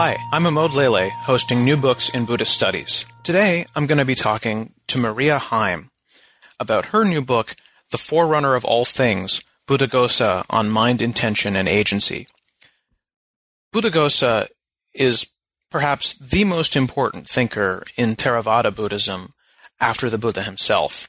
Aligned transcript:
Hi, 0.00 0.16
I'm 0.30 0.44
Amod 0.44 0.74
Lele, 0.74 1.10
hosting 1.10 1.64
New 1.64 1.76
Books 1.76 2.08
in 2.08 2.24
Buddhist 2.24 2.52
Studies. 2.52 3.04
Today, 3.24 3.66
I'm 3.74 3.88
going 3.88 3.98
to 3.98 4.04
be 4.04 4.14
talking 4.14 4.72
to 4.86 4.96
Maria 4.96 5.38
Heim 5.38 5.90
about 6.60 6.94
her 6.94 7.02
new 7.02 7.20
book, 7.20 7.56
The 7.90 7.98
Forerunner 7.98 8.54
of 8.54 8.64
All 8.64 8.84
Things, 8.84 9.40
Buddhaghosa 9.66 10.44
on 10.48 10.70
Mind, 10.70 11.02
Intention, 11.02 11.56
and 11.56 11.68
Agency. 11.68 12.28
Buddhaghosa 13.74 14.46
is 14.94 15.26
perhaps 15.68 16.14
the 16.14 16.44
most 16.44 16.76
important 16.76 17.28
thinker 17.28 17.82
in 17.96 18.14
Theravada 18.14 18.72
Buddhism 18.72 19.32
after 19.80 20.08
the 20.08 20.16
Buddha 20.16 20.44
himself, 20.44 21.08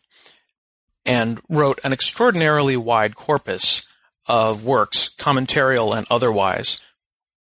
and 1.06 1.40
wrote 1.48 1.80
an 1.84 1.94
extraordinarily 1.94 2.76
wide 2.76 3.14
corpus 3.14 3.86
of 4.26 4.66
works, 4.66 5.14
commentarial 5.16 5.96
and 5.96 6.08
otherwise, 6.10 6.82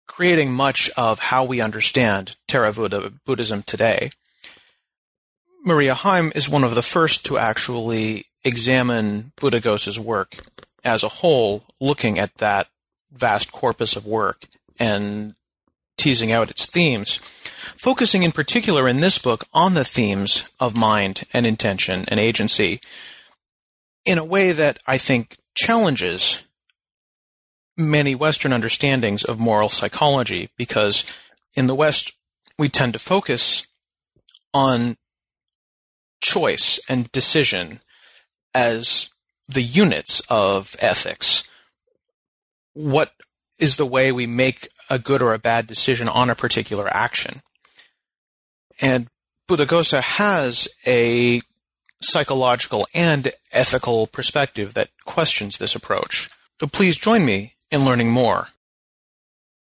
creating 0.08 0.54
much 0.54 0.90
of 0.98 1.20
how 1.20 1.44
we 1.44 1.62
understand 1.62 2.36
Theravada 2.48 3.14
Buddhism 3.26 3.64
today. 3.64 4.12
Maria 5.66 5.94
Heim 5.94 6.32
is 6.36 6.50
one 6.50 6.64
of 6.64 6.76
the 6.76 6.82
first 6.82 7.26
to 7.26 7.38
actually 7.38 8.26
examine 8.44 9.32
Buddhaghosa's 9.38 10.00
work 10.00 10.38
as 10.84 11.04
a 11.04 11.10
whole, 11.10 11.64
looking 11.80 12.20
at 12.20 12.36
that 12.36 12.68
vast 13.12 13.52
corpus 13.52 13.96
of 13.96 14.06
work 14.06 14.48
and 14.78 15.36
teasing 15.98 16.32
out 16.32 16.50
its 16.50 16.66
themes, 16.66 17.18
focusing 17.78 18.24
in 18.24 18.32
particular 18.32 18.88
in 18.88 19.00
this 19.00 19.18
book 19.18 19.46
on 19.54 19.74
the 19.74 19.86
themes 19.86 20.50
of 20.60 20.76
mind 20.76 21.24
and 21.32 21.46
intention 21.46 22.04
and 22.10 22.20
agency 22.20 22.82
in 24.06 24.18
a 24.18 24.26
way 24.26 24.52
that 24.52 24.80
I 24.86 24.98
think 24.98 25.38
challenges 25.56 26.44
many 27.78 28.16
Western 28.16 28.54
understandings 28.54 29.24
of 29.24 29.40
moral 29.40 29.70
psychology 29.70 30.50
because 30.58 31.06
in 31.56 31.68
the 31.68 31.76
West, 31.76 32.14
we 32.58 32.70
tend 32.70 32.94
to 32.94 33.00
focus 33.00 33.68
on 34.54 34.98
choice 36.22 36.80
and 36.88 37.12
decision 37.12 37.80
as 38.54 39.10
the 39.48 39.64
units 39.64 40.22
of 40.30 40.76
ethics. 40.80 41.48
What 42.74 43.12
is 43.60 43.76
the 43.76 43.86
way 43.86 44.12
we 44.12 44.28
make 44.28 44.70
a 44.90 45.00
good 45.00 45.22
or 45.22 45.34
a 45.34 45.40
bad 45.40 45.68
decision 45.68 46.08
on 46.08 46.30
a 46.30 46.36
particular 46.36 46.88
action? 46.94 47.42
And 48.82 49.08
Buddhaghosa 49.48 50.02
has 50.02 50.68
a 50.86 51.42
psychological 52.02 52.88
and 52.94 53.32
ethical 53.52 54.08
perspective 54.08 54.74
that 54.74 54.90
questions 55.06 55.58
this 55.58 55.76
approach. 55.76 56.30
So 56.60 56.68
please 56.68 56.98
join 56.98 57.26
me 57.26 57.53
in 57.74 57.84
learning 57.84 58.12
more. 58.12 58.50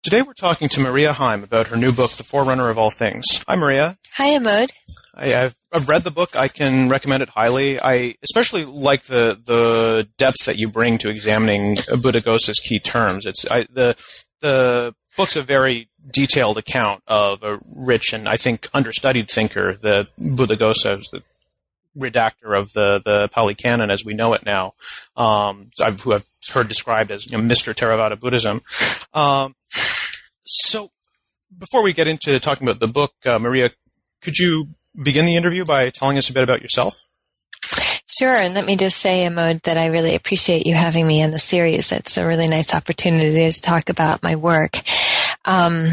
Today 0.02 0.20
we're 0.20 0.34
talking 0.34 0.68
to 0.68 0.80
Maria 0.80 1.14
Heim 1.14 1.42
about 1.42 1.68
her 1.68 1.76
new 1.76 1.92
book, 1.92 2.10
The 2.12 2.22
Forerunner 2.22 2.68
of 2.68 2.76
All 2.76 2.90
Things. 2.90 3.24
Hi, 3.48 3.56
Maria. 3.56 3.96
Hi, 4.12 4.38
Amod. 4.38 4.70
I, 5.14 5.28
have 5.28 5.56
I've 5.72 5.88
read 5.88 6.04
the 6.04 6.10
book. 6.10 6.36
I 6.36 6.48
can 6.48 6.90
recommend 6.90 7.22
it 7.22 7.30
highly. 7.30 7.80
I 7.80 8.16
especially 8.22 8.66
like 8.66 9.04
the 9.04 9.40
the 9.42 10.06
depth 10.18 10.44
that 10.44 10.58
you 10.58 10.68
bring 10.68 10.98
to 10.98 11.08
examining 11.08 11.76
Buddhaghosa's 11.76 12.60
key 12.60 12.78
terms. 12.78 13.24
It's 13.24 13.50
I, 13.50 13.62
the 13.62 13.96
the 14.42 14.94
book's 15.16 15.36
a 15.36 15.42
very 15.42 15.88
detailed 16.12 16.58
account 16.58 17.02
of 17.06 17.42
a 17.42 17.58
rich 17.64 18.12
and 18.12 18.28
I 18.28 18.36
think 18.36 18.68
understudied 18.74 19.30
thinker, 19.30 19.74
the 19.74 20.06
Buddhaghosa, 20.20 21.02
the 21.10 21.22
redactor 21.96 22.58
of 22.58 22.72
the 22.72 23.00
the 23.04 23.28
Pali 23.28 23.54
Canon 23.54 23.90
as 23.90 24.04
we 24.04 24.14
know 24.14 24.32
it 24.34 24.44
now, 24.44 24.74
um, 25.16 25.70
I've, 25.82 26.00
who 26.00 26.12
I've 26.14 26.26
heard 26.52 26.68
described 26.68 27.10
as 27.10 27.30
you 27.30 27.36
know, 27.36 27.42
Mr. 27.42 27.74
Theravada 27.74 28.18
Buddhism. 28.18 28.62
Um, 29.14 29.54
so, 30.44 30.90
before 31.56 31.82
we 31.82 31.92
get 31.92 32.08
into 32.08 32.38
talking 32.38 32.66
about 32.66 32.80
the 32.80 32.88
book, 32.88 33.14
uh, 33.24 33.38
Maria, 33.38 33.70
could 34.22 34.38
you 34.38 34.68
begin 35.02 35.26
the 35.26 35.36
interview 35.36 35.64
by 35.64 35.90
telling 35.90 36.18
us 36.18 36.30
a 36.30 36.32
bit 36.32 36.44
about 36.44 36.62
yourself? 36.62 36.94
Sure, 38.08 38.34
and 38.34 38.54
let 38.54 38.66
me 38.66 38.76
just 38.76 38.98
say, 38.98 39.26
Amod, 39.26 39.62
that 39.62 39.76
I 39.76 39.86
really 39.86 40.14
appreciate 40.14 40.66
you 40.66 40.74
having 40.74 41.06
me 41.06 41.20
in 41.20 41.32
the 41.32 41.38
series. 41.38 41.90
It's 41.90 42.16
a 42.16 42.26
really 42.26 42.48
nice 42.48 42.74
opportunity 42.74 43.50
to 43.50 43.60
talk 43.60 43.88
about 43.90 44.22
my 44.22 44.36
work. 44.36 44.76
Um, 45.44 45.88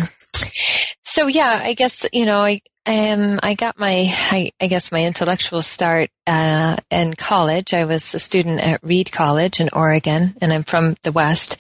so 1.04 1.28
yeah, 1.28 1.62
I 1.64 1.74
guess 1.74 2.08
you 2.14 2.26
know 2.26 2.40
I 2.40 2.62
um, 2.86 3.40
I 3.42 3.54
got 3.54 3.80
my, 3.80 4.06
I, 4.10 4.52
I, 4.60 4.68
guess 4.68 4.92
my 4.92 5.06
intellectual 5.06 5.62
start 5.62 6.10
uh, 6.28 6.76
in 6.92 7.14
college. 7.14 7.74
I 7.74 7.86
was 7.86 8.14
a 8.14 8.20
student 8.20 8.66
at 8.66 8.84
Reed 8.84 9.12
College 9.12 9.62
in 9.62 9.70
Oregon, 9.72 10.36
and 10.42 10.52
I'm 10.52 10.64
from 10.64 10.96
the 11.04 11.14
West. 11.14 11.58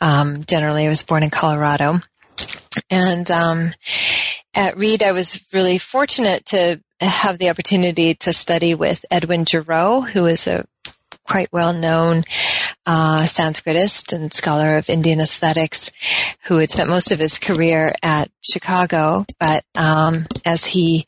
Um, 0.00 0.44
generally, 0.44 0.86
I 0.86 0.88
was 0.88 1.02
born 1.02 1.22
in 1.22 1.30
Colorado, 1.30 2.00
and 2.90 3.30
um, 3.30 3.72
at 4.54 4.78
Reed, 4.78 5.02
I 5.02 5.12
was 5.12 5.44
really 5.52 5.76
fortunate 5.76 6.46
to 6.46 6.80
have 7.00 7.38
the 7.38 7.50
opportunity 7.50 8.14
to 8.14 8.32
study 8.32 8.74
with 8.74 9.04
Edwin 9.10 9.44
Gerow, 9.44 10.08
who 10.08 10.24
is 10.24 10.46
a 10.46 10.64
quite 11.26 11.48
well 11.52 11.72
known 11.72 12.24
uh, 12.86 13.22
Sanskritist 13.22 14.12
and 14.12 14.32
scholar 14.32 14.76
of 14.76 14.90
Indian 14.90 15.20
aesthetics 15.20 15.90
who 16.44 16.58
had 16.58 16.70
spent 16.70 16.90
most 16.90 17.12
of 17.12 17.18
his 17.18 17.38
career 17.38 17.92
at 18.02 18.30
Chicago, 18.42 19.24
but 19.38 19.64
um, 19.76 20.26
as 20.44 20.66
he 20.66 21.06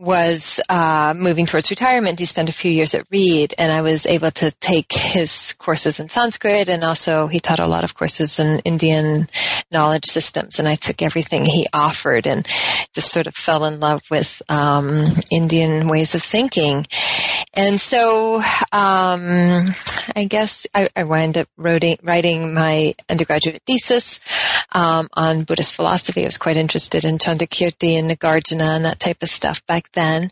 was 0.00 0.60
uh, 0.70 1.12
moving 1.14 1.44
towards 1.44 1.68
retirement, 1.68 2.18
he 2.18 2.24
spent 2.24 2.48
a 2.48 2.52
few 2.52 2.70
years 2.70 2.94
at 2.94 3.06
Reed, 3.10 3.52
and 3.58 3.70
I 3.70 3.82
was 3.82 4.06
able 4.06 4.30
to 4.30 4.50
take 4.52 4.92
his 4.92 5.54
courses 5.58 6.00
in 6.00 6.08
Sanskrit, 6.08 6.70
and 6.70 6.82
also 6.82 7.26
he 7.26 7.38
taught 7.38 7.60
a 7.60 7.66
lot 7.66 7.84
of 7.84 7.94
courses 7.94 8.38
in 8.38 8.60
Indian 8.60 9.26
knowledge 9.70 10.06
systems, 10.06 10.58
and 10.58 10.66
I 10.66 10.76
took 10.76 11.02
everything 11.02 11.44
he 11.44 11.66
offered 11.74 12.26
and 12.26 12.46
just 12.94 13.12
sort 13.12 13.26
of 13.26 13.34
fell 13.34 13.66
in 13.66 13.78
love 13.78 14.02
with 14.10 14.40
um, 14.48 15.04
Indian 15.30 15.86
ways 15.86 16.14
of 16.14 16.22
thinking. 16.22 16.86
And 17.54 17.80
so, 17.80 18.36
um, 18.72 19.66
I 20.14 20.26
guess 20.28 20.66
I, 20.74 20.88
I 20.94 21.04
wound 21.04 21.36
up 21.36 21.48
writing, 21.56 21.98
writing 22.02 22.54
my 22.54 22.94
undergraduate 23.08 23.62
thesis 23.66 24.20
um, 24.72 25.08
on 25.14 25.42
Buddhist 25.42 25.74
philosophy. 25.74 26.22
I 26.22 26.26
was 26.26 26.38
quite 26.38 26.56
interested 26.56 27.04
in 27.04 27.18
Chandrakirti 27.18 27.98
and 27.98 28.10
Nagarjuna 28.10 28.76
and 28.76 28.84
that 28.84 29.00
type 29.00 29.22
of 29.22 29.28
stuff 29.28 29.64
back 29.66 29.90
then. 29.92 30.30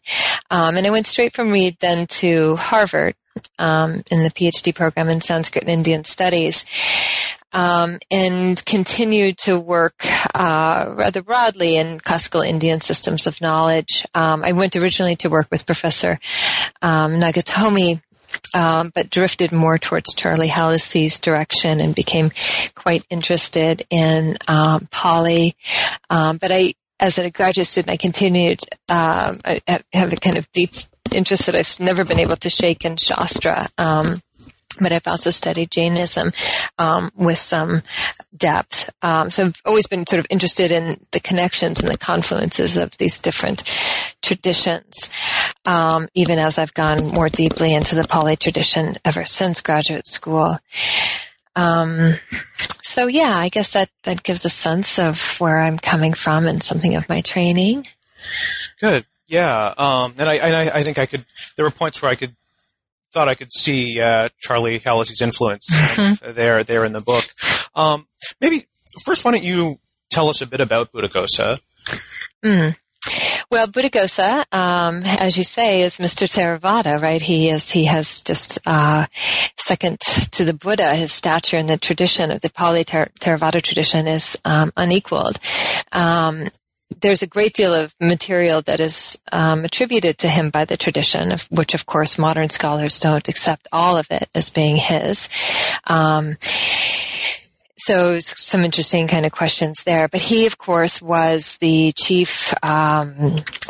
Um, 0.51 0.77
and 0.77 0.87
I 0.87 0.91
went 0.91 1.07
straight 1.07 1.35
from 1.35 1.51
Reed 1.51 1.77
then 1.81 2.07
to 2.07 2.57
Harvard 2.57 3.15
um, 3.59 4.03
in 4.11 4.23
the 4.23 4.31
PhD 4.31 4.75
program 4.75 5.09
in 5.09 5.21
Sanskrit 5.21 5.65
and 5.65 5.73
Indian 5.73 6.05
Studies. 6.05 6.65
Um, 7.53 7.99
and 8.11 8.63
continued 8.67 9.39
to 9.39 9.59
work 9.59 10.05
uh, 10.35 10.93
rather 10.95 11.23
broadly 11.23 11.77
in 11.77 11.99
classical 11.99 12.43
Indian 12.43 12.83
systems 12.83 13.27
of 13.27 13.41
knowledge. 13.41 14.05
Um, 14.15 14.45
I 14.45 14.53
went 14.53 14.77
originally 14.77 15.17
to 15.17 15.31
work 15.31 15.49
with 15.51 15.65
Professor 15.65 16.19
um, 16.83 17.13
Nagatomi 17.13 18.03
um, 18.55 18.91
but 18.95 19.11
drifted 19.11 19.53
more 19.53 19.79
towards 19.79 20.15
Charlie 20.15 20.49
Hallisey's 20.49 21.19
direction 21.19 21.81
and 21.81 21.95
became 21.95 22.31
quite 22.75 23.05
interested 23.11 23.83
in 23.91 24.37
um, 24.49 24.89
Pali. 24.91 25.55
Um, 26.11 26.39
but 26.39 26.51
I, 26.53 26.75
as 27.01 27.19
a 27.19 27.31
graduate 27.31 27.67
student, 27.67 27.93
I 27.93 27.97
continued. 27.97 28.61
Um, 28.89 29.41
I 29.45 29.61
have 29.93 30.13
a 30.13 30.17
kind 30.17 30.37
of 30.37 30.51
deep 30.53 30.71
interest 31.13 31.47
that 31.47 31.55
I've 31.55 31.81
never 31.81 32.05
been 32.05 32.21
able 32.21 32.37
to 32.37 32.51
shake 32.51 32.85
in 32.85 32.97
Shastra. 32.97 33.69
Um, 33.79 34.21
but 34.81 34.93
I've 34.93 35.07
also 35.07 35.31
studied 35.31 35.71
Jainism 35.71 36.33
um, 36.79 37.11
with 37.17 37.39
some 37.39 37.83
depth. 38.37 38.91
Um, 39.03 39.31
so 39.31 39.47
I've 39.47 39.63
always 39.65 39.87
been 39.87 40.07
sort 40.07 40.21
of 40.21 40.27
interested 40.31 40.71
in 40.71 41.05
the 41.11 41.21
connections 41.21 41.81
and 41.81 41.89
the 41.89 41.99
confluences 41.99 42.81
of 42.81 42.97
these 42.99 43.19
different 43.19 43.65
traditions 44.23 45.11
um, 45.69 46.09
even 46.15 46.39
as 46.39 46.59
I've 46.59 46.73
gone 46.73 47.09
more 47.09 47.29
deeply 47.29 47.75
into 47.75 47.95
the 47.95 48.05
Pali 48.05 48.37
tradition 48.37 48.95
ever 49.05 49.27
since 49.27 49.61
graduate 49.61 50.07
school. 50.07 50.57
Um, 51.55 52.15
so 52.83 53.07
yeah, 53.07 53.35
I 53.37 53.51
guess 53.51 53.75
that, 53.75 53.91
that 54.05 54.23
gives 54.23 54.45
a 54.45 54.51
sense 54.51 54.99
of 54.99 55.39
where 55.39 55.59
I'm 55.59 55.79
coming 55.79 56.15
from 56.15 56.47
and 56.47 56.63
something 56.63 56.95
of 56.95 57.09
my 57.09 57.21
training. 57.21 57.87
Good. 58.81 59.05
Yeah. 59.27 59.75
Um, 59.77 60.15
and 60.19 60.29
I, 60.29 60.35
and 60.37 60.57
I, 60.57 60.79
I, 60.79 60.83
think 60.83 60.99
I 60.99 61.05
could, 61.05 61.27
there 61.57 61.67
were 61.67 61.71
points 61.71 62.01
where 62.01 62.11
I 62.11 62.15
could, 62.15 62.35
thought 63.13 63.29
I 63.29 63.35
could 63.35 63.53
see, 63.53 64.01
uh, 64.01 64.29
Charlie 64.39 64.81
Hallisey's 64.81 65.23
influence 65.23 65.69
mm-hmm. 65.73 66.33
there, 66.33 66.63
there 66.65 66.85
in 66.85 66.93
the 66.93 67.01
book. 67.01 67.25
Um, 67.75 68.07
maybe 68.41 68.67
first, 69.05 69.25
why 69.25 69.33
don't 69.33 69.43
you 69.43 69.79
tell 70.11 70.29
us 70.29 70.41
a 70.41 70.47
bit 70.47 70.61
about 70.61 70.93
Buddhaghosa. 70.93 71.61
Mm. 72.45 72.77
Well, 73.51 73.67
Buddhaghosa, 73.67 74.45
um, 74.53 75.03
as 75.05 75.39
you 75.39 75.45
say, 75.45 75.83
is 75.83 75.99
Mr. 75.99 76.27
Theravada, 76.27 77.01
right? 77.01 77.23
He 77.23 77.49
is, 77.49 77.71
he 77.71 77.87
has 77.87 78.21
just, 78.21 78.59
uh, 78.67 79.07
second 79.57 80.01
to 80.01 80.45
the 80.45 80.53
Buddha, 80.53 80.95
his 80.95 81.13
stature 81.13 81.57
in 81.57 81.67
the 81.67 81.79
tradition 81.79 82.31
of 82.31 82.41
the 82.41 82.51
Pali 82.51 82.85
Theravada 82.85 83.63
tradition 83.63 84.07
is, 84.07 84.39
um, 84.45 84.73
unequaled. 84.77 85.39
Um, 85.93 86.45
there's 87.01 87.23
a 87.23 87.27
great 87.27 87.53
deal 87.53 87.75
of 87.75 87.95
material 88.01 88.63
that 88.63 88.81
is 88.81 89.21
um, 89.33 89.65
attributed 89.65 90.19
to 90.19 90.29
him 90.29 90.51
by 90.51 90.65
the 90.65 90.77
tradition, 90.77 91.33
of 91.33 91.45
which, 91.51 91.75
of 91.75 91.87
course, 91.87 92.19
modern 92.19 92.49
scholars 92.49 92.99
don't 92.99 93.29
accept 93.29 93.69
all 93.73 93.97
of 93.97 94.07
it 94.11 94.29
as 94.35 94.51
being 94.51 94.77
his. 94.77 95.29
Um, 95.87 96.37
so 97.79 98.19
some 98.19 98.65
interesting 98.65 99.07
kind 99.07 99.25
of 99.25 99.33
questions 99.33 99.85
there. 99.85 100.09
But 100.09 100.21
he, 100.21 100.47
of 100.47 100.59
course, 100.59 101.01
was 101.01 101.59
the 101.59 101.93
chief 101.93 102.53
um, 102.65 103.15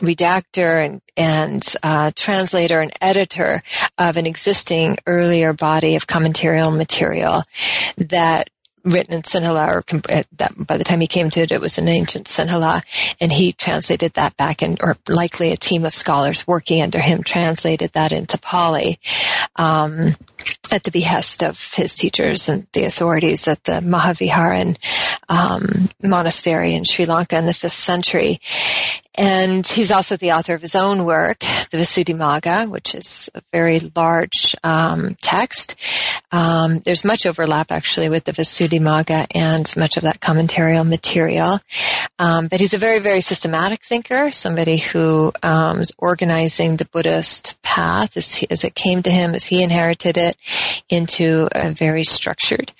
redactor 0.01 0.85
and, 0.85 1.03
and 1.17 1.63
uh, 1.83 2.11
translator 2.17 2.81
and 2.81 2.91
editor 3.03 3.63
of 3.99 4.17
an 4.17 4.27
existing 4.27 4.97
earlier 5.07 5.53
body 5.53 5.95
of 5.95 6.07
commentarial 6.07 6.75
material 6.75 7.43
that 7.99 8.49
written 8.91 9.15
in 9.15 9.23
Sinhala, 9.23 9.69
or 9.69 9.83
that 10.37 10.67
by 10.67 10.77
the 10.77 10.85
time 10.85 11.01
he 11.01 11.07
came 11.07 11.31
to 11.31 11.41
it, 11.41 11.53
it 11.53 11.61
was 11.61 11.79
an 11.79 11.89
ancient 11.89 12.27
Sinhala, 12.27 12.83
and 13.21 13.33
he 13.33 13.53
translated 13.53 14.15
that 14.15 14.37
back 14.37 14.63
and 14.63 14.79
or 14.83 14.97
likely 15.09 15.53
a 15.53 15.57
team 15.57 15.85
of 15.85 15.95
scholars 15.95 16.47
working 16.47 16.83
under 16.83 17.01
him 17.01 17.23
translated 17.23 17.93
that 17.93 18.13
into 18.13 18.39
Pali. 18.39 18.99
Um, 19.57 20.15
at 20.71 20.85
the 20.85 20.91
behest 20.91 21.43
of 21.43 21.73
his 21.75 21.95
teachers 21.95 22.49
and 22.49 22.67
the 22.73 22.85
authorities 22.85 23.49
at 23.49 23.65
the 23.65 23.81
Mahaviharan 23.81 24.77
um, 25.29 25.89
monastery 26.03 26.75
in 26.75 26.85
Sri 26.85 27.05
Lanka 27.07 27.39
in 27.39 27.47
the 27.47 27.55
fifth 27.55 27.73
century. 27.73 28.41
And 29.19 29.67
he's 29.67 29.91
also 29.91 30.17
the 30.17 30.33
author 30.33 30.55
of 30.55 30.61
his 30.61 30.77
own 30.77 31.05
work, 31.05 31.41
the 31.41 31.79
Visuddhimagga, 31.79 32.71
which 32.71 32.95
is 32.95 33.29
a 33.35 33.43
very 33.53 33.81
large 33.97 34.55
um, 34.63 35.17
text. 35.21 35.75
Um, 36.31 36.79
there's 36.81 37.05
much 37.05 37.27
overlap 37.27 37.73
actually 37.73 38.09
with 38.09 38.25
the 38.25 38.33
Visuddhimagga 38.33 39.27
and 39.35 39.75
much 39.77 39.97
of 39.97 40.05
that 40.05 40.21
commentarial 40.21 40.87
material. 40.89 41.59
Um, 42.21 42.49
but 42.49 42.61
he's 42.61 42.75
a 42.75 42.79
very, 42.79 42.99
very 42.99 43.21
systematic 43.21 43.83
thinker, 43.83 44.31
somebody 44.31 44.79
who 44.79 45.33
um, 45.43 45.81
is 45.81 45.93
organizing 45.99 46.77
the 46.77 46.85
Buddhist 46.87 47.63
path 47.63 48.17
as, 48.17 48.37
he, 48.37 48.47
as, 48.51 48.65
it 48.65 48.75
came 48.75 49.03
to 49.03 49.11
him, 49.11 49.35
as 49.35 49.47
he 49.47 49.63
inherited 49.63 50.17
it, 50.17 50.37
into 50.89 51.49
a 51.53 51.71
very 51.71 52.05
structured 52.05 52.73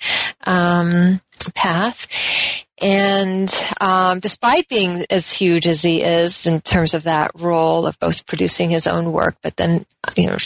um, 0.45 1.21
path. 1.55 2.58
And 2.81 3.53
um, 3.81 4.19
despite 4.19 4.67
being 4.67 5.05
as 5.09 5.31
huge 5.31 5.67
as 5.67 5.81
he 5.81 6.01
is 6.01 6.47
in 6.47 6.61
terms 6.61 6.93
of 6.93 7.03
that 7.03 7.31
role 7.35 7.85
of 7.85 7.99
both 7.99 8.25
producing 8.25 8.69
his 8.69 8.87
own 8.87 9.11
work, 9.11 9.35
but 9.41 9.57
then 9.57 9.85
you 10.15 10.27
know 10.27 10.37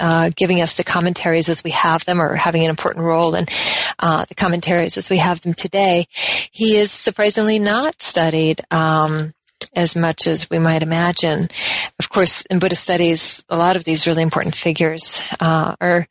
uh, 0.00 0.30
giving 0.34 0.60
us 0.60 0.74
the 0.74 0.84
commentaries 0.84 1.48
as 1.48 1.64
we 1.64 1.70
have 1.70 2.04
them, 2.04 2.20
or 2.20 2.34
having 2.34 2.64
an 2.64 2.70
important 2.70 3.04
role 3.04 3.34
in 3.34 3.46
uh, 3.98 4.24
the 4.26 4.34
commentaries 4.34 4.96
as 4.96 5.10
we 5.10 5.18
have 5.18 5.40
them 5.40 5.54
today, 5.54 6.06
he 6.10 6.76
is 6.76 6.90
surprisingly 6.90 7.58
not 7.58 8.00
studied. 8.00 8.60
Um, 8.70 9.32
as 9.74 9.94
much 9.94 10.26
as 10.26 10.48
we 10.50 10.58
might 10.58 10.82
imagine. 10.82 11.48
Of 11.98 12.08
course, 12.08 12.42
in 12.46 12.58
Buddhist 12.58 12.82
studies, 12.82 13.44
a 13.48 13.56
lot 13.56 13.76
of 13.76 13.84
these 13.84 14.06
really 14.06 14.22
important 14.22 14.54
figures 14.54 15.22
uh, 15.40 15.76
are 15.80 16.08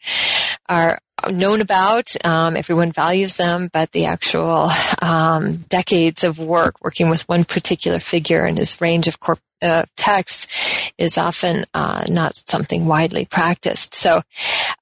are 0.70 1.00
known 1.30 1.62
about. 1.62 2.13
Um, 2.25 2.56
everyone 2.56 2.92
values 2.92 3.36
them, 3.36 3.69
but 3.72 3.92
the 3.92 4.06
actual 4.06 4.68
um, 5.01 5.57
decades 5.69 6.24
of 6.24 6.39
work 6.39 6.81
working 6.81 7.10
with 7.10 7.27
one 7.27 7.44
particular 7.44 8.00
figure 8.00 8.45
and 8.45 8.57
his 8.57 8.80
range 8.81 9.07
of 9.07 9.19
corp- 9.19 9.39
uh, 9.62 9.83
texts 9.95 10.92
is 10.98 11.18
often 11.18 11.66
uh, 11.74 12.04
not 12.10 12.36
something 12.36 12.86
widely 12.86 13.25
practiced. 13.25 13.95
So 13.95 14.22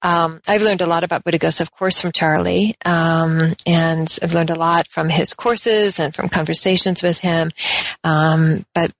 um, 0.01 0.41
I've 0.47 0.61
learned 0.61 0.81
a 0.81 0.87
lot 0.87 1.03
about 1.03 1.23
Buddhaghosa, 1.23 1.61
of 1.61 1.71
course, 1.71 2.01
from 2.01 2.11
Charlie, 2.11 2.75
um, 2.85 3.53
and 3.65 4.17
I've 4.21 4.33
learned 4.33 4.49
a 4.49 4.55
lot 4.55 4.87
from 4.87 5.09
his 5.09 5.33
courses 5.33 5.99
and 5.99 6.13
from 6.13 6.29
conversations 6.29 7.01
with 7.01 7.19
him. 7.19 7.51
Um, 8.03 8.65
but 8.75 8.91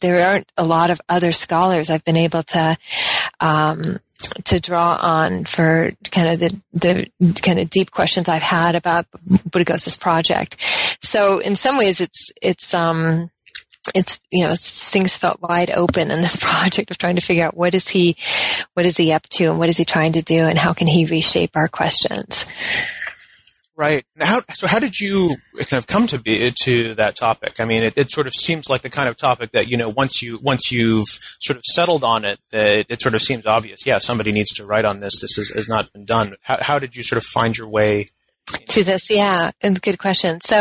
there 0.00 0.26
aren't 0.26 0.50
a 0.56 0.64
lot 0.64 0.90
of 0.90 1.00
other 1.08 1.32
scholars 1.32 1.88
I've 1.88 2.04
been 2.04 2.16
able 2.16 2.42
to 2.42 2.76
um, 3.40 3.98
to 4.44 4.60
draw 4.60 4.98
on 5.00 5.44
for 5.44 5.92
kind 6.10 6.28
of 6.28 6.40
the, 6.40 6.60
the 6.72 7.40
kind 7.42 7.58
of 7.58 7.70
deep 7.70 7.90
questions 7.90 8.28
I've 8.28 8.42
had 8.42 8.74
about 8.74 9.06
Buddhaghosa's 9.28 9.96
project. 9.96 10.56
So 11.02 11.38
in 11.38 11.56
some 11.56 11.78
ways, 11.78 12.00
it's 12.00 12.32
it's 12.42 12.74
um 12.74 13.30
it's 13.94 14.20
you 14.30 14.44
know 14.44 14.54
things 14.58 15.16
felt 15.16 15.40
wide 15.40 15.70
open 15.70 16.10
in 16.10 16.20
this 16.20 16.36
project 16.40 16.90
of 16.90 16.98
trying 16.98 17.16
to 17.16 17.22
figure 17.22 17.44
out 17.44 17.56
what 17.56 17.74
is 17.74 17.88
he 17.88 18.16
what 18.74 18.86
is 18.86 18.96
he 18.96 19.12
up 19.12 19.22
to 19.30 19.46
and 19.46 19.58
what 19.58 19.68
is 19.68 19.76
he 19.76 19.84
trying 19.84 20.12
to 20.12 20.22
do 20.22 20.44
and 20.44 20.58
how 20.58 20.72
can 20.72 20.86
he 20.86 21.06
reshape 21.06 21.56
our 21.56 21.68
questions. 21.68 22.46
Right. 23.80 24.04
How, 24.18 24.40
so 24.52 24.66
how 24.66 24.78
did 24.78 25.00
you 25.00 25.36
kind 25.56 25.78
of 25.78 25.86
come 25.86 26.06
to 26.08 26.20
be 26.20 26.52
to 26.64 26.92
that 26.96 27.16
topic? 27.16 27.58
I 27.60 27.64
mean, 27.64 27.82
it, 27.82 27.96
it, 27.96 28.10
sort 28.10 28.26
of 28.26 28.34
seems 28.34 28.68
like 28.68 28.82
the 28.82 28.90
kind 28.90 29.08
of 29.08 29.16
topic 29.16 29.52
that 29.52 29.68
you 29.68 29.78
know 29.78 29.88
once 29.88 30.20
you 30.20 30.38
once 30.42 30.70
you've 30.70 31.08
sort 31.40 31.56
of 31.56 31.64
settled 31.64 32.04
on 32.04 32.26
it, 32.26 32.40
that 32.50 32.84
it 32.90 33.00
sort 33.00 33.14
of 33.14 33.22
seems 33.22 33.46
obvious. 33.46 33.86
Yeah, 33.86 33.96
somebody 33.96 34.32
needs 34.32 34.52
to 34.56 34.66
write 34.66 34.84
on 34.84 35.00
this. 35.00 35.18
This 35.22 35.38
is, 35.38 35.54
has 35.54 35.66
not 35.66 35.90
been 35.94 36.04
done. 36.04 36.36
How, 36.42 36.58
how 36.60 36.78
did 36.78 36.94
you 36.94 37.02
sort 37.02 37.16
of 37.16 37.24
find 37.24 37.56
your 37.56 37.68
way 37.68 38.08
to 38.68 38.84
this? 38.84 39.08
Yeah, 39.08 39.50
good 39.62 39.98
question. 39.98 40.42
So, 40.42 40.60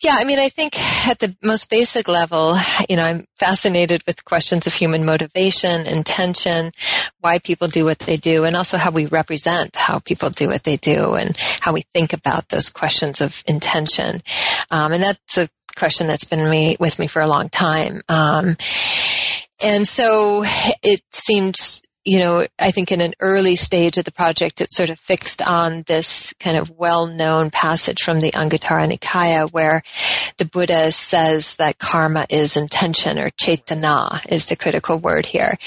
yeah, 0.00 0.14
I 0.14 0.24
mean, 0.24 0.38
I 0.38 0.48
think 0.48 0.78
at 1.08 1.18
the 1.18 1.36
most 1.42 1.68
basic 1.70 2.06
level, 2.06 2.54
you 2.88 2.96
know, 2.96 3.02
I'm 3.02 3.24
fascinated 3.36 4.04
with 4.06 4.24
questions 4.24 4.66
of 4.66 4.74
human 4.74 5.04
motivation, 5.04 5.86
intention, 5.86 6.70
why 7.20 7.38
people 7.40 7.66
do 7.66 7.84
what 7.84 7.98
they 8.00 8.16
do, 8.16 8.44
and 8.44 8.56
also 8.56 8.76
how 8.76 8.92
we 8.92 9.06
represent 9.06 9.74
how 9.74 9.98
people 9.98 10.30
do 10.30 10.46
what 10.48 10.62
they 10.62 10.76
do 10.76 11.14
and 11.14 11.36
how 11.60 11.72
we 11.72 11.82
think 11.94 12.12
about 12.12 12.48
those 12.48 12.70
questions 12.70 13.20
of 13.20 13.42
intention. 13.48 14.22
Um, 14.70 14.92
and 14.92 15.02
that's 15.02 15.36
a 15.36 15.48
question 15.74 16.06
that's 16.06 16.24
been 16.24 16.48
me, 16.48 16.76
with 16.78 16.98
me 16.98 17.08
for 17.08 17.20
a 17.20 17.28
long 17.28 17.48
time. 17.48 18.00
Um, 18.08 18.56
and 19.60 19.86
so 19.88 20.44
it 20.82 21.02
seems 21.10 21.82
you 22.08 22.20
know, 22.20 22.46
I 22.58 22.70
think 22.70 22.90
in 22.90 23.02
an 23.02 23.12
early 23.20 23.54
stage 23.54 23.98
of 23.98 24.06
the 24.06 24.12
project, 24.12 24.62
it 24.62 24.72
sort 24.72 24.88
of 24.88 24.98
fixed 24.98 25.46
on 25.46 25.82
this 25.86 26.32
kind 26.40 26.56
of 26.56 26.70
well-known 26.70 27.50
passage 27.50 28.02
from 28.02 28.22
the 28.22 28.30
Anguttara 28.30 28.90
Nikaya 28.90 29.52
where 29.52 29.82
the 30.38 30.46
Buddha 30.46 30.90
says 30.90 31.56
that 31.56 31.78
karma 31.78 32.24
is 32.30 32.56
intention 32.56 33.18
or 33.18 33.28
cetana 33.28 34.24
is 34.32 34.46
the 34.46 34.56
critical 34.56 34.98
word 34.98 35.26
here. 35.26 35.58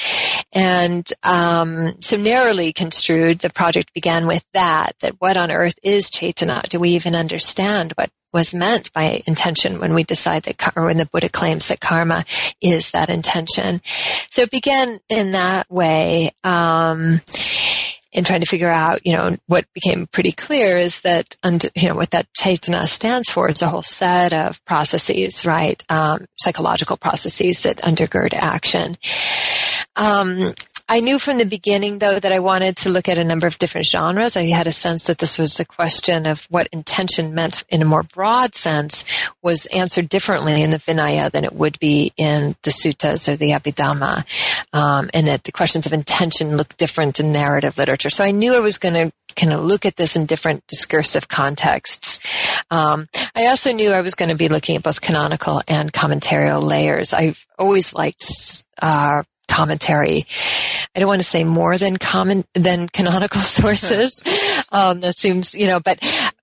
And 0.52 1.08
um, 1.22 2.02
so 2.02 2.18
narrowly 2.18 2.74
construed, 2.74 3.40
the 3.40 3.52
project 3.52 3.94
began 3.94 4.26
with 4.26 4.44
that, 4.54 4.94
that 5.02 5.18
what 5.20 5.38
on 5.38 5.52
earth 5.52 5.78
is 5.84 6.10
cetana? 6.10 6.68
Do 6.70 6.80
we 6.80 6.90
even 6.90 7.14
understand 7.14 7.92
what 7.92 8.10
was 8.34 8.54
meant 8.54 8.92
by 8.94 9.20
intention 9.28 9.80
when 9.80 9.94
we 9.94 10.04
decide 10.04 10.44
that, 10.44 10.74
or 10.76 10.86
when 10.86 10.98
the 10.98 11.06
Buddha 11.06 11.30
claims 11.30 11.68
that 11.68 11.80
karma 11.80 12.24
is 12.62 12.92
that 12.92 13.10
intention. 13.10 13.82
So 13.84 14.44
it 14.44 14.52
began 14.52 15.00
in 15.10 15.32
that 15.32 15.70
way. 15.70 16.32
Um, 16.44 17.22
in 18.14 18.26
trying 18.26 18.42
to 18.42 18.48
figure 18.48 18.70
out, 18.70 19.06
you 19.06 19.14
know, 19.14 19.38
what 19.48 19.66
became 19.74 20.06
pretty 20.06 20.34
clear 20.34 20.76
is 20.76 21.02
that, 21.02 21.36
you 21.76 21.88
know, 21.88 21.96
what 21.96 22.12
that 22.12 22.28
cetana 22.34 22.84
stands 22.84 23.30
for 23.30 23.50
is 23.50 23.62
a 23.62 23.68
whole 23.68 23.84
set 23.84 24.34
of 24.34 24.64
processes, 24.66 25.46
right? 25.46 25.82
Um, 25.90 26.26
psychological 26.38 26.98
processes 26.98 27.64
that 27.64 27.78
undergird 27.78 28.34
action. 28.34 28.98
Um, 29.96 30.54
I 30.90 31.00
knew 31.00 31.20
from 31.20 31.38
the 31.38 31.46
beginning, 31.46 32.00
though, 32.00 32.20
that 32.20 32.32
I 32.32 32.40
wanted 32.40 32.76
to 32.78 32.90
look 32.90 33.08
at 33.08 33.18
a 33.18 33.24
number 33.24 33.48
of 33.48 33.58
different 33.58 33.88
genres. 33.88 34.36
I 34.36 34.44
had 34.44 34.68
a 34.68 34.72
sense 34.72 35.06
that 35.06 35.20
this 35.20 35.38
was 35.38 35.60
a 35.60 35.66
question 35.66 36.26
of 36.26 36.46
what 36.50 36.68
intention 36.72 37.34
meant 37.34 37.64
in 37.70 37.82
a 37.82 37.86
more 37.86 38.04
broad 38.04 38.56
sense 38.56 39.04
was 39.42 39.66
answered 39.68 40.10
differently 40.10 40.62
in 40.62 40.70
the 40.70 40.78
Vinaya 40.78 41.32
than 41.32 41.44
it 41.44 41.54
would 41.54 41.80
be 41.80 42.12
in 42.18 42.56
the 42.64 42.72
suttas 42.72 43.28
or 43.28 43.36
the 43.36 43.52
Abhidhamma, 43.52 44.26
um, 44.74 45.10
and 45.14 45.28
that 45.28 45.44
the 45.44 45.52
questions 45.52 45.86
of 45.86 45.94
intention 45.94 46.58
look 46.58 46.76
different 46.78 47.20
in 47.20 47.32
narrative 47.32 47.78
literature. 47.78 48.10
So 48.10 48.24
I 48.24 48.32
knew 48.32 48.54
I 48.54 48.60
was 48.60 48.78
going 48.78 48.96
to 48.96 49.12
kind 49.36 49.54
of 49.54 49.64
look 49.64 49.86
at 49.86 49.96
this 49.96 50.16
in 50.16 50.26
different 50.26 50.66
discursive 50.68 51.28
contexts. 51.28 52.64
Um, 52.70 53.08
I 53.36 53.48
also 53.48 53.74
knew 53.74 53.92
I 53.92 54.02
was 54.02 54.16
going 54.16 54.30
to 54.30 54.36
be 54.36 54.50
looking 54.50 54.78
at 54.78 54.84
both 54.84 55.02
canonical 55.02 55.62
and 55.68 55.92
commentarial 55.92 56.64
layers. 56.64 57.14
I've 57.14 57.46
always 57.60 57.94
liked 57.94 58.26
uh, 58.82 59.24
commentary. 59.52 60.24
I 60.96 61.00
don't 61.00 61.08
want 61.08 61.22
to 61.22 61.28
say 61.28 61.44
more 61.44 61.78
than 61.78 61.98
common 61.98 62.46
than 62.54 62.88
canonical 62.88 63.42
sources. 63.58 64.24
um, 64.72 65.02
that 65.02 65.18
seems, 65.18 65.54
you 65.54 65.68
know, 65.68 65.80
but 65.80 66.00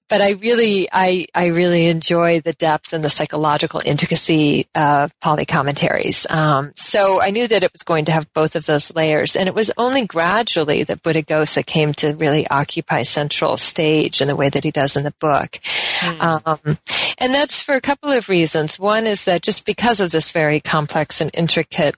but 0.09 0.23
I 0.23 0.33
really, 0.33 0.89
I, 0.91 1.27
I 1.35 1.49
really 1.49 1.87
enjoy 1.87 2.41
the 2.41 2.55
depth 2.55 2.95
and 2.95 3.05
the 3.05 3.11
psychological 3.11 3.83
intricacy 3.85 4.67
of 4.75 5.13
Pali 5.21 5.45
commentaries. 5.45 6.27
Um, 6.31 6.73
so 6.77 7.21
I 7.21 7.31
knew 7.31 7.47
that 7.47 7.63
it 7.63 7.73
was 7.73 7.83
going 7.83 8.07
to 8.07 8.13
have 8.13 8.33
both 8.33 8.57
of 8.57 8.65
those 8.65 8.95
layers, 8.95 9.37
and 9.37 9.49
it 9.49 9.55
was 9.55 9.71
only 9.77 10.07
gradually 10.07 10.83
that 10.85 11.03
Buddhaghosa 11.03 11.65
came 11.65 11.93
to 11.95 12.17
really 12.17 12.47
occupy 12.49 13.03
central 13.03 13.59
stage 13.59 14.23
in 14.23 14.29
the 14.29 14.37
way 14.37 14.49
that 14.49 14.65
he 14.65 14.71
does 14.71 14.97
in 14.97 15.05
the 15.05 15.15
book. 15.21 15.59
Mm. 15.61 16.47
Um, 16.47 16.79
and 17.19 17.35
that's 17.35 17.61
for 17.61 17.75
a 17.75 17.81
couple 17.81 18.11
of 18.11 18.31
reasons. 18.31 18.79
One 18.79 19.07
is 19.07 19.25
that 19.25 19.43
just 19.43 19.67
because 19.67 20.01
of 20.01 20.11
this 20.11 20.31
very 20.31 20.61
complex 20.61 21.21
and 21.21 21.31
intricate 21.35 21.97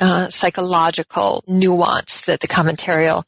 uh, 0.00 0.28
psychological 0.28 1.44
nuance 1.46 2.26
that 2.26 2.40
the 2.40 2.48
commentarial 2.48 3.24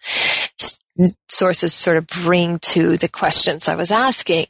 sources 1.29 1.73
sort 1.73 1.97
of 1.97 2.07
bring 2.07 2.59
to 2.59 2.97
the 2.97 3.09
questions 3.09 3.69
I 3.69 3.77
was 3.77 3.91
asking. 3.91 4.47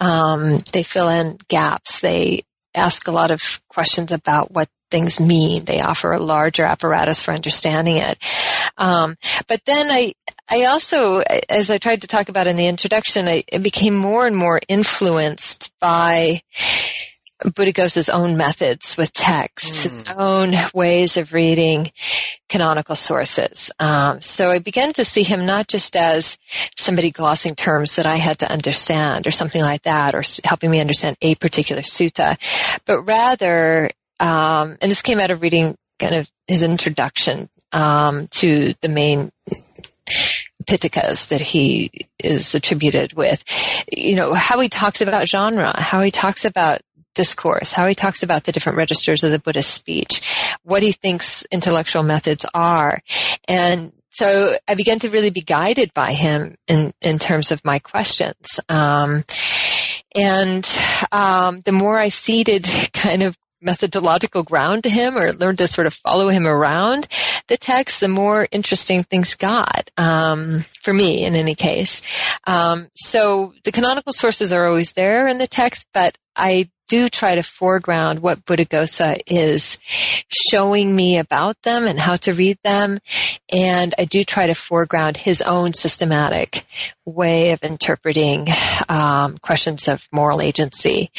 Um, 0.00 0.58
they 0.72 0.82
fill 0.82 1.08
in 1.08 1.38
gaps. 1.48 2.00
They 2.00 2.40
ask 2.74 3.06
a 3.06 3.12
lot 3.12 3.30
of 3.30 3.60
questions 3.68 4.10
about 4.10 4.50
what 4.50 4.68
things 4.90 5.20
mean. 5.20 5.64
They 5.64 5.80
offer 5.80 6.12
a 6.12 6.18
larger 6.18 6.64
apparatus 6.64 7.22
for 7.22 7.32
understanding 7.32 7.96
it. 7.96 8.18
Um, 8.76 9.16
but 9.48 9.60
then 9.66 9.90
I, 9.90 10.14
I 10.50 10.64
also, 10.64 11.22
as 11.48 11.70
I 11.70 11.78
tried 11.78 12.00
to 12.02 12.06
talk 12.06 12.28
about 12.28 12.46
in 12.46 12.56
the 12.56 12.66
introduction, 12.66 13.28
I, 13.28 13.44
I 13.52 13.58
became 13.58 13.96
more 13.96 14.26
and 14.26 14.36
more 14.36 14.60
influenced 14.68 15.72
by 15.80 16.40
Buddhaghosa's 17.44 18.08
own 18.08 18.36
methods 18.36 18.96
with 18.96 19.12
texts, 19.12 19.80
mm. 19.80 19.82
his 19.82 20.04
own 20.16 20.54
ways 20.72 21.16
of 21.16 21.32
reading 21.32 21.90
canonical 22.48 22.94
sources. 22.94 23.70
Um, 23.78 24.20
so 24.20 24.50
I 24.50 24.58
began 24.58 24.92
to 24.94 25.04
see 25.04 25.22
him 25.22 25.44
not 25.44 25.68
just 25.68 25.94
as 25.94 26.38
somebody 26.76 27.10
glossing 27.10 27.54
terms 27.54 27.96
that 27.96 28.06
I 28.06 28.16
had 28.16 28.38
to 28.38 28.50
understand 28.50 29.26
or 29.26 29.30
something 29.30 29.62
like 29.62 29.82
that, 29.82 30.14
or 30.14 30.22
helping 30.44 30.70
me 30.70 30.80
understand 30.80 31.16
a 31.20 31.34
particular 31.36 31.82
sutta, 31.82 32.36
but 32.86 33.02
rather, 33.02 33.90
um, 34.20 34.76
and 34.80 34.90
this 34.90 35.02
came 35.02 35.20
out 35.20 35.30
of 35.30 35.42
reading 35.42 35.76
kind 35.98 36.14
of 36.14 36.30
his 36.46 36.62
introduction 36.62 37.48
um, 37.72 38.26
to 38.28 38.74
the 38.80 38.88
main 38.88 39.30
Pitakas 40.64 41.28
that 41.28 41.40
he 41.40 41.90
is 42.22 42.54
attributed 42.54 43.12
with. 43.12 43.44
You 43.92 44.16
know, 44.16 44.34
how 44.34 44.60
he 44.60 44.68
talks 44.68 45.00
about 45.00 45.28
genre, 45.28 45.72
how 45.76 46.00
he 46.00 46.10
talks 46.10 46.44
about 46.44 46.80
discourse, 47.14 47.72
how 47.72 47.86
he 47.86 47.94
talks 47.94 48.22
about 48.22 48.44
the 48.44 48.52
different 48.52 48.78
registers 48.78 49.22
of 49.22 49.30
the 49.30 49.38
Buddhist 49.38 49.72
speech, 49.72 50.56
what 50.62 50.82
he 50.82 50.92
thinks 50.92 51.44
intellectual 51.50 52.02
methods 52.02 52.44
are. 52.54 52.98
And 53.48 53.92
so 54.10 54.52
I 54.68 54.74
began 54.74 54.98
to 55.00 55.10
really 55.10 55.30
be 55.30 55.40
guided 55.40 55.92
by 55.94 56.12
him 56.12 56.56
in, 56.68 56.92
in 57.00 57.18
terms 57.18 57.50
of 57.50 57.64
my 57.64 57.78
questions. 57.78 58.60
Um, 58.68 59.24
and 60.14 60.64
um, 61.10 61.60
the 61.60 61.72
more 61.72 61.98
I 61.98 62.08
ceded 62.08 62.66
kind 62.92 63.22
of 63.22 63.36
methodological 63.60 64.42
ground 64.42 64.84
to 64.84 64.90
him 64.90 65.16
or 65.16 65.32
learned 65.32 65.58
to 65.58 65.66
sort 65.66 65.86
of 65.86 65.94
follow 65.94 66.28
him 66.28 66.46
around 66.46 67.08
the 67.48 67.56
text, 67.56 68.00
the 68.00 68.08
more 68.08 68.46
interesting 68.52 69.02
things 69.02 69.34
got, 69.34 69.90
um, 69.96 70.64
for 70.82 70.94
me 70.94 71.26
in 71.26 71.34
any 71.34 71.54
case. 71.54 72.38
Um, 72.46 72.88
so 72.94 73.54
the 73.64 73.72
canonical 73.72 74.12
sources 74.12 74.52
are 74.52 74.66
always 74.66 74.92
there 74.92 75.26
in 75.28 75.38
the 75.38 75.46
text, 75.46 75.88
but 75.92 76.18
I 76.36 76.70
do 76.88 77.08
try 77.08 77.34
to 77.34 77.42
foreground 77.42 78.20
what 78.20 78.44
Buddhaghosa 78.44 79.18
is 79.26 79.78
showing 80.28 80.94
me 80.94 81.18
about 81.18 81.60
them 81.62 81.86
and 81.86 81.98
how 81.98 82.16
to 82.16 82.34
read 82.34 82.58
them. 82.62 82.98
And 83.52 83.94
I 83.98 84.04
do 84.04 84.24
try 84.24 84.46
to 84.46 84.54
foreground 84.54 85.16
his 85.16 85.42
own 85.42 85.72
systematic 85.72 86.66
way 87.04 87.52
of 87.52 87.62
interpreting 87.62 88.46
um, 88.88 89.38
questions 89.38 89.88
of 89.88 90.08
moral 90.12 90.40
agency. 90.40 91.10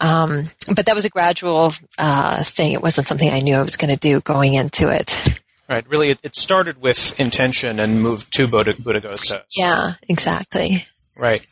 Um, 0.00 0.44
but 0.74 0.86
that 0.86 0.94
was 0.94 1.04
a 1.04 1.10
gradual 1.10 1.72
uh, 1.98 2.42
thing. 2.42 2.72
It 2.72 2.82
wasn't 2.82 3.06
something 3.06 3.30
I 3.30 3.40
knew 3.40 3.56
I 3.56 3.62
was 3.62 3.76
going 3.76 3.92
to 3.92 3.98
do 3.98 4.20
going 4.20 4.54
into 4.54 4.88
it. 4.88 5.40
Right. 5.68 5.88
Really, 5.88 6.10
it, 6.10 6.18
it, 6.24 6.34
started 6.34 6.80
with 6.80 7.18
intention 7.20 7.78
and 7.78 8.02
moved 8.02 8.32
to 8.34 8.48
Buddha, 8.48 8.72
Buddhaghosa. 8.74 9.42
Yeah, 9.56 9.92
exactly. 10.08 10.78
Right. 11.16 11.46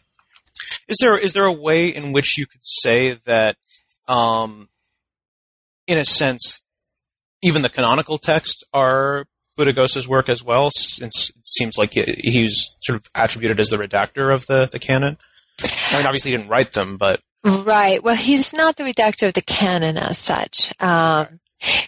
Is 0.89 0.97
there 1.01 1.19
is 1.19 1.33
there 1.33 1.45
a 1.45 1.53
way 1.53 1.89
in 1.89 2.13
which 2.13 2.39
you 2.39 2.47
could 2.47 2.65
say 2.65 3.13
that, 3.27 3.57
um, 4.07 4.69
in 5.87 5.99
a 5.99 6.05
sense, 6.05 6.63
even 7.43 7.63
the 7.63 7.69
canonical 7.69 8.19
texts 8.19 8.63
are 8.73 9.27
Buddhaghosa's 9.59 10.09
work 10.09 10.29
as 10.29 10.43
well? 10.43 10.71
Since 10.73 11.31
it 11.31 11.47
seems 11.47 11.77
like 11.77 11.93
he's 11.93 12.67
sort 12.83 12.97
of 12.97 13.07
attributed 13.15 13.61
as 13.61 13.69
the 13.69 13.77
redactor 13.77 14.35
of 14.35 14.47
the 14.47 14.69
the 14.71 14.79
canon. 14.79 15.19
I 15.61 15.97
mean, 15.97 16.07
obviously, 16.07 16.31
he 16.31 16.37
didn't 16.37 16.51
write 16.51 16.73
them, 16.73 16.97
but 16.97 17.21
right. 17.45 18.03
Well, 18.03 18.17
he's 18.17 18.53
not 18.55 18.77
the 18.77 18.85
redactor 18.85 19.29
of 19.29 19.35
the 19.35 19.43
canon 19.43 19.99
as 19.99 20.19
such. 20.19 20.73
Um, 20.81 21.41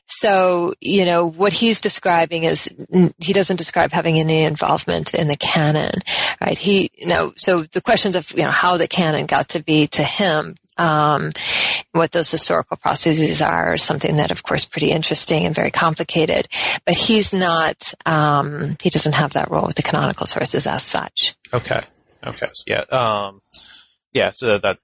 so, 0.07 0.75
you 0.81 1.05
know, 1.05 1.27
what 1.31 1.53
he's 1.53 1.81
describing 1.81 2.45
is 2.45 2.75
he 3.19 3.33
doesn't 3.33 3.57
describe 3.57 3.93
having 3.93 4.19
any 4.19 4.43
involvement 4.43 5.15
in 5.15 5.29
the 5.29 5.37
canon, 5.37 5.93
right? 6.41 6.59
He, 6.59 6.91
you 6.95 7.07
know, 7.07 7.33
so 7.37 7.62
the 7.62 7.81
questions 7.81 8.17
of, 8.17 8.31
you 8.33 8.43
know, 8.43 8.50
how 8.50 8.77
the 8.77 8.89
canon 8.89 9.27
got 9.27 9.49
to 9.50 9.62
be 9.62 9.87
to 9.89 10.03
him, 10.03 10.57
um, 10.79 11.31
what 11.93 12.12
those 12.12 12.31
historical 12.31 12.77
processes 12.77 13.41
are 13.41 13.75
is 13.75 13.83
something 13.83 14.17
that, 14.17 14.31
of 14.31 14.43
course, 14.43 14.65
pretty 14.65 14.91
interesting 14.91 15.47
and 15.47 15.55
very 15.55 15.71
complicated. 15.71 16.49
But 16.85 16.97
he's 16.97 17.33
not, 17.33 17.93
um, 18.07 18.77
he 18.81 18.91
doesn't 18.91 19.15
have 19.15 19.33
that 19.35 19.50
role 19.50 19.67
with 19.67 19.77
the 19.77 19.83
canonical 19.83 20.27
sources 20.27 20.67
as 20.67 20.83
such. 20.83 21.37
Okay. 21.53 21.81
Okay. 22.27 22.47
Yeah. 22.67 22.81
Um, 22.91 23.43
yeah. 24.12 24.33
So 24.35 24.59
that, 24.59 24.79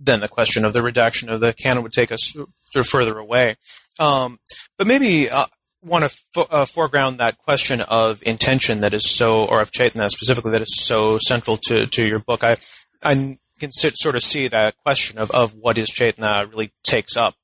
then 0.00 0.20
the 0.20 0.28
question 0.28 0.64
of 0.64 0.72
the 0.72 0.82
redaction 0.82 1.28
of 1.28 1.40
the 1.40 1.52
canon 1.52 1.82
would 1.82 1.92
take 1.92 2.12
us 2.12 2.34
sort 2.72 2.86
of 2.86 2.88
further 2.88 3.18
away. 3.18 3.56
Um, 3.98 4.38
but 4.78 4.86
maybe 4.86 5.30
uh, 5.30 5.46
want 5.82 6.04
to 6.04 6.46
uh, 6.50 6.64
foreground 6.64 7.18
that 7.18 7.38
question 7.38 7.80
of 7.82 8.22
intention 8.24 8.80
that 8.80 8.94
is 8.94 9.10
so, 9.10 9.44
or 9.44 9.60
of 9.60 9.70
Cetana 9.70 10.10
specifically, 10.10 10.52
that 10.52 10.62
is 10.62 10.76
so 10.76 11.18
central 11.26 11.58
to, 11.64 11.86
to 11.86 12.06
your 12.06 12.18
book. 12.18 12.44
I, 12.44 12.56
I 13.02 13.38
can 13.58 13.72
sit, 13.72 13.96
sort 13.96 14.16
of 14.16 14.22
see 14.22 14.48
that 14.48 14.76
question 14.78 15.18
of, 15.18 15.30
of 15.32 15.54
what 15.54 15.78
is 15.78 15.90
Cetana 15.90 16.48
really 16.50 16.72
takes 16.82 17.16
up 17.16 17.34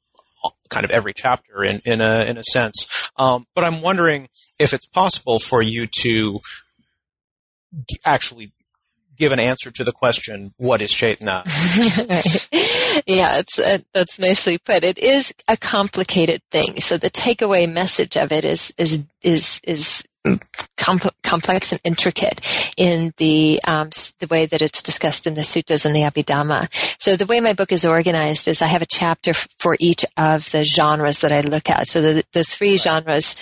kind 0.69 0.85
of 0.85 0.91
every 0.91 1.13
chapter 1.15 1.65
in, 1.65 1.81
in 1.85 2.01
a, 2.01 2.25
in 2.25 2.39
a 2.39 2.45
sense. 2.45 3.11
Um, 3.17 3.47
but 3.55 3.65
I'm 3.65 3.83
wondering 3.83 4.29
if 4.59 4.73
it's 4.73 4.87
possible 4.87 5.39
for 5.39 5.63
you 5.63 5.87
to 6.01 6.41
actually 8.07 8.53
give 9.19 9.33
an 9.33 9.41
answer 9.41 9.71
to 9.71 9.85
the 9.85 9.93
question, 9.93 10.55
what 10.57 10.81
is 10.81 10.93
Cetana? 10.93 11.45
yeah, 13.07 13.39
it's, 13.39 13.59
uh, 13.59 13.79
that's 13.93 14.19
nicely 14.19 14.59
put. 14.59 14.85
It 14.85 14.99
is 14.99 15.35
a 15.49 15.57
complicated 15.57 16.43
thing. 16.51 16.77
So 16.77 16.97
the 16.97 17.11
takeaway 17.11 17.71
message 17.71 18.17
of 18.17 18.33
it 18.33 18.45
is, 18.45 18.73
is, 18.79 19.07
is, 19.23 19.61
is 19.65 20.05
complex 20.77 21.73
and 21.73 21.81
intricate 21.85 22.73
in 22.77 23.13
the 23.17 23.61
um, 23.67 23.89
the 24.19 24.27
way 24.29 24.47
that 24.47 24.63
it's 24.63 24.83
discussed 24.83 25.27
in 25.27 25.35
the 25.35 25.41
suttas 25.41 25.85
and 25.85 25.95
the 25.95 26.03
Abhidhamma. 26.03 26.69
So 27.01 27.17
the 27.17 27.27
way 27.27 27.41
my 27.41 27.53
book 27.53 27.73
is 27.73 27.85
organized 27.85 28.49
is 28.49 28.61
I 28.61 28.67
have 28.67 28.83
a 28.83 28.87
chapter 28.87 29.31
f- 29.31 29.49
for 29.59 29.77
each 29.79 30.05
of 30.17 30.51
the 30.51 30.65
genres 30.65 31.21
that 31.21 31.33
I 31.33 31.41
look 31.41 31.71
at. 31.71 31.89
So 31.89 32.01
the 32.01 32.25
the 32.33 32.45
three 32.45 32.77
genres 32.77 33.37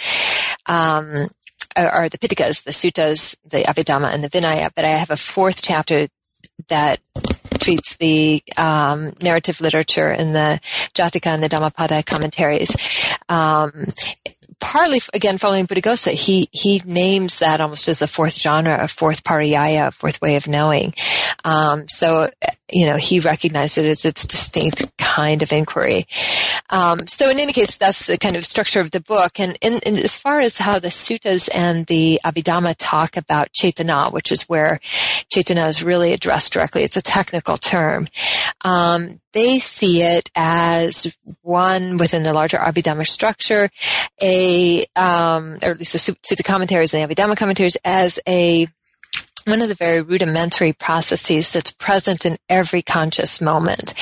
um, 0.66 1.28
are 1.76 2.09
the 2.09 2.18
Pitakas, 2.18 2.64
the 2.64 2.71
Suttas, 2.71 3.37
the 3.49 3.59
Abhidhamma, 3.59 4.12
and 4.12 4.25
the 4.25 4.30
Vinaya. 4.30 4.71
But 4.75 4.85
I 4.85 4.88
have 4.88 5.11
a 5.11 5.16
fourth 5.16 5.62
chapter 5.62 6.09
that 6.68 7.00
treats 7.59 7.97
the 7.97 8.42
um, 8.56 9.12
narrative 9.23 9.61
literature 9.61 10.12
in 10.12 10.33
the 10.33 10.61
Jataka 10.95 11.26
and 11.26 11.42
the 11.42 11.49
Dhammapada 11.49 12.02
commentaries. 12.02 12.71
Um, 13.28 13.92
partly 14.61 15.01
again 15.15 15.39
following 15.39 15.67
Buddhaghosa, 15.67 16.13
he 16.13 16.49
he 16.53 16.83
names 16.85 17.39
that 17.39 17.61
almost 17.61 17.89
as 17.89 18.03
a 18.03 18.09
fourth 18.09 18.39
genre, 18.39 18.77
a 18.81 18.89
fourth 18.89 19.25
pariyaya, 19.25 19.93
fourth 19.93 20.21
way 20.21 20.37
of 20.37 20.49
knowing. 20.49 20.95
Um, 21.45 21.89
so 21.89 22.31
you 22.71 22.87
know 22.87 22.97
he 22.97 23.21
recognized 23.21 23.79
it 23.79 23.85
as 23.85 24.05
its 24.05 24.27
distinct 24.27 24.97
kind 24.99 25.43
of 25.43 25.53
inquiry. 25.53 26.05
Um, 26.71 27.07
so 27.07 27.31
in 27.31 27.39
any 27.39 27.53
case, 27.53 27.77
that's 27.77 28.07
the 28.07 28.19
kind 28.19 28.37
of 28.37 28.45
structure 28.45 28.81
of 28.81 28.91
the 28.91 29.01
book. 29.01 29.39
And, 29.39 29.57
as 29.63 30.17
far 30.17 30.41
as 30.41 30.59
how 30.59 30.79
the 30.79 30.89
suttas 30.89 31.49
and 31.55 31.87
the 31.87 32.21
Abhidhamma 32.25 32.75
talk 32.79 33.17
about 33.17 33.53
Cetana, 33.53 34.13
which 34.13 34.33
is 34.33 34.43
where 34.49 34.81
Cetana 35.35 35.68
is 35.68 35.83
really 35.83 36.12
addressed 36.12 36.52
directly, 36.52 36.83
it's 36.83 36.97
a 36.97 37.02
technical 37.02 37.56
term. 37.56 38.06
Um, 38.64 39.21
they 39.33 39.59
see 39.59 40.02
it 40.02 40.30
as 40.35 41.14
one 41.42 41.99
within 41.99 42.23
the 42.23 42.33
larger 42.33 42.56
Abhidhamma 42.56 43.06
structure, 43.06 43.68
a 44.23 44.85
um, 44.97 45.59
or 45.62 45.71
at 45.71 45.78
least 45.78 45.92
the 45.92 45.99
Sutta 45.99 46.45
commentaries 46.45 46.95
and 46.95 47.09
the 47.09 47.14
Abhidhamma 47.14 47.37
commentaries 47.37 47.76
as 47.85 48.18
a 48.28 48.66
one 49.47 49.62
of 49.62 49.68
the 49.68 49.75
very 49.75 50.00
rudimentary 50.00 50.73
processes 50.73 51.52
that's 51.52 51.71
present 51.71 52.26
in 52.26 52.37
every 52.49 52.83
conscious 52.83 53.40
moment 53.40 53.95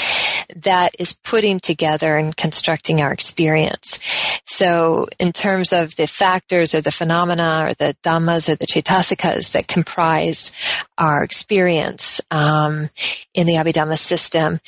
that 0.56 0.94
is 0.98 1.12
putting 1.22 1.60
together 1.60 2.16
and 2.16 2.36
constructing 2.36 3.02
our 3.02 3.12
experience. 3.12 4.33
So 4.46 5.08
in 5.18 5.32
terms 5.32 5.72
of 5.72 5.96
the 5.96 6.06
factors 6.06 6.74
or 6.74 6.80
the 6.80 6.92
phenomena 6.92 7.66
or 7.66 7.74
the 7.74 7.96
dhammas 8.02 8.48
or 8.48 8.56
the 8.56 8.66
cetasikas 8.66 9.52
that 9.52 9.68
comprise 9.68 10.52
our 10.98 11.24
experience, 11.24 12.20
um, 12.30 12.90
in 13.32 13.46
the 13.46 13.54
Abhidhamma 13.54 13.98
system, 13.98 14.60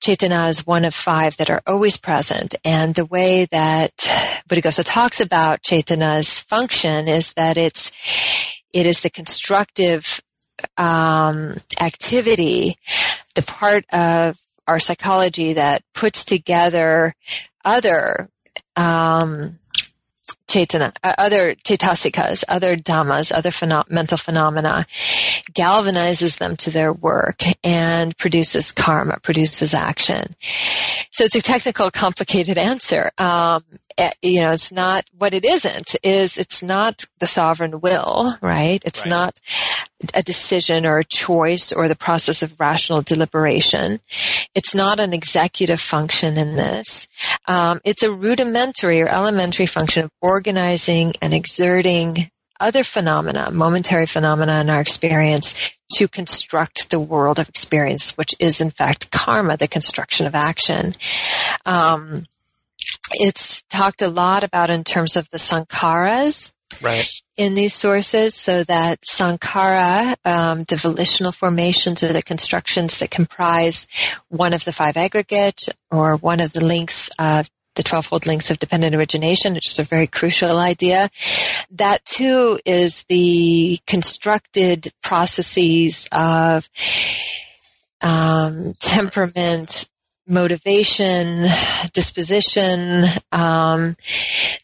Cetana 0.00 0.48
is 0.48 0.66
one 0.66 0.84
of 0.84 0.94
five 0.94 1.36
that 1.36 1.50
are 1.50 1.62
always 1.66 1.96
present. 1.96 2.54
And 2.64 2.94
the 2.94 3.04
way 3.04 3.46
that 3.50 3.96
Buddhaghosa 4.48 4.84
talks 4.84 5.20
about 5.20 5.62
Cetana's 5.62 6.40
function 6.40 7.08
is 7.08 7.34
that 7.34 7.58
it's, 7.58 7.90
it 8.72 8.86
is 8.86 9.00
the 9.00 9.10
constructive 9.10 10.20
um, 10.76 11.56
activity, 11.80 12.76
the 13.34 13.42
part 13.42 13.84
of 13.92 14.40
our 14.66 14.78
psychology 14.78 15.54
that 15.54 15.82
puts 15.94 16.24
together 16.24 17.14
other 17.64 18.28
um, 18.78 19.58
Cetana, 20.48 20.96
uh, 21.04 21.12
other 21.18 21.54
Cetasikas, 21.56 22.42
other 22.48 22.74
Dhammas, 22.74 23.30
other 23.30 23.50
mental 23.90 24.16
phenomena, 24.16 24.86
galvanizes 25.52 26.38
them 26.38 26.56
to 26.56 26.70
their 26.70 26.92
work 26.92 27.42
and 27.62 28.16
produces 28.16 28.72
karma, 28.72 29.18
produces 29.22 29.74
action. 29.74 30.34
So 31.12 31.24
it's 31.24 31.34
a 31.34 31.42
technical, 31.42 31.90
complicated 31.90 32.56
answer. 32.56 33.10
Um, 33.18 33.62
eh, 33.98 34.10
you 34.22 34.40
know, 34.40 34.52
it's 34.52 34.72
not 34.72 35.04
what 35.18 35.34
it 35.34 35.44
isn't. 35.44 35.96
Is 36.02 36.38
it's 36.38 36.62
not 36.62 37.04
the 37.18 37.26
sovereign 37.26 37.80
will, 37.82 38.32
right? 38.40 38.82
It's 38.86 39.02
right. 39.04 39.10
not 39.10 39.40
a 40.14 40.22
decision 40.22 40.86
or 40.86 40.98
a 40.98 41.04
choice 41.04 41.72
or 41.72 41.88
the 41.88 41.96
process 41.96 42.42
of 42.42 42.58
rational 42.60 43.02
deliberation. 43.02 44.00
It's 44.54 44.74
not 44.74 45.00
an 45.00 45.12
executive 45.12 45.80
function 45.80 46.36
in 46.36 46.56
this. 46.56 47.08
Um, 47.46 47.80
it's 47.84 48.02
a 48.02 48.12
rudimentary 48.12 49.00
or 49.00 49.08
elementary 49.08 49.66
function 49.66 50.04
of 50.04 50.10
organizing 50.20 51.14
and 51.20 51.34
exerting 51.34 52.30
other 52.60 52.84
phenomena, 52.84 53.50
momentary 53.52 54.06
phenomena 54.06 54.60
in 54.60 54.70
our 54.70 54.80
experience 54.80 55.74
to 55.94 56.08
construct 56.08 56.90
the 56.90 57.00
world 57.00 57.38
of 57.38 57.48
experience, 57.48 58.16
which 58.16 58.34
is 58.38 58.60
in 58.60 58.70
fact 58.70 59.10
karma, 59.10 59.56
the 59.56 59.68
construction 59.68 60.26
of 60.26 60.34
action. 60.34 60.92
Um, 61.66 62.24
it's 63.12 63.62
talked 63.70 64.02
a 64.02 64.08
lot 64.08 64.44
about 64.44 64.70
in 64.70 64.84
terms 64.84 65.16
of 65.16 65.30
the 65.30 65.38
sankharas. 65.38 66.54
Right 66.82 67.08
in 67.38 67.54
these 67.54 67.72
sources 67.72 68.34
so 68.34 68.64
that 68.64 69.00
sankhara, 69.02 70.14
um, 70.26 70.64
the 70.64 70.76
volitional 70.76 71.32
formations 71.32 72.02
or 72.02 72.12
the 72.12 72.22
constructions 72.22 72.98
that 72.98 73.12
comprise 73.12 73.86
one 74.28 74.52
of 74.52 74.64
the 74.64 74.72
five 74.72 74.96
aggregates 74.96 75.70
or 75.90 76.16
one 76.16 76.40
of 76.40 76.52
the 76.52 76.64
links 76.64 77.08
of 77.18 77.48
the 77.76 77.84
12-fold 77.84 78.26
links 78.26 78.50
of 78.50 78.58
dependent 78.58 78.96
origination, 78.96 79.54
which 79.54 79.68
is 79.68 79.78
a 79.78 79.84
very 79.84 80.08
crucial 80.08 80.58
idea. 80.58 81.08
That 81.70 82.04
too 82.04 82.58
is 82.66 83.04
the 83.04 83.78
constructed 83.86 84.92
processes 85.00 86.08
of 86.10 86.68
um, 88.02 88.74
temperament, 88.80 89.88
motivation, 90.28 91.44
disposition, 91.92 93.04
um, 93.32 93.96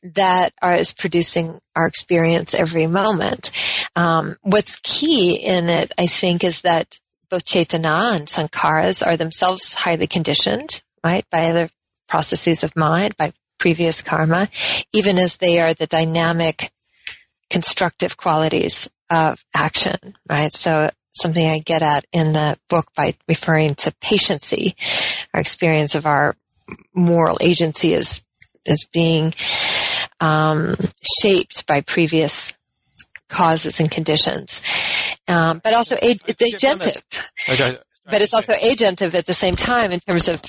that 0.03 0.53
are, 0.63 0.75
is 0.75 0.93
producing 0.93 1.59
our 1.75 1.87
experience 1.87 2.55
every 2.55 2.87
moment. 2.87 3.51
Um, 3.97 4.37
what's 4.43 4.79
key 4.81 5.37
in 5.37 5.69
it, 5.69 5.93
I 5.99 6.07
think, 6.07 6.45
is 6.45 6.63
that 6.63 6.99
both 7.31 7.45
Cetana 7.47 8.17
and 8.17 8.27
Sankharas 8.27 9.05
are 9.05 9.17
themselves 9.17 9.75
highly 9.75 10.07
conditioned, 10.07 10.83
right, 11.03 11.25
by 11.31 11.53
the 11.53 11.71
processes 12.09 12.63
of 12.63 12.77
mind, 12.77 13.17
by 13.17 13.33
previous 13.59 14.03
karma, 14.03 14.49
even 14.93 15.19
as 15.19 15.39
they 15.39 15.59
are 15.61 15.73
the 15.73 15.87
dynamic, 15.87 16.71
constructive 17.51 18.17
qualities 18.17 18.89
of 19.11 19.45
action, 19.55 20.17
right? 20.29 20.53
So 20.53 20.91
something 21.15 21.47
I 21.47 21.61
get 21.61 21.83
at 21.83 22.05
in 22.13 22.33
the 22.33 22.59
book 22.69 22.89
by 22.97 23.15
referring 23.29 23.75
to 23.77 23.95
patiency, 24.01 24.75
our 25.35 25.41
experience 25.41 25.95
of 25.95 26.07
our 26.07 26.37
moral 26.95 27.37
agency 27.43 27.93
is 27.93 28.25
is 28.65 28.87
being 28.93 29.35
um, 30.21 30.75
shaped 31.21 31.67
by 31.67 31.83
previous 31.83 32.57
causes 33.29 33.81
and 33.81 33.91
conditions. 33.91 34.63
Um, 35.29 35.61
but 35.63 35.75
also 35.75 35.97
ag- 35.97 36.23
it's 36.27 36.43
agentive. 36.43 37.03
But 38.07 38.23
it's 38.23 38.33
also 38.35 38.53
agentive 38.55 39.15
at 39.15 39.27
the 39.27 39.35
same 39.35 39.57
time 39.57 39.91
in 39.91 40.01
terms 40.01 40.29
of 40.29 40.41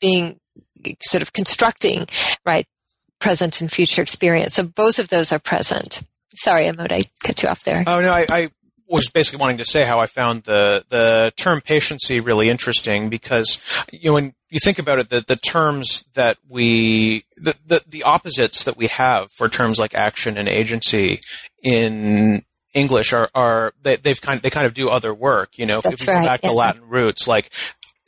being 0.00 0.40
sort 1.02 1.22
of 1.22 1.32
constructing, 1.32 2.06
right, 2.44 2.66
present 3.18 3.60
and 3.60 3.70
future 3.70 4.02
experience. 4.02 4.54
So 4.54 4.64
both 4.64 4.98
of 4.98 5.08
those 5.08 5.32
are 5.32 5.38
present. 5.38 6.02
Sorry, 6.34 6.64
Amod, 6.64 6.92
I 6.92 7.02
cut 7.24 7.42
you 7.42 7.48
off 7.48 7.64
there. 7.64 7.84
Oh 7.86 8.00
no, 8.00 8.12
I, 8.12 8.26
I 8.28 8.50
was 8.90 9.08
basically 9.08 9.40
wanting 9.40 9.58
to 9.58 9.64
say 9.64 9.84
how 9.84 10.00
I 10.00 10.06
found 10.06 10.44
the 10.44 10.84
the 10.88 11.32
term 11.36 11.60
patiency 11.60 12.20
really 12.20 12.48
interesting 12.48 13.08
because 13.08 13.60
you 13.92 14.10
know 14.10 14.14
when 14.14 14.34
you 14.50 14.58
think 14.58 14.78
about 14.78 14.98
it, 14.98 15.10
the 15.10 15.24
the 15.26 15.36
terms 15.36 16.04
that 16.14 16.38
we 16.48 17.24
the, 17.36 17.54
the 17.64 17.82
the 17.88 18.02
opposites 18.02 18.64
that 18.64 18.76
we 18.76 18.88
have 18.88 19.30
for 19.32 19.48
terms 19.48 19.78
like 19.78 19.94
action 19.94 20.36
and 20.36 20.48
agency 20.48 21.20
in 21.62 22.44
English 22.74 23.12
are 23.12 23.28
are 23.34 23.72
they, 23.82 23.96
have 24.04 24.20
kind 24.20 24.38
of, 24.38 24.42
they 24.42 24.50
kind 24.50 24.66
of 24.66 24.74
do 24.74 24.88
other 24.88 25.14
work. 25.14 25.56
You 25.56 25.66
know, 25.66 25.78
if, 25.78 25.86
if 25.86 26.06
we 26.06 26.12
right, 26.12 26.20
go 26.20 26.26
back 26.26 26.40
yeah. 26.42 26.50
to 26.50 26.54
Latin 26.56 26.88
roots, 26.88 27.28
like 27.28 27.50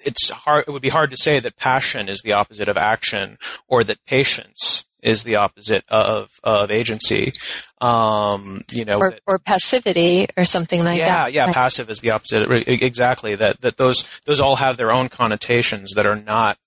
it's 0.05 0.31
hard. 0.31 0.65
It 0.67 0.73
would 0.73 0.83
be 0.83 0.89
hard 0.89 1.11
to 1.11 1.17
say 1.17 1.39
that 1.39 1.57
passion 1.57 2.09
is 2.09 2.21
the 2.23 2.33
opposite 2.33 2.69
of 2.69 2.77
action, 2.77 3.39
or 3.69 3.85
that 3.85 4.05
patience 4.05 4.85
is 5.03 5.25
the 5.25 5.37
opposite 5.37 5.85
of 5.89 6.31
of 6.45 6.71
agency. 6.71 7.33
Um, 7.81 8.65
you 8.71 8.85
know, 8.85 9.01
or, 9.01 9.15
or, 9.27 9.39
passivity 9.41 10.27
or 10.37 10.45
something 10.45 10.85
like 10.85 10.99
yeah, 10.99 11.25
that. 11.25 11.33
Yeah, 11.33 11.47
yeah, 11.47 11.53
passive 11.53 11.91
is 11.91 12.01
the 12.01 12.13
opposite. 12.13 12.69
Exactly. 12.69 13.35
That 13.35 13.61
that 13.61 13.77
those 13.77 14.21
those 14.25 14.41
all 14.41 14.57
have 14.57 14.77
their 14.77 14.93
own 14.93 15.09
connotations 15.09 15.93
that 15.97 16.07
are 16.07 16.17
not 16.17 16.59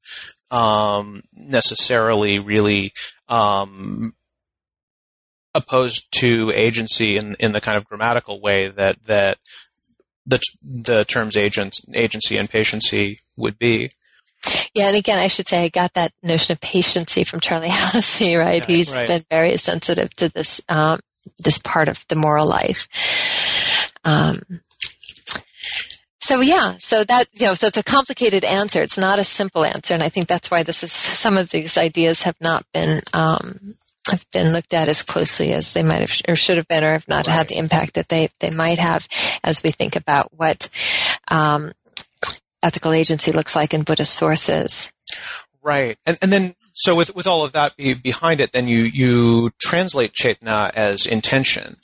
um, 0.51 1.23
necessarily 1.33 2.39
really 2.39 2.91
um, 3.29 4.13
opposed 5.53 6.07
to 6.19 6.51
agency 6.53 7.17
in 7.17 7.35
in 7.39 7.53
the 7.53 7.61
kind 7.61 7.77
of 7.77 7.85
grammatical 7.85 8.41
way 8.41 8.67
that 8.67 9.03
that 9.05 9.37
the 10.25 10.41
the 10.61 11.05
terms 11.05 11.37
agents 11.37 11.81
agency 11.93 12.37
and 12.37 12.49
patiency 12.49 13.19
would 13.37 13.57
be. 13.57 13.91
Yeah, 14.73 14.87
and 14.87 14.97
again, 14.97 15.19
I 15.19 15.27
should 15.27 15.47
say 15.47 15.63
I 15.63 15.69
got 15.69 15.93
that 15.93 16.11
notion 16.21 16.53
of 16.53 16.61
patiency 16.61 17.23
from 17.23 17.39
Charlie 17.39 17.67
Hallisey, 17.71 18.37
right? 18.37 18.67
Yeah, 18.67 18.75
He's 18.75 18.95
right. 18.95 19.07
been 19.07 19.25
very 19.29 19.57
sensitive 19.57 20.13
to 20.15 20.29
this 20.29 20.61
um, 20.69 20.99
this 21.39 21.57
part 21.59 21.87
of 21.87 22.05
the 22.09 22.15
moral 22.15 22.47
life. 22.47 22.87
Um, 24.03 24.61
so 26.19 26.41
yeah, 26.41 26.73
so 26.77 27.03
that 27.03 27.27
you 27.33 27.45
know, 27.45 27.53
so 27.53 27.67
it's 27.67 27.77
a 27.77 27.83
complicated 27.83 28.43
answer. 28.43 28.81
It's 28.81 28.97
not 28.97 29.19
a 29.19 29.23
simple 29.23 29.63
answer, 29.63 29.93
and 29.93 30.01
I 30.01 30.09
think 30.09 30.27
that's 30.27 30.49
why 30.49 30.63
this 30.63 30.83
is 30.83 30.91
some 30.91 31.37
of 31.37 31.51
these 31.51 31.77
ideas 31.77 32.23
have 32.23 32.35
not 32.41 32.65
been 32.73 33.01
um, 33.13 33.75
have 34.09 34.25
been 34.31 34.51
looked 34.51 34.73
at 34.73 34.89
as 34.89 35.03
closely 35.03 35.53
as 35.53 35.73
they 35.73 35.83
might 35.83 36.01
have 36.01 36.11
or 36.27 36.35
should 36.35 36.57
have 36.57 36.67
been, 36.67 36.83
or 36.83 36.93
have 36.93 37.07
not 37.07 37.27
right. 37.27 37.35
had 37.35 37.47
the 37.47 37.57
impact 37.57 37.93
that 37.93 38.09
they 38.09 38.29
they 38.39 38.49
might 38.49 38.79
have 38.79 39.07
as 39.43 39.63
we 39.63 39.71
think 39.71 39.95
about 39.95 40.29
what 40.35 40.69
um, 41.29 41.73
ethical 42.65 42.91
agency 42.91 43.31
looks 43.31 43.55
like 43.55 43.73
in 43.73 43.83
Buddhist 43.83 44.13
sources. 44.13 44.91
Right, 45.61 45.97
and 46.05 46.17
and 46.21 46.31
then 46.31 46.55
so 46.73 46.95
with 46.95 47.15
with 47.15 47.25
all 47.25 47.43
of 47.43 47.53
that 47.53 47.75
be, 47.77 47.93
behind 47.93 48.39
it, 48.39 48.51
then 48.51 48.67
you 48.67 48.83
you 48.83 49.51
translate 49.59 50.13
Cetana 50.13 50.71
as 50.75 51.05
intention. 51.05 51.77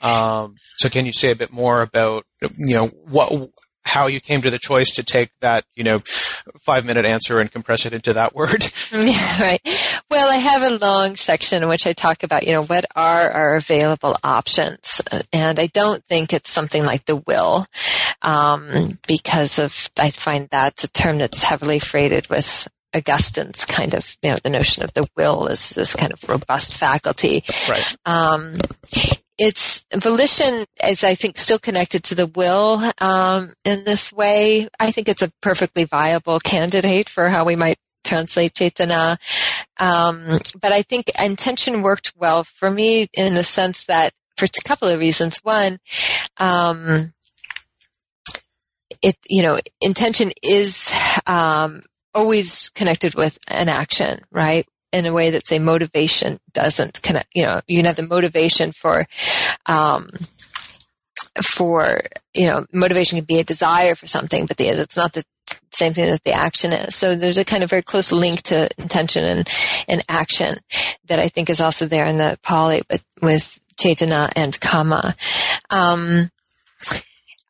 Um, 0.00 0.56
so 0.76 0.88
can 0.88 1.06
you 1.06 1.12
say 1.12 1.30
a 1.30 1.36
bit 1.36 1.52
more 1.52 1.82
about 1.82 2.24
you 2.40 2.74
know 2.74 2.86
what 2.88 3.50
how 3.84 4.06
you 4.06 4.20
came 4.20 4.42
to 4.42 4.50
the 4.50 4.58
choice 4.58 4.90
to 4.90 5.02
take 5.02 5.30
that 5.40 5.64
you 5.74 5.84
know 5.84 6.02
five 6.60 6.84
minute 6.84 7.04
answer 7.04 7.40
and 7.40 7.52
compress 7.52 7.86
it 7.86 7.92
into 7.92 8.12
that 8.12 8.34
word? 8.34 8.66
Yeah, 8.92 9.40
right. 9.42 10.02
Well, 10.10 10.30
I 10.30 10.36
have 10.36 10.62
a 10.62 10.76
long 10.76 11.14
section 11.14 11.62
in 11.62 11.68
which 11.68 11.86
I 11.86 11.92
talk 11.92 12.22
about 12.22 12.46
you 12.46 12.52
know 12.52 12.64
what 12.64 12.86
are 12.96 13.30
our 13.30 13.56
available 13.56 14.16
options, 14.24 15.00
and 15.32 15.58
I 15.58 15.66
don't 15.66 16.04
think 16.04 16.32
it's 16.32 16.50
something 16.50 16.84
like 16.84 17.04
the 17.04 17.16
will. 17.16 17.66
Um, 18.22 18.98
because 19.06 19.58
of, 19.58 19.90
I 19.98 20.10
find 20.10 20.48
that's 20.50 20.84
a 20.84 20.92
term 20.92 21.18
that's 21.18 21.42
heavily 21.42 21.78
freighted 21.78 22.28
with 22.28 22.66
Augustine's 22.94 23.64
kind 23.64 23.94
of, 23.94 24.16
you 24.22 24.30
know, 24.30 24.36
the 24.42 24.50
notion 24.50 24.82
of 24.82 24.92
the 24.94 25.08
will 25.16 25.46
is 25.46 25.70
this 25.70 25.94
kind 25.94 26.12
of 26.12 26.28
robust 26.28 26.74
faculty. 26.74 27.44
Right. 27.68 27.96
Um, 28.06 28.56
it's 29.38 29.84
volition 29.94 30.64
is, 30.84 31.04
I 31.04 31.14
think, 31.14 31.38
still 31.38 31.60
connected 31.60 32.02
to 32.04 32.14
the 32.14 32.26
will 32.26 32.82
um, 33.00 33.52
in 33.64 33.84
this 33.84 34.12
way. 34.12 34.68
I 34.80 34.90
think 34.90 35.08
it's 35.08 35.22
a 35.22 35.32
perfectly 35.40 35.84
viable 35.84 36.40
candidate 36.40 37.08
for 37.08 37.28
how 37.28 37.44
we 37.44 37.54
might 37.54 37.76
translate 38.04 38.54
Cetana. 38.54 39.16
Um, 39.78 40.40
but 40.60 40.72
I 40.72 40.82
think 40.82 41.10
intention 41.22 41.82
worked 41.82 42.14
well 42.16 42.42
for 42.42 42.70
me 42.70 43.06
in 43.12 43.34
the 43.34 43.44
sense 43.44 43.84
that, 43.84 44.12
for 44.36 44.46
a 44.46 44.68
couple 44.68 44.88
of 44.88 44.98
reasons. 44.98 45.38
One, 45.44 45.78
um, 46.38 47.12
it 49.02 49.16
you 49.28 49.42
know 49.42 49.58
intention 49.80 50.30
is 50.42 50.92
um, 51.26 51.82
always 52.14 52.68
connected 52.70 53.14
with 53.14 53.38
an 53.48 53.68
action, 53.68 54.20
right? 54.30 54.66
In 54.92 55.06
a 55.06 55.12
way 55.12 55.30
that 55.30 55.46
say 55.46 55.58
motivation 55.58 56.40
doesn't 56.52 57.02
connect. 57.02 57.28
You 57.34 57.44
know, 57.44 57.60
you 57.66 57.78
can 57.78 57.84
have 57.86 57.96
the 57.96 58.02
motivation 58.02 58.72
for 58.72 59.06
um, 59.66 60.10
for 61.42 62.00
you 62.34 62.48
know 62.48 62.66
motivation 62.72 63.18
can 63.18 63.24
be 63.24 63.40
a 63.40 63.44
desire 63.44 63.94
for 63.94 64.06
something, 64.06 64.46
but 64.46 64.56
the, 64.56 64.68
it's 64.68 64.96
not 64.96 65.12
the 65.12 65.24
same 65.70 65.94
thing 65.94 66.10
that 66.10 66.24
the 66.24 66.32
action 66.32 66.72
is. 66.72 66.94
So 66.94 67.14
there's 67.14 67.38
a 67.38 67.44
kind 67.44 67.62
of 67.62 67.70
very 67.70 67.82
close 67.82 68.10
link 68.10 68.42
to 68.42 68.68
intention 68.78 69.24
and, 69.24 69.48
and 69.86 70.02
action 70.08 70.58
that 71.06 71.18
I 71.18 71.28
think 71.28 71.48
is 71.48 71.60
also 71.60 71.86
there 71.86 72.06
in 72.06 72.18
the 72.18 72.38
Pali 72.42 72.82
with, 72.90 73.04
with 73.22 73.58
Cetana 73.80 74.28
and 74.34 74.58
Kamma. 74.60 75.14
Um, 75.70 76.30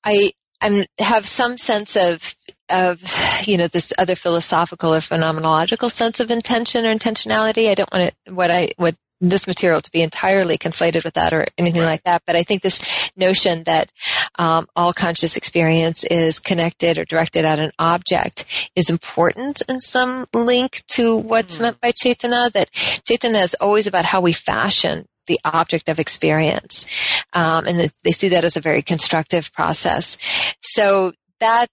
I 0.04 0.32
I 0.60 0.86
have 0.98 1.26
some 1.26 1.56
sense 1.56 1.96
of 1.96 2.34
of 2.70 3.00
you 3.46 3.56
know 3.56 3.66
this 3.66 3.92
other 3.98 4.14
philosophical 4.14 4.94
or 4.94 4.98
phenomenological 4.98 5.90
sense 5.90 6.20
of 6.20 6.30
intention 6.30 6.84
or 6.84 6.94
intentionality. 6.94 7.70
I 7.70 7.74
don't 7.74 7.92
want 7.92 8.12
to 8.26 8.34
what 8.34 8.50
I 8.50 8.68
what 8.76 8.94
this 9.20 9.46
material 9.46 9.80
to 9.80 9.90
be 9.90 10.02
entirely 10.02 10.56
conflated 10.56 11.04
with 11.04 11.14
that 11.14 11.32
or 11.32 11.46
anything 11.56 11.82
right. 11.82 11.88
like 11.88 12.02
that. 12.04 12.22
But 12.26 12.36
I 12.36 12.42
think 12.42 12.62
this 12.62 13.10
notion 13.16 13.64
that 13.64 13.92
um, 14.38 14.68
all 14.76 14.92
conscious 14.92 15.36
experience 15.36 16.04
is 16.04 16.38
connected 16.38 16.98
or 16.98 17.04
directed 17.04 17.44
at 17.44 17.58
an 17.58 17.72
object 17.78 18.70
is 18.76 18.88
important 18.88 19.62
in 19.68 19.80
some 19.80 20.26
link 20.32 20.82
to 20.88 21.16
what's 21.16 21.58
mm. 21.58 21.62
meant 21.62 21.80
by 21.80 21.90
Cetana. 21.90 22.52
That 22.52 22.70
Cetana 22.72 23.42
is 23.42 23.56
always 23.60 23.86
about 23.86 24.04
how 24.04 24.20
we 24.20 24.32
fashion 24.32 25.06
the 25.26 25.40
object 25.44 25.88
of 25.88 25.98
experience. 25.98 27.17
Um, 27.34 27.66
and 27.66 27.90
they 28.04 28.10
see 28.10 28.28
that 28.28 28.44
as 28.44 28.56
a 28.56 28.60
very 28.60 28.82
constructive 28.82 29.52
process. 29.52 30.16
So 30.60 31.12
that 31.40 31.68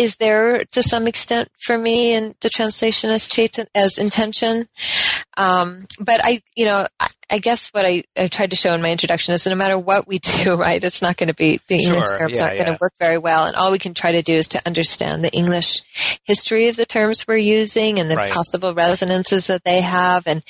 is 0.00 0.16
there 0.16 0.64
to 0.64 0.82
some 0.82 1.06
extent 1.06 1.50
for 1.58 1.76
me 1.76 2.14
in 2.14 2.34
the 2.40 2.48
translation 2.48 3.10
as 3.10 3.28
chaitan, 3.28 3.66
as 3.74 3.98
intention. 3.98 4.66
Um, 5.36 5.86
but 6.00 6.20
I, 6.24 6.40
you 6.56 6.64
know, 6.64 6.86
I, 6.98 7.08
I 7.32 7.38
guess 7.38 7.68
what 7.68 7.84
I, 7.84 8.04
I, 8.18 8.26
tried 8.26 8.50
to 8.50 8.56
show 8.56 8.74
in 8.74 8.80
my 8.80 8.90
introduction 8.90 9.34
is 9.34 9.44
that 9.44 9.50
no 9.50 9.56
matter 9.56 9.78
what 9.78 10.08
we 10.08 10.18
do, 10.42 10.54
right, 10.54 10.82
it's 10.82 11.02
not 11.02 11.18
going 11.18 11.28
to 11.28 11.34
be, 11.34 11.60
the 11.68 11.76
English 11.76 12.08
sure, 12.08 12.18
terms 12.18 12.38
yeah, 12.38 12.44
aren't 12.44 12.56
yeah. 12.56 12.64
going 12.64 12.76
to 12.76 12.78
work 12.80 12.94
very 12.98 13.18
well. 13.18 13.46
And 13.46 13.54
all 13.56 13.70
we 13.70 13.78
can 13.78 13.92
try 13.92 14.12
to 14.12 14.22
do 14.22 14.34
is 14.34 14.48
to 14.48 14.66
understand 14.66 15.22
the 15.22 15.32
English 15.32 15.82
history 16.24 16.68
of 16.68 16.76
the 16.76 16.86
terms 16.86 17.26
we're 17.28 17.36
using 17.36 17.98
and 17.98 18.10
the 18.10 18.16
right. 18.16 18.30
possible 18.30 18.72
resonances 18.72 19.48
that 19.48 19.64
they 19.64 19.82
have 19.82 20.26
and, 20.26 20.42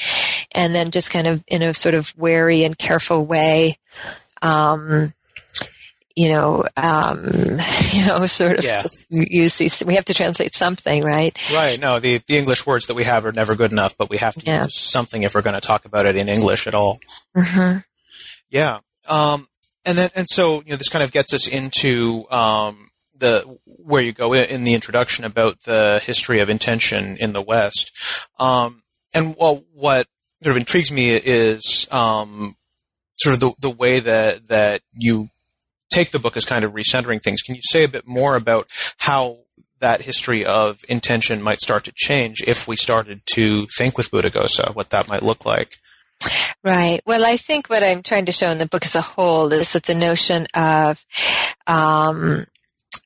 and 0.53 0.77
then 0.77 0.93
just 0.93 1.11
kind 1.11 1.27
of 1.27 1.43
in 1.49 1.63
a 1.63 1.75
sort 1.75 1.95
of 1.95 2.15
wary 2.17 2.63
and 2.63 2.79
careful 2.79 3.27
way, 3.27 3.75
um, 4.43 5.13
you 6.17 6.29
know, 6.29 6.65
um, 6.77 7.25
you 7.93 8.07
know, 8.07 8.27
sort 8.27 8.59
of 8.59 8.65
yeah. 8.65 8.81
use 9.09 9.57
these. 9.57 9.83
We 9.85 9.95
have 9.95 10.05
to 10.07 10.15
translate 10.15 10.55
something, 10.55 11.03
right? 11.03 11.37
Right. 11.53 11.79
No, 11.81 11.99
the 11.99 12.21
the 12.27 12.37
English 12.37 12.67
words 12.67 12.87
that 12.87 12.95
we 12.95 13.05
have 13.05 13.25
are 13.25 13.33
never 13.33 13.55
good 13.55 13.73
enough, 13.73 13.97
but 13.97 14.11
we 14.11 14.19
have 14.19 14.35
to 14.35 14.43
yeah. 14.45 14.65
use 14.65 14.79
something 14.79 15.23
if 15.23 15.35
we're 15.35 15.43
going 15.43 15.55
to 15.55 15.67
talk 15.67 15.85
about 15.85 16.07
it 16.07 16.17
in 16.17 16.29
English 16.29 16.67
at 16.67 16.75
all. 16.75 17.01
Mm-hmm. 17.37 17.79
Yeah. 18.51 18.81
Um, 19.09 19.49
and 19.85 19.97
then 19.97 20.11
and 20.15 20.27
so 20.29 20.63
you 20.63 20.71
know, 20.71 20.77
this 20.77 20.89
kind 20.89 21.03
of 21.03 21.13
gets 21.13 21.33
us 21.33 21.49
into 21.49 22.31
um, 22.31 22.91
the 23.17 23.59
where 23.65 24.03
you 24.03 24.13
go 24.13 24.35
in 24.35 24.65
the 24.65 24.75
introduction 24.75 25.25
about 25.25 25.61
the 25.61 26.01
history 26.05 26.41
of 26.41 26.49
intention 26.51 27.17
in 27.17 27.33
the 27.33 27.43
West. 27.43 27.97
Um, 28.39 28.83
and 29.15 29.35
well, 29.39 29.65
what 29.73 30.07
sort 30.43 30.57
of 30.57 30.57
intrigues 30.57 30.93
me 30.93 31.11
is 31.11 31.89
um, 31.91 32.57
sort 33.23 33.35
of 33.35 33.41
the 33.41 33.53
the 33.61 33.71
way 33.71 34.01
that 34.01 34.49
that 34.49 34.83
you 34.97 35.31
take 35.91 36.13
the 36.13 36.19
book 36.19 36.37
as 36.37 36.45
kind 36.45 36.65
of 36.65 36.73
recentering 36.73 37.23
things. 37.23 37.43
Can 37.43 37.55
you 37.55 37.63
say 37.65 37.85
a 37.85 37.89
bit 37.89 38.07
more 38.07 38.37
about 38.37 38.69
how 38.99 39.39
that 39.81 40.03
history 40.03 40.45
of 40.45 40.79
intention 40.89 41.43
might 41.43 41.61
start 41.61 41.85
to 41.85 41.93
change 41.97 42.43
if 42.47 42.69
we 42.69 42.77
started 42.77 43.23
to 43.35 43.67
think 43.77 43.97
with 43.97 44.11
Buddhaghosa, 44.11 44.75
what 44.75 44.91
that 44.91 45.09
might 45.09 45.23
look 45.23 45.45
like? 45.45 45.77
Right. 46.63 47.01
Well, 47.07 47.25
I 47.25 47.39
think 47.39 47.69
what 47.69 47.83
I'm 47.83 48.03
trying 48.03 48.27
to 48.27 48.33
show 48.33 48.51
in 48.51 48.59
the 48.59 48.67
book 48.67 48.85
as 48.85 48.95
a 48.95 49.01
whole 49.01 49.53
is 49.53 49.73
that 49.73 49.85
the 49.85 49.95
notion 49.95 50.47
of 50.55 51.05
um, 51.67 52.47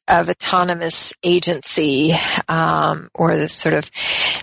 of 0.08 0.28
autonomous 0.28 1.12
agency, 1.22 2.12
um, 2.48 3.08
or 3.14 3.36
the 3.36 3.48
sort 3.48 3.74
of 3.74 3.90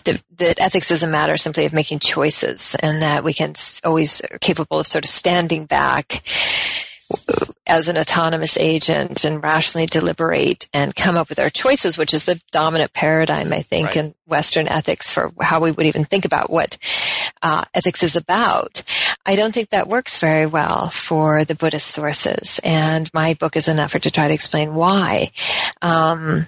that 0.03 0.59
ethics 0.59 0.89
is 0.89 1.03
a 1.03 1.07
matter 1.07 1.37
simply 1.37 1.65
of 1.65 1.73
making 1.73 1.99
choices, 1.99 2.75
and 2.81 3.01
that 3.01 3.23
we 3.23 3.33
can 3.33 3.53
always 3.83 4.21
capable 4.41 4.79
of 4.79 4.87
sort 4.87 5.03
of 5.03 5.09
standing 5.09 5.65
back 5.65 6.23
as 7.67 7.87
an 7.87 7.97
autonomous 7.97 8.57
agent 8.57 9.23
and 9.23 9.43
rationally 9.43 9.85
deliberate 9.85 10.67
and 10.73 10.95
come 10.95 11.15
up 11.15 11.29
with 11.29 11.39
our 11.39 11.49
choices, 11.49 11.97
which 11.97 12.13
is 12.13 12.25
the 12.25 12.41
dominant 12.51 12.93
paradigm, 12.93 13.53
I 13.53 13.61
think, 13.61 13.87
right. 13.87 13.95
in 13.97 14.15
Western 14.27 14.67
ethics 14.67 15.09
for 15.09 15.31
how 15.41 15.59
we 15.61 15.71
would 15.71 15.85
even 15.85 16.03
think 16.03 16.25
about 16.25 16.49
what 16.49 16.77
uh, 17.41 17.63
ethics 17.73 18.03
is 18.03 18.15
about. 18.15 18.83
I 19.25 19.35
don't 19.35 19.53
think 19.53 19.69
that 19.69 19.87
works 19.87 20.19
very 20.19 20.45
well 20.45 20.89
for 20.89 21.45
the 21.45 21.55
Buddhist 21.55 21.87
sources, 21.87 22.59
and 22.63 23.09
my 23.13 23.35
book 23.35 23.55
is 23.55 23.67
an 23.67 23.79
effort 23.79 24.03
to 24.03 24.11
try 24.11 24.27
to 24.27 24.33
explain 24.33 24.73
why. 24.73 25.29
Um, 25.81 26.47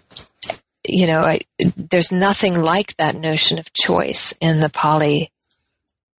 you 0.88 1.08
know, 1.08 1.22
I, 1.22 1.40
there's 1.78 2.12
nothing 2.12 2.60
like 2.62 2.98
that 2.98 3.16
notion 3.16 3.60
of 3.60 3.74
choice 3.74 4.34
in 4.42 4.60
the 4.60 4.70
Pali 4.70 5.32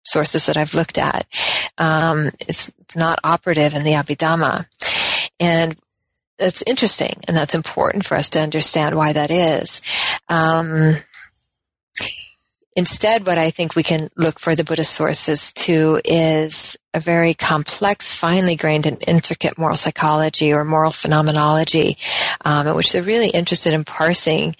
sources 0.06 0.46
that 0.46 0.58
I've 0.58 0.74
looked 0.74 0.98
at. 0.98 1.28
Um, 1.78 2.28
it's, 2.48 2.72
it's 2.80 2.96
not 2.96 3.20
operative 3.24 3.74
in 3.74 3.84
the 3.84 3.92
Abhidhamma. 3.92 4.68
And 5.40 5.76
it's 6.40 6.62
interesting, 6.64 7.22
and 7.28 7.36
that's 7.36 7.56
important 7.56 8.06
for 8.06 8.16
us 8.16 8.30
to 8.30 8.40
understand 8.40 8.96
why 8.96 9.14
that 9.14 9.32
is. 9.32 9.82
Um, 10.30 10.96
instead, 12.76 13.26
what 13.26 13.38
I 13.38 13.50
think 13.50 13.76
we 13.76 13.84
can 13.84 14.10
look 14.16 14.40
for 14.40 14.56
the 14.56 14.64
Buddhist 14.64 14.94
sources 14.94 15.52
to 15.54 16.02
is 16.04 16.78
a 16.94 17.00
very 17.00 17.34
complex, 17.34 18.14
finely 18.14 18.56
grained, 18.56 18.86
and 18.86 19.04
intricate 19.08 19.58
moral 19.58 19.78
psychology 19.78 20.54
or 20.54 20.64
moral 20.64 20.92
phenomenology, 20.92 21.98
um, 22.46 22.68
in 22.68 22.76
which 22.76 22.92
they're 22.92 23.04
really 23.04 23.30
interested 23.30 23.74
in 23.74 23.84
parsing 23.84 24.56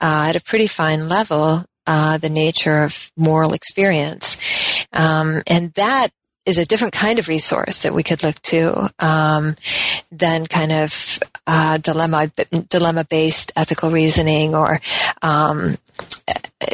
uh, 0.00 0.26
at 0.28 0.36
a 0.36 0.42
pretty 0.42 0.66
fine 0.66 1.08
level 1.08 1.64
uh, 1.86 2.18
the 2.18 2.30
nature 2.30 2.82
of 2.84 3.10
moral 3.16 3.52
experience. 3.54 4.86
Um, 4.92 5.42
and 5.46 5.72
that 5.74 6.08
is 6.44 6.58
a 6.58 6.66
different 6.66 6.94
kind 6.94 7.18
of 7.18 7.28
resource 7.28 7.82
that 7.82 7.94
we 7.94 8.02
could 8.02 8.22
look 8.22 8.40
to 8.42 8.90
um, 8.98 9.54
than 10.10 10.46
kind 10.46 10.72
of 10.72 11.18
uh, 11.46 11.78
dilemma 11.78 12.30
dilemma 12.68 13.04
based 13.08 13.52
ethical 13.56 13.90
reasoning 13.90 14.54
or 14.54 14.80
um, 15.22 15.76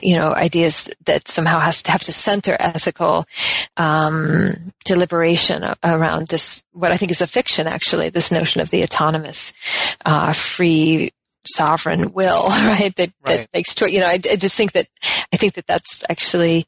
you 0.02 0.16
know 0.16 0.32
ideas 0.32 0.90
that 1.06 1.28
somehow 1.28 1.58
has 1.58 1.82
to 1.82 1.90
have 1.90 2.02
to 2.02 2.12
center 2.12 2.56
ethical 2.60 3.24
um, 3.76 4.72
deliberation 4.84 5.64
around 5.84 6.28
this 6.28 6.62
what 6.72 6.92
I 6.92 6.96
think 6.96 7.10
is 7.10 7.20
a 7.20 7.26
fiction 7.26 7.66
actually 7.66 8.08
this 8.08 8.32
notion 8.32 8.60
of 8.60 8.70
the 8.70 8.82
autonomous 8.82 9.52
uh, 10.04 10.32
free 10.32 11.10
sovereign 11.48 12.12
will, 12.12 12.48
right? 12.48 12.94
That, 12.96 13.10
right. 13.26 13.38
that 13.38 13.48
makes 13.52 13.74
choice. 13.74 13.90
You 13.90 14.00
know, 14.00 14.06
I, 14.06 14.20
I, 14.30 14.36
just 14.36 14.54
think 14.54 14.72
that 14.72 14.86
I 15.32 15.36
think 15.36 15.54
that 15.54 15.66
that's 15.66 16.04
actually 16.08 16.66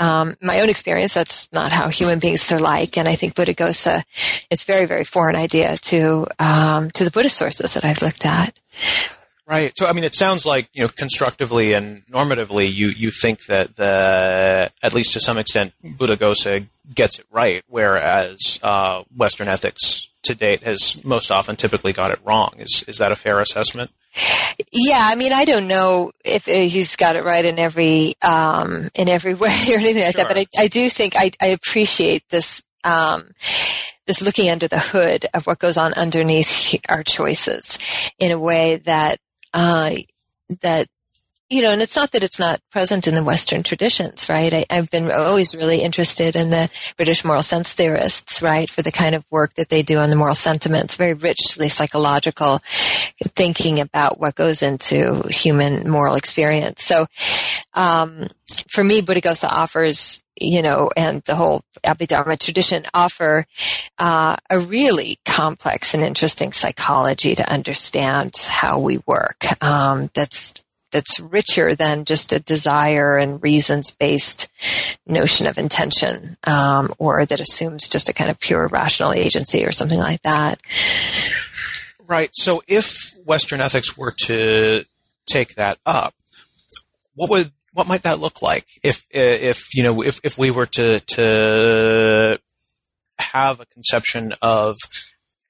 um, 0.00 0.36
my 0.40 0.60
own 0.60 0.68
experience. 0.68 1.14
That's 1.14 1.52
not 1.52 1.70
how 1.70 1.88
human 1.88 2.18
beings 2.18 2.50
are 2.50 2.58
like, 2.58 2.96
and 2.96 3.08
I 3.08 3.14
think 3.14 3.34
Buddhaghosa 3.34 4.02
is 4.50 4.62
a 4.62 4.66
very, 4.66 4.86
very 4.86 5.04
foreign 5.04 5.36
idea 5.36 5.76
to 5.76 6.26
um, 6.38 6.90
to 6.92 7.04
the 7.04 7.10
Buddhist 7.10 7.36
sources 7.36 7.74
that 7.74 7.84
I've 7.84 8.02
looked 8.02 8.26
at. 8.26 8.58
Right. 9.46 9.72
So, 9.76 9.86
I 9.86 9.92
mean, 9.92 10.04
it 10.04 10.14
sounds 10.14 10.46
like 10.46 10.70
you 10.72 10.82
know, 10.82 10.88
constructively 10.88 11.74
and 11.74 12.02
normatively, 12.06 12.72
you 12.72 12.88
you 12.88 13.10
think 13.10 13.44
that 13.46 13.76
the 13.76 14.70
at 14.82 14.94
least 14.94 15.12
to 15.12 15.20
some 15.20 15.36
extent, 15.36 15.74
Buddhaghosa 15.84 16.66
gets 16.94 17.18
it 17.18 17.26
right, 17.30 17.62
whereas 17.68 18.58
uh, 18.62 19.02
Western 19.14 19.48
ethics 19.48 20.08
to 20.22 20.34
date 20.34 20.62
has 20.62 21.04
most 21.04 21.30
often 21.30 21.56
typically 21.56 21.92
got 21.92 22.10
it 22.10 22.20
wrong. 22.24 22.54
Is 22.58 22.84
is 22.88 22.96
that 22.98 23.12
a 23.12 23.16
fair 23.16 23.38
assessment? 23.40 23.90
Yeah, 24.72 25.00
I 25.02 25.14
mean, 25.16 25.32
I 25.32 25.44
don't 25.44 25.66
know 25.66 26.12
if 26.24 26.46
he's 26.46 26.96
got 26.96 27.16
it 27.16 27.24
right 27.24 27.44
in 27.44 27.58
every 27.58 28.14
um, 28.22 28.88
in 28.94 29.08
every 29.08 29.34
way 29.34 29.54
or 29.70 29.78
anything 29.78 30.04
like 30.04 30.16
sure. 30.16 30.24
that, 30.24 30.28
but 30.28 30.38
I, 30.38 30.46
I 30.58 30.68
do 30.68 30.88
think 30.88 31.14
I, 31.16 31.32
I 31.40 31.48
appreciate 31.48 32.26
this 32.30 32.62
um, 32.84 33.32
this 34.06 34.22
looking 34.22 34.50
under 34.50 34.68
the 34.68 34.78
hood 34.78 35.26
of 35.34 35.46
what 35.46 35.58
goes 35.58 35.76
on 35.76 35.92
underneath 35.94 36.76
our 36.88 37.02
choices 37.02 37.78
in 38.18 38.30
a 38.30 38.38
way 38.38 38.76
that 38.76 39.18
uh, 39.54 39.90
that 40.60 40.86
you 41.50 41.62
know, 41.62 41.70
and 41.70 41.82
it's 41.82 41.94
not 41.94 42.10
that 42.12 42.24
it's 42.24 42.38
not 42.38 42.60
present 42.70 43.06
in 43.06 43.14
the 43.14 43.22
Western 43.22 43.62
traditions, 43.62 44.28
right? 44.28 44.66
I, 44.70 44.74
have 44.74 44.90
been 44.90 45.12
always 45.12 45.54
really 45.54 45.82
interested 45.82 46.34
in 46.34 46.50
the 46.50 46.70
British 46.96 47.24
moral 47.24 47.42
sense 47.42 47.74
theorists, 47.74 48.42
right, 48.42 48.68
for 48.68 48.82
the 48.82 48.90
kind 48.90 49.14
of 49.14 49.24
work 49.30 49.54
that 49.54 49.68
they 49.68 49.82
do 49.82 49.98
on 49.98 50.10
the 50.10 50.16
moral 50.16 50.34
sentiments, 50.34 50.96
very 50.96 51.14
richly 51.14 51.68
psychological 51.68 52.58
thinking 53.36 53.78
about 53.78 54.18
what 54.18 54.34
goes 54.34 54.62
into 54.62 55.22
human 55.28 55.88
moral 55.88 56.16
experience. 56.16 56.82
So, 56.82 57.06
um, 57.74 58.28
for 58.68 58.84
me, 58.84 59.02
Buddhaghosa 59.02 59.48
offers, 59.48 60.22
you 60.40 60.62
know, 60.62 60.90
and 60.96 61.22
the 61.22 61.34
whole 61.34 61.62
Abhidharma 61.84 62.38
tradition 62.38 62.84
offer 62.94 63.46
uh, 63.98 64.36
a 64.50 64.58
really 64.58 65.18
complex 65.24 65.94
and 65.94 66.02
interesting 66.02 66.52
psychology 66.52 67.34
to 67.34 67.52
understand 67.52 68.34
how 68.48 68.78
we 68.78 68.98
work. 69.06 69.44
Um, 69.62 70.10
that's 70.14 70.54
that's 70.92 71.18
richer 71.18 71.74
than 71.74 72.04
just 72.04 72.32
a 72.32 72.38
desire 72.38 73.18
and 73.18 73.42
reasons 73.42 73.90
based 73.90 74.48
notion 75.06 75.48
of 75.48 75.58
intention, 75.58 76.36
um, 76.44 76.94
or 76.98 77.26
that 77.26 77.40
assumes 77.40 77.88
just 77.88 78.08
a 78.08 78.14
kind 78.14 78.30
of 78.30 78.38
pure 78.38 78.68
rational 78.68 79.12
agency 79.12 79.64
or 79.64 79.72
something 79.72 79.98
like 79.98 80.22
that. 80.22 80.60
Right. 82.06 82.30
So 82.32 82.62
if 82.68 82.96
Western 83.24 83.60
ethics 83.60 83.96
were 83.96 84.14
to 84.26 84.84
take 85.26 85.56
that 85.56 85.78
up, 85.84 86.14
what 87.16 87.30
would 87.30 87.50
what 87.74 87.88
might 87.88 88.04
that 88.04 88.20
look 88.20 88.40
like 88.40 88.66
if 88.82 89.04
if 89.10 89.74
you 89.74 89.82
know 89.82 90.02
if 90.02 90.18
if 90.24 90.38
we 90.38 90.50
were 90.50 90.66
to 90.66 91.00
to 91.00 92.38
have 93.18 93.60
a 93.60 93.66
conception 93.66 94.32
of 94.40 94.76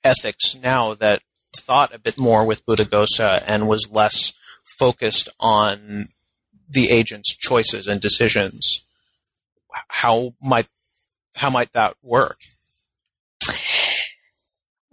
ethics 0.02 0.56
now 0.60 0.94
that 0.94 1.22
thought 1.56 1.94
a 1.94 1.98
bit 1.98 2.18
more 2.18 2.44
with 2.44 2.66
Buddhaghosa 2.66 3.42
and 3.46 3.68
was 3.68 3.88
less 3.90 4.32
focused 4.78 5.28
on 5.38 6.08
the 6.68 6.90
agent's 6.90 7.36
choices 7.36 7.86
and 7.86 8.00
decisions. 8.00 8.84
How 9.88 10.34
might 10.42 10.66
how 11.36 11.50
might 11.50 11.72
that 11.72 11.94
work? 12.02 12.38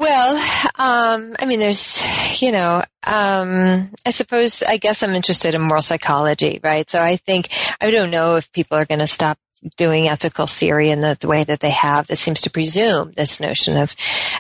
Well, 0.02 0.36
um, 0.80 1.36
I 1.40 1.46
mean, 1.46 1.60
there's, 1.60 2.02
you 2.42 2.52
know, 2.52 2.82
um, 3.08 3.92
I 4.06 4.12
suppose, 4.12 4.64
I 4.64 4.78
guess 4.78 5.04
I'm 5.04 5.16
interested 5.16 5.56
in 5.56 5.62
moral 5.62 5.82
psychology, 5.82 6.60
right? 6.64 6.90
So 6.90 7.02
I 7.02 7.16
think, 7.16 7.50
I 7.80 7.92
don't 7.92 8.12
know 8.12 8.36
if 8.36 8.52
people 8.52 8.78
are 8.78 8.86
going 8.86 9.00
to 9.00 9.08
stop 9.08 9.38
doing 9.78 10.08
ethical 10.08 10.48
theory 10.48 10.90
in 10.90 11.02
the, 11.02 11.18
the, 11.20 11.28
way 11.28 11.44
that 11.44 11.60
they 11.60 11.70
have 11.70 12.08
that 12.08 12.16
seems 12.16 12.42
to 12.42 12.50
presume 12.50 13.12
this 13.12 13.40
notion 13.40 13.78
of 13.78 13.96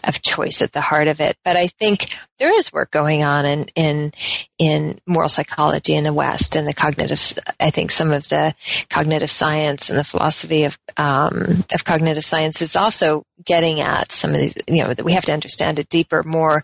of 0.07 0.21
choice 0.23 0.63
at 0.63 0.71
the 0.71 0.81
heart 0.81 1.07
of 1.07 1.19
it. 1.19 1.37
But 1.45 1.55
I 1.55 1.67
think 1.67 2.15
there 2.39 2.57
is 2.57 2.73
work 2.73 2.89
going 2.89 3.23
on 3.23 3.45
in 3.45 3.65
in 3.75 4.11
in 4.57 4.97
moral 5.05 5.29
psychology 5.29 5.93
in 5.93 6.03
the 6.03 6.13
West 6.13 6.55
and 6.55 6.67
the 6.67 6.73
cognitive. 6.73 7.21
I 7.59 7.69
think 7.69 7.91
some 7.91 8.11
of 8.11 8.29
the 8.29 8.55
cognitive 8.89 9.29
science 9.29 9.91
and 9.91 9.99
the 9.99 10.03
philosophy 10.03 10.63
of 10.63 10.79
um, 10.97 11.63
of 11.73 11.83
cognitive 11.85 12.25
science 12.25 12.61
is 12.61 12.75
also 12.75 13.23
getting 13.45 13.79
at 13.79 14.11
some 14.11 14.31
of 14.31 14.37
these. 14.37 14.57
You 14.67 14.83
know 14.83 14.93
that 14.93 15.05
we 15.05 15.13
have 15.13 15.25
to 15.25 15.33
understand 15.33 15.77
it 15.77 15.89
deeper, 15.89 16.23
more 16.23 16.63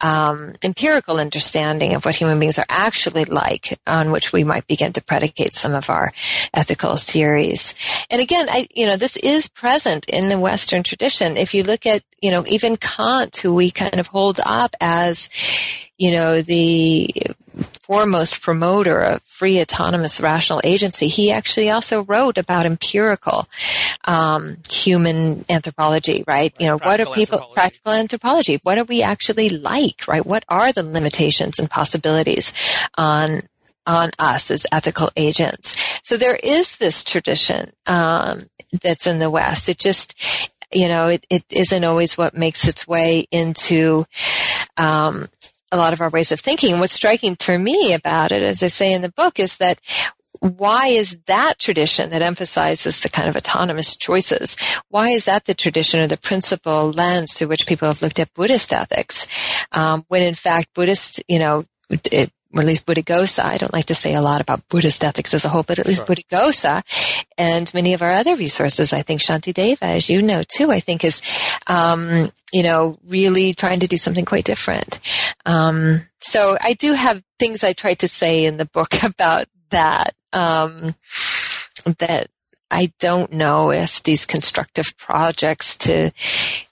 um, 0.00 0.54
empirical 0.62 1.18
understanding 1.18 1.94
of 1.94 2.04
what 2.04 2.16
human 2.16 2.38
beings 2.38 2.58
are 2.58 2.66
actually 2.68 3.24
like, 3.24 3.78
on 3.86 4.10
which 4.10 4.32
we 4.32 4.44
might 4.44 4.66
begin 4.66 4.92
to 4.92 5.02
predicate 5.02 5.52
some 5.52 5.74
of 5.74 5.90
our 5.90 6.12
ethical 6.54 6.96
theories. 6.96 8.06
And 8.10 8.20
again, 8.20 8.46
I, 8.48 8.68
you 8.74 8.86
know, 8.86 8.96
this 8.96 9.16
is 9.16 9.48
present 9.48 10.08
in 10.08 10.28
the 10.28 10.38
Western 10.38 10.82
tradition. 10.82 11.36
If 11.36 11.54
you 11.54 11.62
look 11.62 11.86
at, 11.86 12.02
you 12.20 12.30
know, 12.30 12.44
even 12.46 12.76
Kant, 12.76 13.36
who 13.36 13.54
we 13.54 13.70
kind 13.70 13.98
of 13.98 14.06
hold 14.06 14.40
up 14.44 14.74
as, 14.80 15.28
you 15.98 16.12
know, 16.12 16.42
the 16.42 17.10
foremost 17.88 18.42
promoter 18.42 19.00
of 19.00 19.22
free, 19.22 19.60
autonomous, 19.60 20.20
rational 20.20 20.60
agency, 20.62 21.08
he 21.08 21.32
actually 21.32 21.70
also 21.70 22.04
wrote 22.04 22.36
about 22.36 22.66
empirical 22.66 23.46
um, 24.06 24.58
human 24.70 25.44
anthropology, 25.48 26.22
right? 26.28 26.54
You 26.60 26.66
know, 26.66 26.78
what 26.78 27.00
are 27.00 27.06
people, 27.06 27.40
practical 27.54 27.92
anthropology? 27.92 28.60
What 28.62 28.76
are 28.76 28.84
we 28.84 29.02
actually 29.02 29.48
like, 29.48 30.06
right? 30.06 30.24
What 30.24 30.44
are 30.50 30.70
the 30.70 30.82
limitations 30.82 31.58
and 31.58 31.68
possibilities 31.68 32.52
on 32.96 33.40
on 33.86 34.10
us 34.18 34.50
as 34.50 34.66
ethical 34.70 35.08
agents? 35.16 36.00
So 36.06 36.18
there 36.18 36.38
is 36.42 36.76
this 36.76 37.02
tradition 37.04 37.72
um, 37.86 38.42
that's 38.82 39.06
in 39.06 39.18
the 39.18 39.30
West. 39.30 39.68
It 39.70 39.78
just, 39.78 40.50
you 40.70 40.88
know, 40.88 41.08
it, 41.08 41.26
it 41.30 41.44
isn't 41.50 41.84
always 41.84 42.18
what 42.18 42.36
makes 42.36 42.68
its 42.68 42.86
way 42.86 43.26
into 43.30 44.04
um, 44.76 45.28
a 45.70 45.76
lot 45.76 45.92
of 45.92 46.00
our 46.00 46.10
ways 46.10 46.32
of 46.32 46.40
thinking. 46.40 46.78
What's 46.78 46.94
striking 46.94 47.36
for 47.36 47.58
me 47.58 47.92
about 47.94 48.32
it, 48.32 48.42
as 48.42 48.62
I 48.62 48.68
say 48.68 48.92
in 48.92 49.02
the 49.02 49.12
book, 49.12 49.38
is 49.38 49.56
that 49.58 49.80
why 50.40 50.86
is 50.86 51.18
that 51.26 51.54
tradition 51.58 52.10
that 52.10 52.22
emphasizes 52.22 53.00
the 53.00 53.08
kind 53.08 53.28
of 53.28 53.36
autonomous 53.36 53.96
choices? 53.96 54.56
Why 54.88 55.10
is 55.10 55.24
that 55.24 55.46
the 55.46 55.54
tradition 55.54 56.00
or 56.00 56.06
the 56.06 56.16
principal 56.16 56.90
lens 56.90 57.32
through 57.32 57.48
which 57.48 57.66
people 57.66 57.88
have 57.88 58.02
looked 58.02 58.20
at 58.20 58.32
Buddhist 58.34 58.72
ethics? 58.72 59.66
Um, 59.72 60.04
when 60.08 60.22
in 60.22 60.34
fact, 60.34 60.74
Buddhist, 60.74 61.22
you 61.28 61.38
know, 61.38 61.64
it, 61.90 62.30
or 62.54 62.60
at 62.60 62.66
least 62.66 62.86
Buddhaghosa. 62.86 63.44
I 63.44 63.58
don't 63.58 63.72
like 63.72 63.86
to 63.86 63.94
say 63.94 64.14
a 64.14 64.22
lot 64.22 64.40
about 64.40 64.66
Buddhist 64.68 65.04
ethics 65.04 65.34
as 65.34 65.44
a 65.44 65.48
whole, 65.48 65.62
but 65.62 65.78
at 65.78 65.86
least 65.86 66.06
sure. 66.06 66.16
Buddhaghosa 66.16 66.82
and 67.36 67.72
many 67.74 67.94
of 67.94 68.02
our 68.02 68.10
other 68.10 68.36
resources, 68.36 68.92
I 68.92 69.02
think 69.02 69.20
Shanti 69.20 69.52
Deva, 69.52 69.84
as 69.84 70.08
you 70.08 70.22
know 70.22 70.42
too, 70.46 70.70
I 70.70 70.80
think 70.80 71.04
is, 71.04 71.20
um, 71.66 72.32
you 72.52 72.62
know, 72.62 72.98
really 73.06 73.52
trying 73.52 73.80
to 73.80 73.86
do 73.86 73.98
something 73.98 74.24
quite 74.24 74.44
different. 74.44 74.98
Um, 75.44 76.02
so 76.20 76.56
I 76.60 76.74
do 76.74 76.94
have 76.94 77.22
things 77.38 77.62
I 77.62 77.72
try 77.74 77.94
to 77.94 78.08
say 78.08 78.44
in 78.44 78.56
the 78.56 78.66
book 78.66 78.94
about 79.04 79.46
that, 79.70 80.14
um, 80.32 80.94
that 81.98 82.28
I 82.70 82.92
don't 82.98 83.32
know 83.32 83.70
if 83.72 84.02
these 84.02 84.26
constructive 84.26 84.96
projects 84.96 85.76
to, 85.78 86.12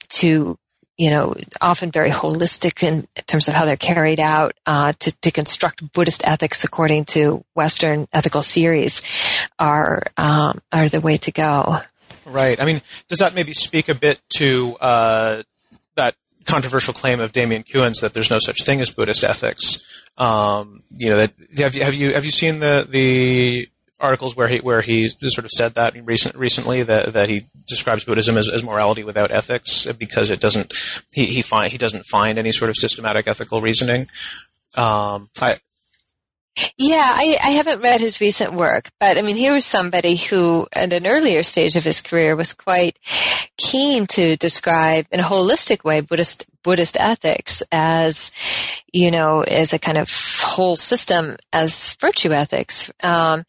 to 0.08 0.58
you 0.96 1.10
know, 1.10 1.34
often 1.60 1.90
very 1.90 2.10
holistic 2.10 2.82
in 2.82 3.06
terms 3.26 3.48
of 3.48 3.54
how 3.54 3.64
they're 3.64 3.76
carried 3.76 4.20
out 4.20 4.54
uh, 4.66 4.92
to, 4.98 5.12
to 5.20 5.30
construct 5.30 5.92
Buddhist 5.92 6.26
ethics 6.26 6.64
according 6.64 7.04
to 7.06 7.44
Western 7.54 8.08
ethical 8.12 8.42
theories 8.42 9.02
are 9.58 10.02
um, 10.16 10.60
are 10.72 10.88
the 10.88 11.00
way 11.00 11.16
to 11.18 11.32
go. 11.32 11.80
Right. 12.24 12.60
I 12.60 12.64
mean, 12.64 12.82
does 13.08 13.18
that 13.18 13.34
maybe 13.34 13.52
speak 13.52 13.88
a 13.88 13.94
bit 13.94 14.20
to 14.38 14.76
uh, 14.80 15.42
that 15.94 16.16
controversial 16.44 16.94
claim 16.94 17.20
of 17.20 17.32
Damien 17.32 17.62
Keown's 17.62 18.00
that 18.00 18.14
there's 18.14 18.30
no 18.30 18.38
such 18.38 18.64
thing 18.64 18.80
as 18.80 18.90
Buddhist 18.90 19.22
ethics? 19.22 19.84
Um, 20.16 20.82
you 20.90 21.10
know, 21.10 21.16
that 21.18 21.32
have 21.58 21.74
you 21.74 21.84
have 21.84 21.94
you 21.94 22.14
have 22.14 22.24
you 22.24 22.30
seen 22.30 22.60
the 22.60 22.86
the 22.88 23.68
articles 23.98 24.36
where 24.36 24.48
he 24.48 24.58
where 24.58 24.82
he 24.82 25.10
sort 25.28 25.44
of 25.44 25.50
said 25.50 25.74
that 25.74 25.94
recent, 26.04 26.36
recently 26.36 26.82
that 26.82 27.12
that 27.12 27.28
he 27.28 27.46
describes 27.66 28.04
Buddhism 28.04 28.36
as, 28.36 28.48
as 28.48 28.64
morality 28.64 29.02
without 29.02 29.30
ethics 29.30 29.86
because 29.92 30.30
it 30.30 30.40
doesn't 30.40 30.72
he 31.12 31.26
he 31.26 31.42
find 31.42 31.72
he 31.72 31.78
doesn't 31.78 32.04
find 32.06 32.38
any 32.38 32.52
sort 32.52 32.68
of 32.68 32.76
systematic 32.76 33.26
ethical 33.26 33.60
reasoning. 33.60 34.08
Um, 34.76 35.30
I, 35.40 35.56
yeah, 36.78 37.12
I, 37.14 37.36
I 37.44 37.50
haven't 37.50 37.82
read 37.82 38.00
his 38.00 38.20
recent 38.20 38.54
work, 38.54 38.88
but 38.98 39.18
I 39.18 39.22
mean, 39.22 39.36
he 39.36 39.50
was 39.50 39.64
somebody 39.66 40.16
who, 40.16 40.66
at 40.74 40.92
an 40.92 41.06
earlier 41.06 41.42
stage 41.42 41.76
of 41.76 41.84
his 41.84 42.00
career, 42.00 42.34
was 42.34 42.54
quite 42.54 42.98
keen 43.58 44.06
to 44.06 44.36
describe 44.36 45.06
in 45.10 45.20
a 45.20 45.24
holistic 45.24 45.84
way 45.84 46.00
Buddhist 46.00 46.46
Buddhist 46.62 46.96
ethics 46.98 47.62
as, 47.70 48.30
you 48.92 49.10
know, 49.10 49.42
as 49.42 49.72
a 49.72 49.78
kind 49.78 49.98
of 49.98 50.08
whole 50.56 50.76
system 50.76 51.36
as 51.52 51.94
virtue 52.00 52.32
ethics. 52.32 52.90
Um, 53.02 53.44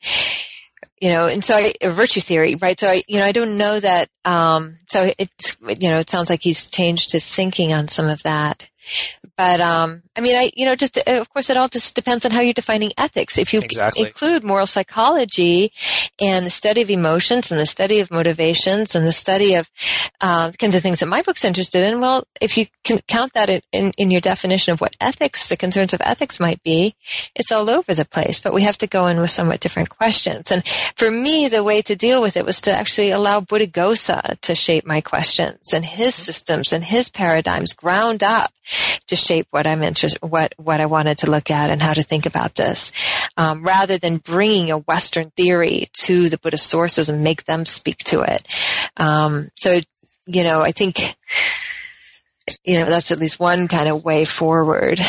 you 1.02 1.12
know, 1.12 1.28
and 1.28 1.43
so 1.43 1.56
I, 1.56 1.74
virtue 1.89 2.22
theory, 2.22 2.56
right? 2.56 2.80
So 2.80 2.88
I, 2.88 3.04
you 3.08 3.20
know, 3.20 3.26
I 3.26 3.32
don't 3.32 3.58
know 3.58 3.80
that. 3.80 4.10
Um, 4.26 4.80
so 4.88 5.12
it's, 5.17 5.56
you 5.62 5.89
know, 5.89 6.00
it 6.00 6.10
sounds 6.10 6.30
like 6.30 6.41
he's 6.41 6.67
changed 6.67 7.12
his 7.12 7.28
thinking 7.28 7.72
on 7.72 7.88
some 7.88 8.08
of 8.08 8.24
that. 8.24 8.70
But 9.38 9.62
um, 9.62 10.02
I 10.15 10.21
mean, 10.21 10.36
I 10.36 10.50
you 10.56 10.65
know, 10.65 10.76
just 10.76 10.97
uh, 10.97 11.21
of 11.21 11.30
course, 11.32 11.52
it 11.52 11.58
all 11.58 11.67
just 11.67 11.95
depends 11.95 12.26
on 12.26 12.32
how 12.32 12.41
you're 12.41 12.54
defining 12.54 12.91
ethics. 12.97 13.38
If 13.38 13.54
you 13.54 13.62
exactly. 13.62 14.08
include 14.08 14.43
moral 14.43 14.65
psychology 14.65 15.71
and 16.19 16.45
the 16.45 16.50
study 16.50 16.82
of 16.82 16.89
emotions 16.89 17.52
and 17.52 17.62
the 17.62 17.67
study 17.67 18.00
of 18.00 18.10
motivations 18.10 18.95
and 18.95 19.06
the 19.06 19.12
study 19.12 19.54
of 19.54 19.69
uh, 20.19 20.52
kinds 20.58 20.76
of 20.76 20.82
things 20.82 21.00
that 21.00 21.08
my 21.08 21.21
book's 21.21 21.45
interested 21.45 21.84
in, 21.84 22.00
well, 22.00 22.23
if 22.41 22.58
you 22.58 22.65
can 22.84 23.00
count 23.08 23.34
that 23.34 23.62
in, 23.71 23.91
in 23.97 24.10
your 24.10 24.21
definition 24.21 24.73
of 24.73 24.82
what 24.82 24.97
ethics, 25.00 25.50
the 25.50 25.56
concerns 25.56 25.93
of 25.93 26.02
ethics 26.02 26.39
might 26.39 26.63
be, 26.63 26.95
it's 27.36 27.52
all 27.52 27.69
over 27.69 27.93
the 27.93 28.06
place. 28.06 28.39
But 28.39 28.56
we 28.56 28.63
have 28.63 28.78
to 28.80 28.88
go 28.88 29.06
in 29.06 29.19
with 29.19 29.30
somewhat 29.30 29.60
different 29.60 29.89
questions. 29.89 30.52
And 30.52 30.67
for 30.67 31.12
me, 31.12 31.47
the 31.47 31.63
way 31.63 31.84
to 31.84 31.95
deal 31.95 32.23
with 32.23 32.36
it 32.36 32.45
was 32.45 32.60
to 32.62 32.71
actually 32.71 33.12
allow 33.12 33.39
Buddhaghosa 33.41 34.39
to 34.41 34.56
shape 34.56 34.86
my 34.86 35.02
questions 35.02 35.73
and 35.73 35.86
his 35.86 36.15
systems 36.15 36.73
and 36.73 36.84
his 36.84 37.10
paradigms 37.10 37.73
ground 37.73 38.23
up 38.23 38.52
to 39.08 39.15
shape 39.28 39.48
what 39.52 39.68
I'm 39.68 39.84
interested, 39.84 40.20
what, 40.22 40.54
what 40.58 40.80
I 40.80 40.86
wanted 40.86 41.20
to 41.20 41.32
look 41.32 41.52
at 41.52 41.70
and 41.70 41.82
how 41.82 41.94
to 41.94 42.02
think 42.02 42.26
about 42.26 42.56
this. 42.56 42.92
Um, 43.38 43.63
rather 43.63 43.98
than 43.98 44.18
bringing 44.18 44.72
a 44.72 44.80
Western 44.80 45.30
theory 45.32 45.86
to 46.02 46.30
the 46.30 46.40
Buddhist 46.40 46.68
sources 46.68 47.10
and 47.10 47.24
make 47.24 47.46
them 47.46 47.66
speak 47.66 47.98
to 48.06 48.22
it. 48.22 48.48
Um, 48.98 49.50
so, 49.56 49.80
you 50.26 50.44
know, 50.44 50.62
I 50.62 50.72
think, 50.72 51.00
you 52.63 52.80
know, 52.80 52.86
that's 52.86 53.12
at 53.12 53.20
least 53.20 53.40
one 53.40 53.68
kind 53.68 53.90
of 53.90 54.04
way 54.04 54.26
forward. 54.26 55.00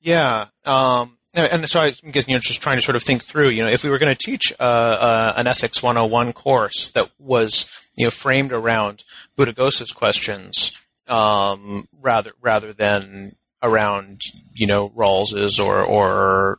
Yeah. 0.00 0.48
Um, 0.66 1.16
and 1.34 1.68
so 1.68 1.80
I 1.80 1.90
guess 1.90 2.28
you 2.28 2.34
know, 2.34 2.40
just 2.40 2.62
trying 2.62 2.76
to 2.76 2.82
sort 2.82 2.94
of 2.94 3.02
think 3.02 3.24
through, 3.24 3.48
you 3.48 3.62
know, 3.62 3.68
if 3.68 3.82
we 3.82 3.90
were 3.90 3.98
going 3.98 4.14
to 4.14 4.18
teach 4.18 4.52
uh, 4.60 4.62
uh, 4.62 5.32
an 5.36 5.46
ethics 5.46 5.82
101 5.82 6.32
course 6.32 6.88
that 6.88 7.10
was, 7.18 7.66
you 7.96 8.04
know, 8.04 8.10
framed 8.10 8.52
around 8.52 9.02
Buddhaghosa's 9.36 9.92
questions, 9.92 10.73
um, 11.08 11.86
rather 12.00 12.32
rather 12.40 12.72
than 12.72 13.36
around 13.62 14.20
you 14.52 14.66
know 14.66 14.90
Rawls's 14.90 15.58
or 15.58 15.82
or 15.82 16.58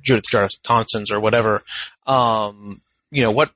Judith 0.00 0.24
Jarvis 0.30 0.58
Thomson's 0.62 1.10
or 1.10 1.20
whatever. 1.20 1.62
Um, 2.06 2.82
you 3.10 3.22
know 3.22 3.32
what 3.32 3.52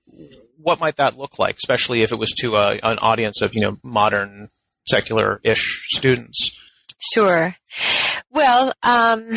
what 0.57 0.81
might 0.81 0.97
that 0.97 1.19
look 1.19 1.39
like, 1.39 1.57
especially 1.57 2.03
if 2.03 2.13
it 2.13 2.19
was 2.19 2.31
to 2.41 2.57
a, 2.57 2.79
an 2.83 2.99
audience 2.99 3.41
of 3.43 3.55
you 3.55 3.61
know 3.61 3.79
modern 3.83 4.49
secular-ish 4.89 5.87
students? 5.91 6.59
Sure. 7.15 7.57
Well, 8.31 8.73
um, 8.83 9.29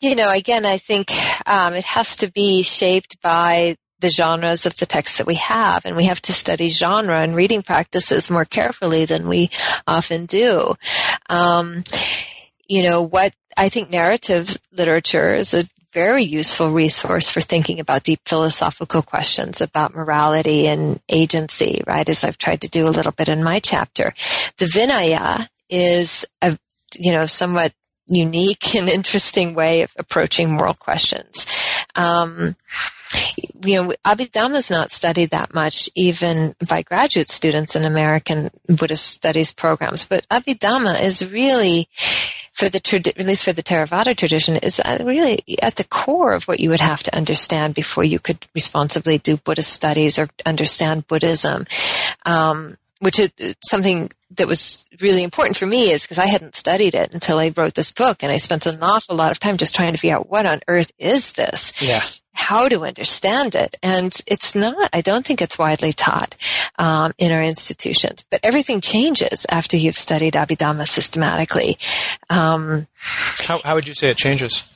you 0.00 0.14
know, 0.14 0.32
again, 0.32 0.64
I 0.64 0.78
think 0.78 1.10
um, 1.46 1.74
it 1.74 1.84
has 1.84 2.16
to 2.16 2.30
be 2.30 2.62
shaped 2.62 3.20
by 3.20 3.76
the 4.00 4.10
genres 4.10 4.66
of 4.66 4.76
the 4.76 4.86
texts 4.86 5.18
that 5.18 5.26
we 5.26 5.34
have, 5.34 5.84
and 5.84 5.96
we 5.96 6.04
have 6.04 6.22
to 6.22 6.32
study 6.32 6.68
genre 6.68 7.20
and 7.20 7.34
reading 7.34 7.62
practices 7.62 8.30
more 8.30 8.44
carefully 8.44 9.04
than 9.04 9.28
we 9.28 9.48
often 9.86 10.26
do. 10.26 10.74
Um, 11.28 11.84
you 12.66 12.82
know, 12.82 13.02
what 13.02 13.34
I 13.56 13.68
think 13.68 13.90
narrative 13.90 14.56
literature 14.72 15.34
is 15.34 15.54
a 15.54 15.64
very 15.92 16.22
useful 16.22 16.70
resource 16.70 17.28
for 17.28 17.40
thinking 17.40 17.80
about 17.80 18.04
deep 18.04 18.20
philosophical 18.26 19.02
questions 19.02 19.60
about 19.60 19.94
morality 19.94 20.68
and 20.68 21.00
agency, 21.08 21.80
right? 21.86 22.08
As 22.08 22.22
I've 22.22 22.38
tried 22.38 22.60
to 22.60 22.70
do 22.70 22.86
a 22.86 22.90
little 22.90 23.12
bit 23.12 23.28
in 23.28 23.42
my 23.42 23.58
chapter. 23.58 24.12
The 24.58 24.66
Vinaya 24.66 25.48
is 25.70 26.26
a, 26.42 26.58
you 26.94 27.12
know, 27.12 27.26
somewhat 27.26 27.72
unique 28.06 28.74
and 28.74 28.88
interesting 28.88 29.54
way 29.54 29.82
of 29.82 29.92
approaching 29.98 30.50
moral 30.50 30.74
questions. 30.74 31.46
Um, 31.94 32.56
you 33.64 33.82
know, 33.82 33.92
Abhidhamma 34.04 34.56
is 34.56 34.70
not 34.70 34.90
studied 34.90 35.30
that 35.30 35.54
much 35.54 35.88
even 35.94 36.54
by 36.68 36.82
graduate 36.82 37.28
students 37.28 37.74
in 37.74 37.84
American 37.84 38.50
Buddhist 38.66 39.06
studies 39.06 39.52
programs, 39.52 40.04
but 40.04 40.26
Abhidhamma 40.28 41.02
is 41.02 41.30
really 41.30 41.88
for 42.52 42.68
the 42.68 42.78
at 43.16 43.24
least 43.24 43.44
for 43.44 43.52
the 43.52 43.62
Theravada 43.62 44.16
tradition 44.16 44.56
is 44.56 44.80
uh, 44.80 44.98
really 45.04 45.38
at 45.62 45.76
the 45.76 45.84
core 45.84 46.32
of 46.32 46.44
what 46.44 46.58
you 46.58 46.70
would 46.70 46.80
have 46.80 47.04
to 47.04 47.16
understand 47.16 47.74
before 47.74 48.02
you 48.02 48.18
could 48.18 48.48
responsibly 48.52 49.18
do 49.18 49.36
Buddhist 49.36 49.72
studies 49.72 50.18
or 50.18 50.28
understand 50.44 51.06
Buddhism. 51.06 51.66
Um, 52.26 52.76
which 53.00 53.18
is 53.18 53.32
something 53.64 54.10
that 54.36 54.46
was 54.46 54.88
really 55.00 55.22
important 55.22 55.56
for 55.56 55.66
me 55.66 55.90
is 55.90 56.02
because 56.02 56.18
I 56.18 56.26
hadn't 56.26 56.54
studied 56.54 56.94
it 56.94 57.12
until 57.14 57.38
I 57.38 57.52
wrote 57.56 57.74
this 57.74 57.92
book 57.92 58.22
and 58.22 58.30
I 58.30 58.36
spent 58.36 58.66
an 58.66 58.82
awful 58.82 59.16
lot 59.16 59.30
of 59.30 59.40
time 59.40 59.56
just 59.56 59.74
trying 59.74 59.92
to 59.92 59.98
figure 59.98 60.16
out 60.16 60.28
what 60.28 60.46
on 60.46 60.60
earth 60.68 60.92
is 60.98 61.32
this? 61.32 61.82
Yeah. 61.82 62.00
How 62.34 62.68
to 62.68 62.84
understand 62.84 63.54
it. 63.54 63.76
And 63.82 64.14
it's 64.26 64.54
not, 64.54 64.90
I 64.92 65.00
don't 65.00 65.24
think 65.24 65.40
it's 65.40 65.58
widely 65.58 65.92
taught 65.92 66.36
um, 66.78 67.12
in 67.18 67.32
our 67.32 67.42
institutions, 67.42 68.24
but 68.30 68.40
everything 68.42 68.80
changes 68.80 69.46
after 69.50 69.76
you've 69.76 69.96
studied 69.96 70.34
Abhidhamma 70.34 70.86
systematically. 70.86 71.76
Um, 72.30 72.86
how, 72.96 73.60
how 73.64 73.74
would 73.74 73.88
you 73.88 73.94
say 73.94 74.10
it 74.10 74.18
changes? 74.18 74.68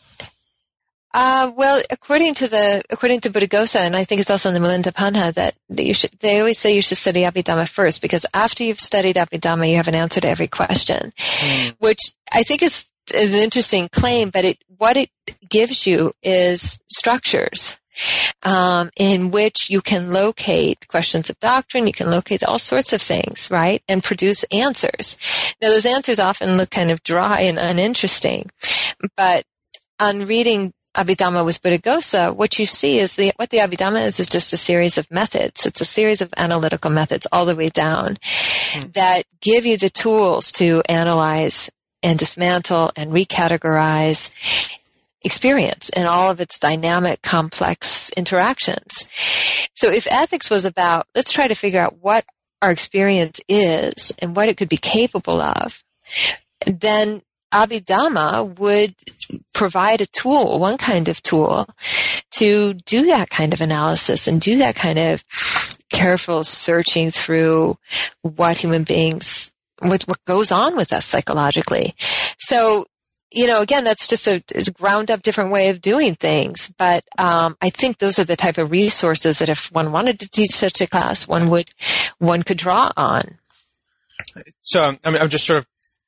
Uh, 1.15 1.53
well, 1.57 1.83
according 1.91 2.35
to 2.35 2.49
the 2.49 2.83
according 2.91 3.21
to 3.21 3.31
Buddhaghosa, 3.31 3.81
and 3.81 3.95
I 3.95 4.05
think 4.05 4.21
it's 4.21 4.31
also 4.31 4.49
in 4.49 4.55
the 4.55 4.61
Milinda 4.61 4.93
Panha 4.95 5.33
that, 5.35 5.55
that 5.69 5.85
you 5.85 5.93
should. 5.93 6.13
They 6.21 6.39
always 6.41 6.59
say 6.59 6.75
you 6.75 6.83
should 6.83 6.97
study 6.97 7.23
Abhidhamma 7.23 7.69
first 7.69 8.01
because 8.01 8.25
after 8.33 8.65
you've 8.65 8.81
studied 8.81 9.17
Abhidhamma, 9.17 9.69
you 9.69 9.77
have 9.77 9.89
an 9.89 9.95
answer 9.95 10.21
to 10.21 10.29
every 10.29 10.49
question, 10.49 11.13
mm. 11.17 11.77
which 11.81 12.01
I 12.33 12.43
think 12.43 12.63
is 12.63 12.87
is 13.15 13.35
an 13.35 13.41
interesting 13.41 13.89
claim. 13.93 14.31
But 14.31 14.45
it 14.45 14.65
what 14.79 14.97
it 14.97 15.11
gives 15.49 15.87
you 15.87 16.13
is 16.23 16.81
structures 16.91 17.79
um, 18.43 18.91
in 18.97 19.31
which 19.31 19.71
you 19.71 19.81
can 19.81 20.11
locate 20.11 20.89
questions 20.89 21.31
of 21.31 21.39
doctrine, 21.41 21.87
you 21.87 21.93
can 21.93 22.11
locate 22.11 22.43
all 22.43 22.59
sorts 22.59 22.93
of 22.93 23.03
things, 23.03 23.51
right, 23.51 23.83
and 23.89 24.03
produce 24.03 24.45
answers. 24.45 25.55
Now, 25.61 25.69
those 25.69 25.87
answers 25.87 26.19
often 26.19 26.57
look 26.57 26.71
kind 26.71 26.91
of 26.91 27.03
dry 27.03 27.41
and 27.43 27.59
uninteresting, 27.59 28.51
but 29.17 29.45
on 30.01 30.27
reading 30.27 30.73
Abhidhamma 30.95 31.45
with 31.45 31.63
Buddhaghosa, 31.63 32.37
what 32.37 32.59
you 32.59 32.67
see 32.67 32.99
is 32.99 33.17
the, 33.17 33.33
what 33.37 33.51
the 33.51 33.59
Abhidhamma 33.59 34.05
is 34.05 34.21
is 34.21 34.29
just 34.29 34.53
a 34.53 34.59
series 34.59 34.99
of 34.99 35.11
methods. 35.11 35.65
It's 35.65 35.81
a 35.81 35.87
series 35.87 36.21
of 36.21 36.33
analytical 36.37 36.91
methods 36.91 37.27
all 37.33 37.47
the 37.47 37.57
way 37.57 37.71
down 37.71 38.17
mm. 38.17 38.93
that 38.93 39.23
give 39.41 39.65
you 39.65 39.79
the 39.79 39.89
tools 39.89 40.53
to 40.53 40.83
analyze 40.89 41.71
and 42.03 42.19
dismantle 42.19 42.91
and 42.97 43.11
recategorize 43.11 44.35
experience 45.25 45.89
and 45.91 46.09
all 46.09 46.31
of 46.31 46.41
its 46.41 46.59
dynamic, 46.59 47.23
complex 47.23 48.11
interactions. 48.17 49.09
So 49.75 49.91
if 49.91 50.07
ethics 50.11 50.51
was 50.51 50.65
about, 50.65 51.07
let's 51.15 51.33
try 51.33 51.49
to 51.49 51.55
figure 51.55 51.81
out 51.81 51.99
what 52.01 52.25
our 52.61 52.71
experience 52.71 53.41
is 53.49 54.13
and 54.19 54.37
what 54.37 54.49
it 54.49 54.57
could 54.57 54.69
be 54.69 54.77
capable 54.77 55.41
of, 55.41 55.83
then 56.67 57.23
Abhidhamma 57.53 58.59
would 58.59 58.95
provide 59.53 60.01
a 60.01 60.07
tool, 60.07 60.59
one 60.59 60.79
kind 60.79 61.09
of 61.09 61.23
tool, 61.23 61.67
to 62.33 62.75
do 62.75 63.07
that 63.07 63.31
kind 63.31 63.53
of 63.53 63.61
analysis 63.61 64.27
and 64.27 64.41
do 64.41 64.57
that 64.59 64.75
kind 64.75 64.99
of 64.99 65.25
careful 65.91 66.43
searching 66.43 67.11
through 67.11 67.77
what 68.23 68.59
human 68.59 68.83
beings, 68.85 69.53
what, 69.81 70.03
what 70.05 70.25
goes 70.25 70.51
on 70.51 70.77
with 70.77 70.93
us 70.93 71.05
psychologically. 71.05 71.95
So, 72.39 72.87
you 73.31 73.47
know, 73.47 73.63
again, 73.63 73.85
that's 73.85 74.09
just 74.09 74.27
a, 74.27 74.43
a 74.55 74.71
ground 74.73 75.11
up 75.11 75.23
different 75.23 75.53
way 75.53 75.69
of 75.69 75.81
doing 75.81 76.15
things. 76.17 76.73
But 76.77 77.05
um, 77.19 77.57
I 77.61 77.71
think 77.71 77.99
those 77.99 78.19
are 78.19 78.25
the 78.25 78.37
type 78.37 78.59
of 78.59 78.71
resources 78.71 79.39
that 79.39 79.49
if 79.49 79.71
one 79.71 79.93
wanted 79.93 80.19
to 80.21 80.29
teach 80.29 80.51
such 80.51 80.81
a 80.81 80.87
class, 80.87 81.29
one 81.29 81.49
would 81.51 81.71
one 82.19 82.43
could 82.43 82.59
draw 82.59 82.91
on. 82.97 83.39
So 84.61 84.97
I 85.05 85.11
mean, 85.11 85.21
I'm 85.21 85.29
just 85.29 85.47
sort 85.47 85.61
of 85.61 85.67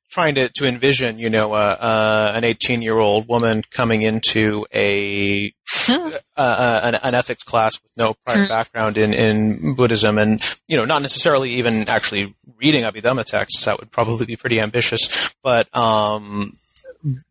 trying 0.09 0.35
to, 0.35 0.49
to 0.49 0.67
envision, 0.67 1.17
you 1.17 1.29
know, 1.29 1.53
uh, 1.53 1.77
uh, 1.79 2.33
an 2.35 2.43
18 2.43 2.81
year 2.81 2.97
old 2.97 3.27
woman 3.27 3.63
coming 3.71 4.01
into 4.01 4.65
a 4.73 5.53
uh, 5.89 6.19
uh, 6.37 6.81
an, 6.83 6.95
an, 6.95 7.15
ethics 7.15 7.43
class 7.43 7.81
with 7.81 7.91
no 7.97 8.15
prior 8.25 8.43
hmm. 8.43 8.47
background 8.47 8.97
in, 8.97 9.13
in 9.13 9.75
Buddhism, 9.75 10.17
and 10.17 10.41
you 10.67 10.77
know, 10.77 10.85
not 10.85 11.01
necessarily 11.01 11.51
even 11.51 11.87
actually 11.89 12.33
reading 12.57 12.83
Abhidhamma 12.83 13.25
texts. 13.25 13.65
That 13.65 13.79
would 13.79 13.91
probably 13.91 14.25
be 14.25 14.35
pretty 14.35 14.59
ambitious, 14.59 15.33
but 15.43 15.75
um, 15.75 16.57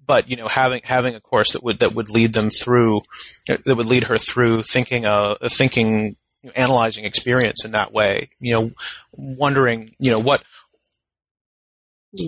but 0.07 0.31
you 0.31 0.37
know, 0.37 0.49
having 0.49 0.83
having 0.85 1.15
a 1.15 1.21
course 1.21 1.53
that 1.53 1.63
would 1.65 1.81
that 1.81 1.95
would 1.95 2.11
lead 2.11 2.33
them 2.33 2.51
through 2.51 3.03
that 3.47 3.67
would 3.67 3.87
lead 3.87 4.05
her 4.05 4.19
through 4.19 4.63
thinking 4.63 5.07
uh 5.07 5.35
thinking 5.49 6.17
analyzing 6.55 7.05
experience 7.05 7.65
in 7.65 7.73
that 7.73 7.93
way. 7.93 8.31
You 8.41 8.53
know, 8.53 8.71
wondering, 9.13 9.95
you 9.99 10.11
know, 10.11 10.21
what 10.21 10.43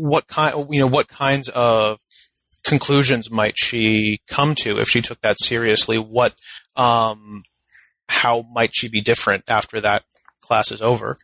what 0.01 0.27
kind, 0.27 0.67
you 0.71 0.81
know, 0.81 0.87
what 0.87 1.09
kinds 1.09 1.49
of 1.51 2.01
conclusions 2.65 3.31
might 3.31 3.55
she 3.57 4.21
come 4.29 4.55
to 4.57 4.79
if 4.79 4.89
she 4.89 5.01
took 5.01 5.21
that 5.21 5.39
seriously? 5.41 5.99
What, 5.99 6.35
um, 6.75 7.43
how 8.09 8.43
might 8.53 8.71
she 8.75 8.89
be 8.89 9.01
different 9.01 9.45
after 9.49 9.81
that 9.81 10.05
class 10.41 10.71
is 10.71 10.83
over? 10.83 11.19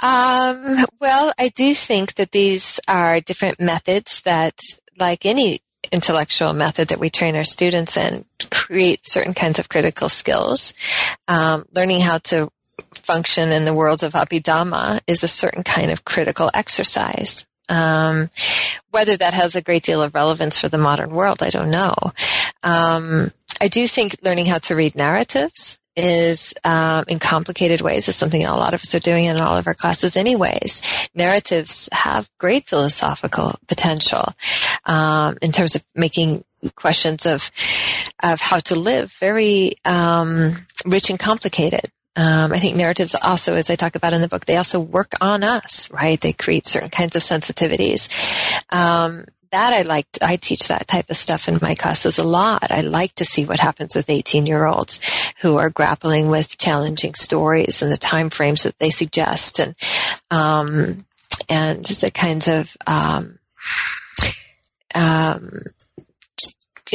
Um, 0.00 0.84
well, 1.00 1.32
I 1.38 1.52
do 1.54 1.74
think 1.74 2.14
that 2.14 2.32
these 2.32 2.80
are 2.88 3.20
different 3.20 3.60
methods 3.60 4.22
that, 4.22 4.58
like 4.98 5.24
any 5.24 5.60
intellectual 5.92 6.52
method 6.52 6.88
that 6.88 6.98
we 6.98 7.08
train 7.08 7.36
our 7.36 7.44
students 7.44 7.96
in, 7.96 8.24
create 8.50 9.06
certain 9.06 9.34
kinds 9.34 9.58
of 9.58 9.68
critical 9.68 10.08
skills. 10.08 10.72
Um, 11.28 11.66
learning 11.74 12.00
how 12.00 12.18
to 12.18 12.50
function 12.94 13.52
in 13.52 13.64
the 13.64 13.74
worlds 13.74 14.02
of 14.02 14.12
Abhidhamma 14.12 15.00
is 15.06 15.22
a 15.22 15.28
certain 15.28 15.62
kind 15.62 15.90
of 15.90 16.04
critical 16.04 16.50
exercise. 16.54 17.46
Um, 17.68 18.30
whether 18.90 19.16
that 19.16 19.34
has 19.34 19.56
a 19.56 19.62
great 19.62 19.82
deal 19.82 20.02
of 20.02 20.14
relevance 20.14 20.58
for 20.58 20.68
the 20.68 20.78
modern 20.78 21.10
world, 21.10 21.42
I 21.42 21.50
don't 21.50 21.70
know. 21.70 21.94
Um, 22.62 23.32
I 23.60 23.68
do 23.68 23.86
think 23.86 24.16
learning 24.22 24.46
how 24.46 24.58
to 24.58 24.76
read 24.76 24.96
narratives 24.96 25.78
is 25.94 26.54
um, 26.64 27.04
in 27.06 27.18
complicated 27.18 27.80
ways 27.80 28.08
is 28.08 28.16
something 28.16 28.44
a 28.44 28.56
lot 28.56 28.74
of 28.74 28.80
us 28.80 28.94
are 28.94 29.00
doing 29.00 29.26
in 29.26 29.40
all 29.40 29.56
of 29.56 29.66
our 29.66 29.74
classes 29.74 30.16
anyways 30.16 31.10
narratives 31.14 31.88
have 31.92 32.30
great 32.38 32.66
philosophical 32.66 33.52
potential 33.68 34.24
um, 34.86 35.36
in 35.42 35.52
terms 35.52 35.74
of 35.74 35.84
making 35.94 36.42
questions 36.76 37.26
of 37.26 37.50
of 38.22 38.40
how 38.40 38.58
to 38.58 38.74
live 38.74 39.12
very 39.20 39.72
um, 39.84 40.52
rich 40.86 41.10
and 41.10 41.18
complicated 41.18 41.90
um, 42.14 42.52
I 42.52 42.58
think 42.58 42.76
narratives 42.76 43.14
also, 43.14 43.54
as 43.54 43.70
I 43.70 43.76
talk 43.76 43.94
about 43.94 44.12
in 44.12 44.20
the 44.20 44.28
book, 44.28 44.44
they 44.44 44.56
also 44.56 44.80
work 44.80 45.12
on 45.20 45.42
us, 45.42 45.90
right? 45.90 46.20
They 46.20 46.32
create 46.32 46.66
certain 46.66 46.90
kinds 46.90 47.16
of 47.16 47.22
sensitivities. 47.22 48.62
Um, 48.70 49.24
that 49.50 49.72
I 49.72 49.82
like, 49.82 50.06
I 50.22 50.36
teach 50.36 50.68
that 50.68 50.88
type 50.88 51.10
of 51.10 51.16
stuff 51.16 51.46
in 51.46 51.58
my 51.60 51.74
classes 51.74 52.18
a 52.18 52.24
lot. 52.24 52.70
I 52.70 52.80
like 52.80 53.14
to 53.16 53.24
see 53.24 53.44
what 53.44 53.60
happens 53.60 53.94
with 53.94 54.10
18 54.10 54.46
year 54.46 54.66
olds 54.66 55.32
who 55.42 55.56
are 55.58 55.70
grappling 55.70 56.28
with 56.28 56.58
challenging 56.58 57.14
stories 57.14 57.82
and 57.82 57.92
the 57.92 57.98
time 57.98 58.30
frames 58.30 58.62
that 58.62 58.78
they 58.78 58.90
suggest 58.90 59.58
and, 59.58 59.74
um, 60.30 61.04
and 61.48 61.84
the 61.84 62.10
kinds 62.10 62.48
of, 62.48 62.76
um, 62.86 63.38
um, 64.94 65.64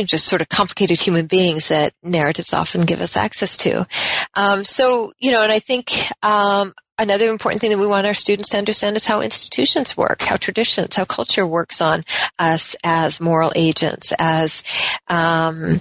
just 0.05 0.25
sort 0.25 0.41
of 0.41 0.49
complicated 0.49 0.99
human 0.99 1.25
beings 1.25 1.69
that 1.69 1.93
narratives 2.03 2.53
often 2.53 2.81
give 2.81 3.01
us 3.01 3.17
access 3.17 3.57
to. 3.57 3.87
Um, 4.35 4.63
so, 4.63 5.13
you 5.19 5.31
know, 5.31 5.43
and 5.43 5.51
I 5.51 5.59
think 5.59 5.91
um, 6.23 6.73
another 6.99 7.29
important 7.29 7.61
thing 7.61 7.71
that 7.71 7.79
we 7.79 7.87
want 7.87 8.07
our 8.07 8.13
students 8.13 8.49
to 8.49 8.57
understand 8.57 8.95
is 8.95 9.05
how 9.05 9.21
institutions 9.21 9.97
work, 9.97 10.21
how 10.21 10.35
traditions, 10.35 10.95
how 10.95 11.05
culture 11.05 11.47
works 11.47 11.81
on 11.81 12.03
us 12.39 12.75
as 12.83 13.19
moral 13.19 13.51
agents, 13.55 14.13
as 14.19 14.63
um, 15.07 15.79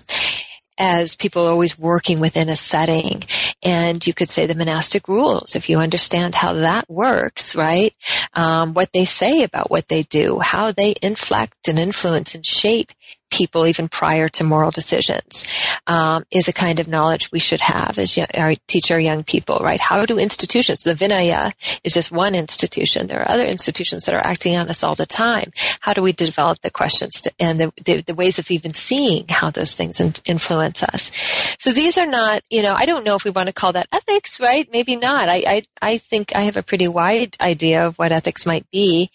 as 0.79 1.17
people 1.17 1.43
always 1.43 1.79
working 1.79 2.21
within 2.21 2.49
a 2.49 2.57
setting. 2.57 3.23
And 3.63 4.07
you 4.07 4.13
could 4.13 4.29
say 4.29 4.47
the 4.47 4.55
monastic 4.55 5.09
rules, 5.09 5.57
if 5.57 5.69
you 5.69 5.79
understand 5.79 6.35
how 6.35 6.53
that 6.55 6.89
works, 6.89 7.57
right? 7.57 7.95
Um, 8.35 8.75
what 8.75 8.93
they 8.93 9.05
say 9.05 9.43
about 9.43 9.71
what 9.71 9.89
they 9.89 10.03
do, 10.03 10.39
how 10.41 10.73
they 10.73 10.95
inflect 11.03 11.69
and 11.69 11.79
influence 11.79 12.35
and 12.35 12.45
shape 12.45 12.93
people 13.31 13.67
even 13.67 13.89
prior 13.89 14.29
to 14.29 14.45
moral 14.45 14.71
decisions. 14.71 15.45
um, 15.87 16.25
is 16.31 16.49
a 16.49 16.53
kind 16.53 16.81
of 16.81 16.89
knowledge 16.89 17.31
we 17.31 17.39
should 17.39 17.61
have 17.61 17.99
as 17.99 18.17
young, 18.17 18.27
our, 18.37 18.55
teach 18.67 18.91
our 18.91 18.99
young 18.99 19.23
people, 19.23 19.59
right? 19.61 19.81
How 19.81 20.05
do 20.05 20.19
institutions, 20.19 20.83
the 20.83 20.95
Vinaya 20.95 21.53
is 21.85 21.95
just 21.95 22.11
one 22.11 22.35
institution. 22.35 23.07
There 23.07 23.21
are 23.21 23.31
other 23.31 23.45
institutions 23.45 24.05
that 24.05 24.15
are 24.15 24.27
acting 24.27 24.57
on 24.57 24.69
us 24.69 24.83
all 24.83 24.95
the 24.95 25.07
time. 25.07 25.53
How 25.81 25.93
do 25.93 26.03
we 26.03 26.13
develop 26.13 26.61
the 26.63 26.71
questions 26.71 27.21
to, 27.23 27.33
and 27.39 27.61
the, 27.61 27.73
the, 27.85 28.03
the, 28.03 28.15
ways 28.15 28.39
of 28.39 28.51
even 28.51 28.73
seeing 28.73 29.27
how 29.29 29.51
those 29.51 29.77
things 29.77 30.01
in, 30.01 30.15
influence 30.25 30.83
us? 30.83 31.11
So 31.59 31.71
these 31.71 31.99
are 31.99 32.07
not, 32.07 32.43
you 32.51 32.63
know, 32.63 32.75
I 32.77 32.87
don't 32.87 33.05
know 33.05 33.15
if 33.15 33.25
we 33.25 33.31
want 33.31 33.49
to 33.49 33.53
call 33.53 33.73
that 33.73 33.89
ethics, 33.93 34.41
right? 34.41 34.69
Maybe 34.73 34.97
not. 34.97 35.29
I, 35.29 35.43
I, 35.47 35.63
I 35.83 35.99
think 35.99 36.35
I 36.35 36.41
have 36.43 36.57
a 36.57 36.63
pretty 36.63 36.89
wide 36.89 37.37
idea 37.41 37.87
of 37.87 37.97
what 37.99 38.13
ethics 38.13 38.47
might 38.47 38.69
be. 38.71 39.11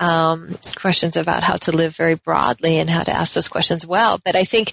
Um, 0.00 0.56
questions 0.74 1.16
about 1.16 1.44
how 1.44 1.54
to 1.54 1.72
live 1.72 1.94
very 1.94 2.16
broadly 2.16 2.78
and 2.78 2.90
how 2.90 3.04
to 3.04 3.16
ask 3.16 3.34
those 3.34 3.48
questions 3.48 3.86
well. 3.86 4.20
But 4.24 4.34
I 4.34 4.42
think, 4.42 4.72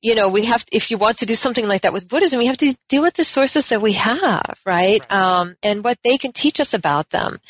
you 0.00 0.14
know, 0.14 0.28
we 0.28 0.44
have, 0.44 0.64
if 0.72 0.90
you 0.90 0.96
want 0.96 1.18
to 1.18 1.26
do 1.26 1.34
something 1.34 1.66
like 1.66 1.82
that 1.82 1.92
with 1.92 2.08
Buddhism, 2.08 2.38
we 2.38 2.46
have 2.46 2.56
to 2.58 2.76
deal 2.88 3.02
with 3.02 3.14
the 3.14 3.24
sources 3.24 3.68
that 3.68 3.82
we 3.82 3.94
have, 3.94 4.60
right? 4.64 5.00
right. 5.00 5.12
Um, 5.12 5.56
and 5.62 5.82
what 5.82 5.98
they 6.04 6.16
can 6.18 6.32
teach 6.32 6.60
us 6.60 6.72
about 6.72 7.10
them 7.10 7.40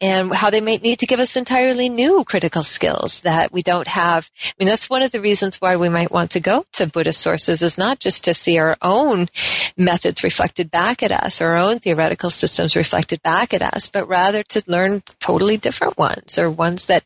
and 0.00 0.34
how 0.34 0.50
they 0.50 0.60
might 0.60 0.82
need 0.82 0.98
to 0.98 1.06
give 1.06 1.20
us 1.20 1.36
entirely 1.36 1.88
new 1.88 2.22
critical 2.24 2.62
skills 2.62 3.22
that 3.22 3.52
we 3.52 3.62
don't 3.62 3.88
have. 3.88 4.30
I 4.44 4.52
mean, 4.58 4.68
that's 4.68 4.90
one 4.90 5.02
of 5.02 5.10
the 5.10 5.20
reasons 5.20 5.56
why 5.56 5.76
we 5.76 5.88
might 5.88 6.10
want 6.10 6.30
to 6.32 6.40
go 6.40 6.66
to 6.74 6.86
Buddhist 6.86 7.20
sources 7.20 7.62
is 7.62 7.78
not 7.78 7.98
just 7.98 8.24
to 8.24 8.34
see 8.34 8.58
our 8.58 8.76
own 8.82 9.28
methods 9.76 10.22
reflected 10.22 10.70
back 10.70 11.02
at 11.02 11.12
us, 11.12 11.40
or 11.40 11.52
our 11.52 11.56
own 11.56 11.78
theoretical 11.78 12.30
systems 12.30 12.76
reflected 12.76 13.22
back 13.22 13.54
at 13.54 13.62
us, 13.62 13.86
but 13.86 14.06
rather 14.06 14.42
to 14.42 14.62
learn 14.66 15.02
totally 15.18 15.56
different 15.56 15.96
ones 15.96 16.38
or 16.38 16.50
ones 16.50 16.86
that 16.86 17.04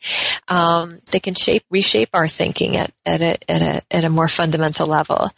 um, 0.49 0.99
they 1.13 1.21
can 1.21 1.35
shape, 1.35 1.65
reshape 1.71 2.11
our 2.13 2.27
thinking 2.27 2.77
at, 2.77 2.93
at, 3.07 3.21
a, 3.21 3.51
at, 3.51 3.63
a, 3.63 3.83
at 3.97 4.05
a 4.05 4.11
more 4.11 4.29
fundamental 4.29 4.87
level. 4.87 5.29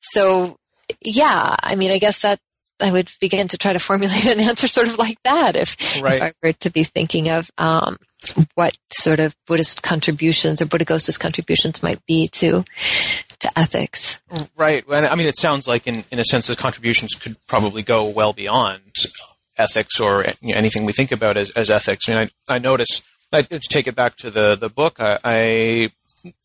So, 0.00 0.56
yeah, 1.04 1.54
I 1.62 1.74
mean, 1.74 1.90
I 1.90 1.98
guess 1.98 2.22
that 2.22 2.38
I 2.80 2.92
would 2.92 3.10
begin 3.20 3.48
to 3.48 3.58
try 3.58 3.72
to 3.72 3.78
formulate 3.78 4.26
an 4.26 4.40
answer 4.40 4.68
sort 4.68 4.88
of 4.88 4.98
like 4.98 5.22
that 5.24 5.56
if, 5.56 6.00
right. 6.02 6.16
if 6.16 6.22
I 6.22 6.32
were 6.42 6.52
to 6.52 6.70
be 6.70 6.84
thinking 6.84 7.30
of 7.30 7.50
um, 7.58 7.98
what 8.54 8.76
sort 8.92 9.18
of 9.18 9.34
Buddhist 9.46 9.82
contributions 9.82 10.60
or 10.60 10.66
Buddhaghosa's 10.66 11.18
contributions 11.18 11.82
might 11.82 12.04
be 12.06 12.28
to 12.32 12.64
to 13.38 13.58
ethics. 13.58 14.20
Right. 14.56 14.84
I 14.90 15.14
mean, 15.14 15.26
it 15.26 15.38
sounds 15.38 15.68
like 15.68 15.86
in, 15.86 16.04
in 16.10 16.18
a 16.18 16.24
sense 16.24 16.46
the 16.46 16.56
contributions 16.56 17.14
could 17.14 17.36
probably 17.46 17.82
go 17.82 18.08
well 18.08 18.32
beyond 18.32 18.80
ethics 19.58 20.00
or 20.00 20.24
you 20.40 20.54
know, 20.54 20.58
anything 20.58 20.84
we 20.84 20.92
think 20.92 21.12
about 21.12 21.36
as, 21.36 21.50
as 21.50 21.70
ethics. 21.70 22.08
I 22.08 22.14
mean, 22.14 22.30
I, 22.48 22.54
I 22.54 22.58
notice, 22.58 23.02
I, 23.32 23.42
to 23.42 23.58
take 23.60 23.86
it 23.86 23.94
back 23.94 24.16
to 24.16 24.30
the, 24.30 24.56
the 24.56 24.68
book, 24.68 24.96
I, 25.00 25.18
I 25.22 25.90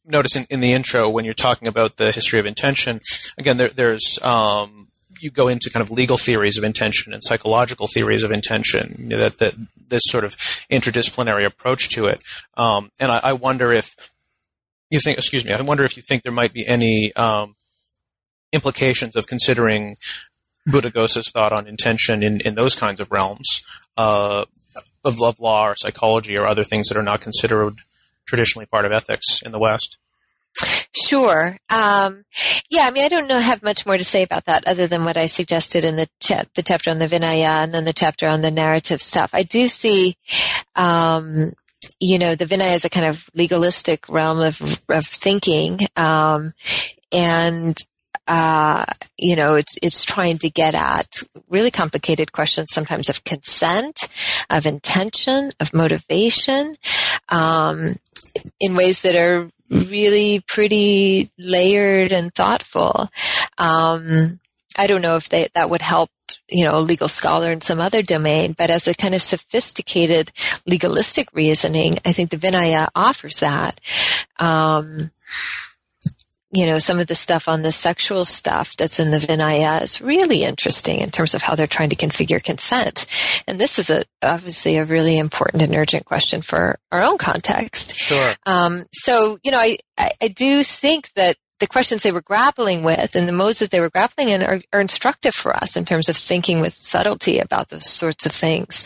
notice 0.05 0.35
in, 0.35 0.45
in 0.49 0.59
the 0.59 0.73
intro 0.73 1.09
when 1.09 1.25
you're 1.25 1.33
talking 1.33 1.67
about 1.67 1.97
the 1.97 2.11
history 2.11 2.39
of 2.39 2.45
intention, 2.45 3.01
again, 3.37 3.57
there, 3.57 3.69
there's 3.69 4.19
um, 4.21 4.89
you 5.21 5.31
go 5.31 5.47
into 5.47 5.69
kind 5.69 5.81
of 5.81 5.91
legal 5.91 6.17
theories 6.17 6.57
of 6.57 6.63
intention 6.63 7.13
and 7.13 7.23
psychological 7.23 7.87
theories 7.87 8.23
of 8.23 8.31
intention, 8.31 8.95
you 8.97 9.07
know, 9.09 9.17
that, 9.17 9.37
that 9.39 9.53
this 9.89 10.03
sort 10.05 10.23
of 10.23 10.35
interdisciplinary 10.71 11.45
approach 11.45 11.89
to 11.89 12.07
it. 12.07 12.21
Um, 12.55 12.91
and 12.99 13.11
I, 13.11 13.19
I, 13.23 13.33
wonder 13.33 13.71
if 13.71 13.95
you 14.89 14.99
think, 14.99 15.17
excuse 15.17 15.45
me, 15.45 15.53
I 15.53 15.61
wonder 15.61 15.83
if 15.83 15.95
you 15.97 16.03
think 16.03 16.23
there 16.23 16.31
might 16.31 16.53
be 16.53 16.65
any 16.65 17.13
um, 17.15 17.55
implications 18.51 19.15
of 19.15 19.27
considering 19.27 19.97
Buddhaghosa's 20.67 21.31
thought 21.31 21.53
on 21.53 21.67
intention 21.67 22.23
in, 22.23 22.41
in 22.41 22.55
those 22.55 22.75
kinds 22.75 22.99
of 22.99 23.11
realms 23.11 23.63
uh, 23.97 24.45
of 25.03 25.19
love 25.19 25.39
law 25.39 25.67
or 25.67 25.75
psychology 25.75 26.37
or 26.37 26.45
other 26.45 26.63
things 26.63 26.87
that 26.89 26.97
are 26.97 27.03
not 27.03 27.21
considered 27.21 27.75
traditionally 28.25 28.65
part 28.65 28.85
of 28.85 28.91
ethics 28.91 29.41
in 29.41 29.51
the 29.51 29.59
West. 29.59 29.97
Sure. 30.93 31.57
Um, 31.69 32.23
yeah, 32.69 32.81
I 32.83 32.91
mean, 32.91 33.03
I 33.03 33.07
don't 33.07 33.27
know 33.27 33.39
have 33.39 33.63
much 33.63 33.85
more 33.85 33.97
to 33.97 34.03
say 34.03 34.23
about 34.23 34.45
that 34.45 34.67
other 34.67 34.87
than 34.87 35.05
what 35.05 35.17
I 35.17 35.25
suggested 35.25 35.85
in 35.85 35.95
the 35.95 36.07
the 36.55 36.63
chapter 36.63 36.89
on 36.89 36.99
the 36.99 37.07
Vinaya 37.07 37.63
and 37.63 37.73
then 37.73 37.85
the 37.85 37.93
chapter 37.93 38.27
on 38.27 38.41
the 38.41 38.51
narrative 38.51 39.01
stuff. 39.01 39.31
I 39.33 39.43
do 39.43 39.67
see, 39.69 40.15
um, 40.75 41.53
you 41.99 42.19
know, 42.19 42.35
the 42.35 42.45
Vinaya 42.45 42.75
is 42.75 42.85
a 42.85 42.89
kind 42.89 43.05
of 43.05 43.29
legalistic 43.33 44.09
realm 44.09 44.39
of, 44.39 44.81
of 44.89 45.05
thinking, 45.05 45.79
um, 45.95 46.53
and 47.11 47.77
uh, 48.27 48.83
you 49.17 49.35
know, 49.35 49.55
it's 49.55 49.77
it's 49.81 50.03
trying 50.03 50.37
to 50.39 50.49
get 50.49 50.75
at 50.75 51.07
really 51.49 51.71
complicated 51.71 52.31
questions 52.31 52.71
sometimes 52.71 53.09
of 53.09 53.23
consent, 53.23 54.09
of 54.49 54.65
intention, 54.65 55.51
of 55.59 55.73
motivation, 55.73 56.75
um, 57.29 57.95
in 58.59 58.75
ways 58.75 59.01
that 59.01 59.15
are 59.15 59.49
really 59.71 60.43
pretty 60.47 61.31
layered 61.37 62.11
and 62.11 62.33
thoughtful. 62.33 63.07
Um, 63.57 64.39
I 64.77 64.87
don't 64.87 65.01
know 65.01 65.15
if 65.15 65.29
they, 65.29 65.47
that 65.53 65.69
would 65.69 65.81
help, 65.81 66.09
you 66.49 66.65
know, 66.65 66.77
a 66.77 66.81
legal 66.81 67.07
scholar 67.07 67.51
in 67.51 67.61
some 67.61 67.79
other 67.79 68.01
domain, 68.01 68.53
but 68.57 68.69
as 68.69 68.87
a 68.87 68.95
kind 68.95 69.15
of 69.15 69.21
sophisticated 69.21 70.31
legalistic 70.65 71.27
reasoning, 71.33 71.95
I 72.05 72.13
think 72.13 72.29
the 72.29 72.37
Vinaya 72.37 72.87
offers 72.95 73.39
that. 73.39 73.79
Um, 74.39 75.11
you 76.53 76.65
know, 76.65 76.79
some 76.79 76.99
of 76.99 77.07
the 77.07 77.15
stuff 77.15 77.47
on 77.47 77.61
the 77.61 77.71
sexual 77.71 78.25
stuff 78.25 78.75
that's 78.75 78.99
in 78.99 79.11
the 79.11 79.19
Vinaya 79.19 79.81
is 79.81 80.01
really 80.01 80.43
interesting 80.43 80.99
in 80.99 81.09
terms 81.09 81.33
of 81.33 81.41
how 81.41 81.55
they're 81.55 81.67
trying 81.67 81.89
to 81.89 81.95
configure 81.95 82.43
consent. 82.43 83.05
And 83.47 83.59
this 83.59 83.79
is 83.79 83.89
a, 83.89 84.03
obviously 84.23 84.77
a 84.77 84.85
really 84.85 85.17
important 85.17 85.63
and 85.63 85.75
urgent 85.75 86.05
question 86.05 86.41
for 86.41 86.77
our 86.91 87.01
own 87.01 87.17
context. 87.17 87.95
Sure. 87.95 88.33
Um, 88.45 88.83
so, 88.91 89.37
you 89.43 89.51
know, 89.51 89.59
I, 89.59 89.77
I, 89.97 90.11
I 90.21 90.27
do 90.27 90.63
think 90.63 91.13
that 91.13 91.37
the 91.61 91.67
questions 91.67 92.03
they 92.03 92.11
were 92.11 92.23
grappling 92.23 92.83
with 92.83 93.15
and 93.15 93.27
the 93.27 93.31
modes 93.31 93.59
that 93.59 93.69
they 93.69 93.79
were 93.79 93.89
grappling 93.89 94.29
in 94.29 94.43
are, 94.43 94.59
are, 94.73 94.81
instructive 94.81 95.35
for 95.35 95.55
us 95.55 95.77
in 95.77 95.85
terms 95.85 96.09
of 96.09 96.17
thinking 96.17 96.59
with 96.59 96.73
subtlety 96.73 97.37
about 97.37 97.69
those 97.69 97.87
sorts 97.87 98.25
of 98.25 98.31
things. 98.31 98.83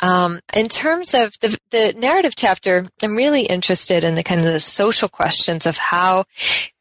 Um, 0.00 0.38
in 0.54 0.68
terms 0.68 1.14
of 1.14 1.32
the, 1.40 1.58
the 1.72 1.92
narrative 1.96 2.34
chapter, 2.36 2.88
I'm 3.02 3.16
really 3.16 3.42
interested 3.42 4.04
in 4.04 4.14
the 4.14 4.22
kind 4.22 4.40
of 4.40 4.46
the 4.46 4.60
social 4.60 5.08
questions 5.08 5.66
of 5.66 5.76
how 5.76 6.24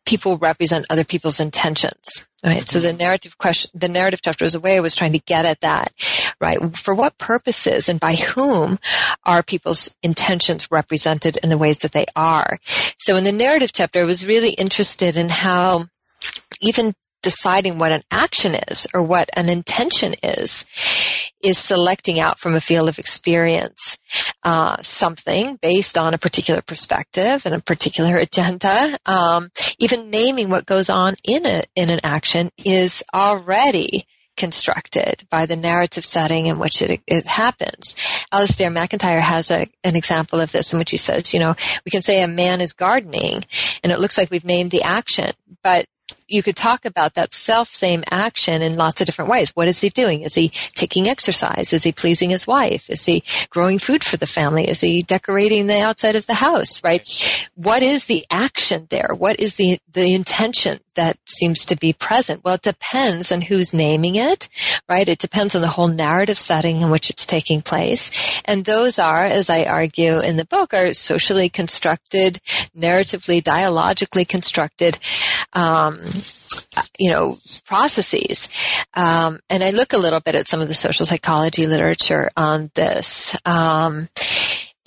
people 0.06 0.38
represent 0.38 0.86
other 0.90 1.04
people's 1.04 1.40
intentions. 1.40 2.28
Right. 2.44 2.68
So 2.68 2.80
the 2.80 2.92
narrative 2.92 3.38
question, 3.38 3.70
the 3.76 3.88
narrative 3.88 4.22
chapter 4.24 4.44
was 4.44 4.56
a 4.56 4.60
way 4.60 4.76
I 4.76 4.80
was 4.80 4.96
trying 4.96 5.12
to 5.12 5.20
get 5.20 5.46
at 5.46 5.62
that. 5.62 5.94
Right. 6.40 6.58
For 6.76 6.96
what 6.96 7.20
purposes 7.20 7.88
and 7.88 8.00
by 8.00 8.16
whom 8.16 8.80
are 9.26 9.44
people's 9.44 9.96
intentions 10.02 10.72
represented 10.72 11.38
in 11.44 11.50
the 11.50 11.58
ways 11.58 11.80
that 11.80 11.92
they 11.92 12.06
are? 12.16 12.58
So 12.98 13.16
in 13.16 13.26
the 13.26 13.32
narrative 13.32 13.72
chapter, 13.74 14.00
I 14.00 14.06
was 14.06 14.26
really 14.26 14.54
interested 14.54 15.18
in 15.18 15.30
how 15.30 15.86
even 16.62 16.94
deciding 17.22 17.78
what 17.78 17.92
an 17.92 18.02
action 18.10 18.56
is 18.70 18.88
or 18.94 19.04
what 19.04 19.30
an 19.38 19.48
intention 19.48 20.16
is 20.24 20.66
is 21.44 21.58
selecting 21.58 22.20
out 22.20 22.40
from 22.40 22.56
a 22.56 22.62
field 22.62 22.90
of 22.90 22.98
experience 22.98 23.98
uh, 24.44 24.76
something 24.82 25.58
based 25.62 25.98
on 25.98 26.14
a 26.14 26.18
particular 26.18 26.62
perspective 26.62 27.46
and 27.46 27.56
a 27.56 27.62
particular 27.62 28.18
agenda. 28.18 28.98
Um, 29.06 29.50
even 29.80 30.10
naming 30.10 30.50
what 30.50 30.66
goes 30.66 30.90
on 30.90 31.16
in 31.24 31.46
it 31.46 31.70
in 31.76 31.92
an 31.92 32.00
action 32.04 32.50
is 32.64 33.04
already 33.14 34.06
constructed 34.38 35.24
by 35.30 35.46
the 35.46 35.56
narrative 35.56 36.06
setting 36.06 36.48
in 36.48 36.58
which 36.58 36.82
it, 36.82 37.02
it 37.06 37.26
happens. 37.26 37.94
Alasdair 38.34 38.72
MacIntyre 38.72 39.20
has 39.20 39.52
a, 39.52 39.68
an 39.84 39.96
example 39.96 40.40
of 40.40 40.52
this 40.52 40.74
in 40.74 40.80
which 40.80 40.92
he 40.92 40.98
says, 40.98 41.34
you 41.34 41.40
know, 41.40 41.54
we 41.86 41.92
can 41.92 42.02
say 42.02 42.24
a 42.24 42.28
man 42.28 42.62
is 42.62 42.74
gardening 42.74 43.44
and 43.84 43.92
it 43.92 44.00
looks 44.00 44.18
like 44.18 44.32
we've 44.32 44.46
named 44.46 44.72
the 44.72 44.84
action, 44.84 45.32
but 45.64 45.86
you 46.32 46.42
could 46.42 46.56
talk 46.56 46.86
about 46.86 47.16
that 47.16 47.34
self 47.34 47.68
same 47.68 48.04
action 48.10 48.62
in 48.62 48.78
lots 48.78 49.02
of 49.02 49.06
different 49.06 49.30
ways. 49.30 49.52
What 49.54 49.68
is 49.68 49.82
he 49.82 49.90
doing? 49.90 50.22
Is 50.22 50.36
he 50.36 50.50
taking 50.50 51.08
exercise? 51.08 51.74
Is 51.74 51.84
he 51.84 51.92
pleasing 51.92 52.30
his 52.30 52.48
wife? 52.48 52.90
Is 52.90 53.06
he 53.06 53.24
growing 53.50 53.80
food 53.80 54.04
for 54.04 54.18
the 54.18 54.28
family? 54.28 54.68
Is 54.68 54.82
he 54.82 55.02
decorating 55.02 55.68
the 55.68 55.82
outside 55.82 56.16
of 56.16 56.28
the 56.28 56.36
house? 56.36 56.84
Right? 56.84 57.50
What 57.56 57.84
is 57.84 58.06
the 58.06 58.26
action 58.32 58.88
there? 58.90 59.10
What 59.16 59.40
is 59.40 59.56
the 59.56 59.80
the 59.92 60.16
intention 60.16 60.80
that 60.96 61.18
seems 61.26 61.66
to 61.66 61.76
be 61.76 61.94
present? 61.94 62.44
Well, 62.44 62.56
it 62.56 62.62
depends 62.62 63.32
on 63.32 63.42
who's 63.42 63.74
naming 63.74 64.16
it, 64.16 64.48
right? 64.90 65.08
It 65.08 65.20
depends 65.20 65.56
on 65.56 65.62
the 65.62 65.68
whole 65.68 65.88
narrative 65.88 66.38
setting 66.38 66.82
in 66.82 66.90
which 66.90 67.10
it's 67.10 67.26
taking 67.26 67.62
place. 67.62 68.42
And 68.46 68.66
those 68.66 69.00
are, 69.00 69.24
as 69.24 69.50
I 69.50 69.64
argue 69.64 70.20
in 70.20 70.38
the 70.38 70.46
book, 70.46 70.74
are 70.74 70.94
socially 70.94 71.50
constructed, 71.50 72.40
narratively, 72.76 73.44
dialogically 73.44 74.26
constructed 74.26 74.98
um, 75.54 76.00
you 76.98 77.10
know, 77.10 77.38
processes. 77.66 78.50
Um, 78.94 79.40
and 79.50 79.64
I 79.64 79.72
look 79.72 79.94
a 79.94 79.98
little 79.98 80.20
bit 80.20 80.36
at 80.36 80.48
some 80.48 80.62
of 80.62 80.68
the 80.68 80.74
social 80.74 81.06
psychology 81.06 81.68
literature 81.68 82.30
on 82.38 82.72
this. 82.76 83.38
Um, 83.46 84.10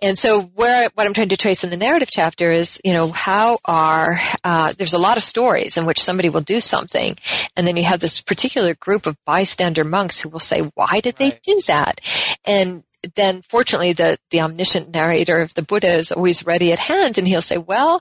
and 0.03 0.19
so 0.19 0.43
where 0.55 0.89
what 0.95 1.07
I'm 1.07 1.15
trying 1.15 1.31
to 1.31 1.37
trace 1.37 1.65
in 1.65 1.71
the 1.71 1.79
narrative 1.79 2.11
chapter 2.11 2.53
is, 2.53 2.79
you 2.85 2.93
know, 2.93 3.11
how 3.11 3.59
are 3.65 4.19
uh, 4.45 4.75
there's 4.77 4.93
a 4.93 4.99
lot 4.99 5.17
of 5.17 5.23
stories 5.23 5.79
in 5.79 5.87
which 5.87 6.03
somebody 6.03 6.29
will 6.29 6.43
do 6.43 6.61
something, 6.61 7.17
and 7.57 7.67
then 7.67 7.77
you 7.77 7.85
have 7.85 8.01
this 8.01 8.21
particular 8.21 8.75
group 8.75 9.07
of 9.07 9.17
bystander 9.25 9.83
monks 9.83 10.21
who 10.21 10.29
will 10.29 10.41
say, 10.41 10.61
"Why 10.75 11.01
did 11.01 11.19
right. 11.19 11.33
they 11.33 11.39
do 11.43 11.61
that?" 11.69 12.01
And 12.45 12.85
then 13.15 13.43
fortunately 13.43 13.93
the, 13.93 14.19
the 14.31 14.41
omniscient 14.41 14.93
narrator 14.93 15.41
of 15.41 15.55
the 15.55 15.63
Buddha 15.63 15.89
is 15.89 16.13
always 16.13 16.47
ready 16.47 16.73
at 16.73 16.79
hand 16.79 17.19
and 17.19 17.27
he'll 17.27 17.43
say, 17.43 17.59
well, 17.59 18.01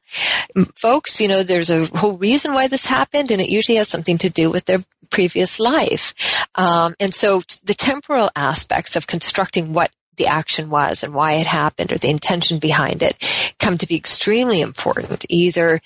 folks, 0.75 1.19
you 1.19 1.27
know, 1.27 1.43
there's 1.43 1.69
a 1.69 1.85
whole 1.97 2.17
reason 2.17 2.53
why 2.53 2.67
this 2.67 2.85
happened 2.85 3.31
and 3.31 3.41
it 3.41 3.49
usually 3.49 3.77
has 3.77 3.87
something 3.87 4.17
to 4.17 4.29
do 4.29 4.49
with 4.49 4.65
their 4.65 4.83
previous 5.09 5.59
life. 5.59 6.47
Um, 6.55 6.95
and 6.99 7.13
so 7.13 7.41
the 7.63 7.73
temporal 7.73 8.29
aspects 8.35 8.95
of 8.95 9.07
constructing 9.07 9.73
what 9.73 9.91
the 10.17 10.27
action 10.27 10.69
was 10.69 11.03
and 11.03 11.13
why 11.13 11.33
it 11.33 11.47
happened 11.47 11.91
or 11.91 11.97
the 11.97 12.09
intention 12.09 12.59
behind 12.59 13.01
it 13.01 13.53
come 13.59 13.77
to 13.77 13.87
be 13.87 13.95
extremely 13.95 14.61
important. 14.61 15.25
Either 15.29 15.81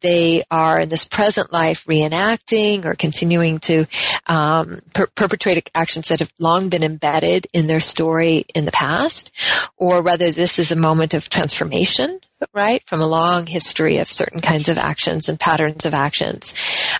they 0.00 0.42
are 0.50 0.80
in 0.80 0.88
this 0.88 1.04
present 1.04 1.52
life 1.52 1.84
reenacting 1.86 2.84
or 2.84 2.94
continuing 2.94 3.58
to 3.60 3.86
um, 4.26 4.80
per- 4.94 5.08
perpetrate 5.08 5.70
actions 5.74 6.08
that 6.08 6.20
have 6.20 6.32
long 6.38 6.68
been 6.68 6.82
embedded 6.82 7.46
in 7.52 7.66
their 7.66 7.80
story 7.80 8.44
in 8.54 8.64
the 8.64 8.72
past, 8.72 9.32
or 9.76 10.02
whether 10.02 10.30
this 10.30 10.58
is 10.58 10.70
a 10.70 10.76
moment 10.76 11.14
of 11.14 11.28
transformation, 11.28 12.20
right, 12.52 12.82
from 12.86 13.00
a 13.00 13.06
long 13.06 13.46
history 13.46 13.98
of 13.98 14.10
certain 14.10 14.40
kinds 14.40 14.68
of 14.68 14.78
actions 14.78 15.28
and 15.28 15.40
patterns 15.40 15.84
of 15.84 15.94
actions. 15.94 16.54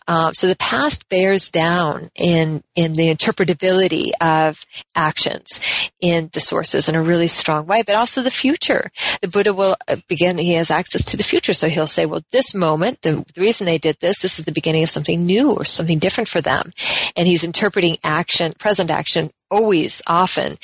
Um, 0.09 0.33
so 0.35 0.47
the 0.47 0.57
past 0.57 1.09
bears 1.11 1.51
down 1.51 2.11
in 2.17 2.65
in 2.75 2.95
the 2.95 3.15
interpretability 3.15 4.11
of 4.21 4.65
actions 4.97 5.91
in 6.01 6.31
the 6.33 6.41
sources 6.41 6.89
in 6.89 6.95
a 6.95 7.03
really 7.03 7.27
strong 7.27 7.67
way, 7.67 7.83
but 7.85 7.95
also 7.95 8.23
the 8.23 8.31
future. 8.31 8.91
The 9.21 9.29
Buddha 9.29 9.53
will 9.53 9.77
uh, 9.87 9.97
begin. 10.09 10.39
He 10.39 10.55
has 10.55 10.71
access 10.71 11.05
to 11.07 11.17
the 11.17 11.23
future, 11.23 11.53
so 11.53 11.69
he'll 11.69 11.87
say, 11.87 12.07
"Well, 12.07 12.23
this 12.33 12.55
moment, 12.55 13.03
the, 13.03 13.25
the 13.35 13.41
reason 13.41 13.67
they 13.67 13.79
did 13.79 13.99
this, 14.01 14.23
this 14.23 14.39
is 14.39 14.47
the 14.47 14.53
beginning 14.53 14.83
of 14.83 14.91
something 14.91 15.25
new 15.25 15.53
or 15.53 15.65
something 15.65 15.99
different 15.99 16.29
for 16.29 16.41
them," 16.41 16.73
and 17.17 17.29
he's 17.29 17.45
interpreting 17.45 17.99
action, 18.03 18.55
present 18.59 18.91
action, 18.91 19.31
always, 19.51 20.01
often 20.07 20.57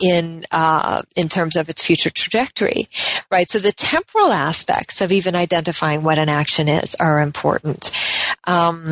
in 0.00 0.44
uh, 0.50 1.02
in 1.16 1.28
terms 1.28 1.56
of 1.56 1.68
its 1.68 1.82
future 1.82 2.10
trajectory, 2.10 2.88
right? 3.30 3.48
So 3.48 3.58
the 3.58 3.72
temporal 3.72 4.32
aspects 4.32 5.00
of 5.00 5.12
even 5.12 5.34
identifying 5.34 6.02
what 6.02 6.18
an 6.18 6.28
action 6.28 6.68
is 6.68 6.94
are 6.96 7.20
important. 7.20 7.90
Um, 8.44 8.84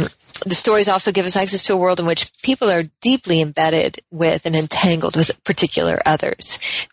the 0.44 0.55
stories 0.55 0.88
also 0.88 1.12
give 1.12 1.26
us 1.26 1.36
access 1.36 1.62
to 1.64 1.74
a 1.74 1.76
world 1.76 2.01
in 2.01 2.07
which 2.07 2.30
people 2.42 2.70
are 2.70 2.84
deeply 3.01 3.40
embedded 3.40 3.99
with 4.11 4.46
and 4.46 4.55
entangled 4.55 5.16
with 5.16 5.42
particular 5.44 5.99
others. 6.07 6.86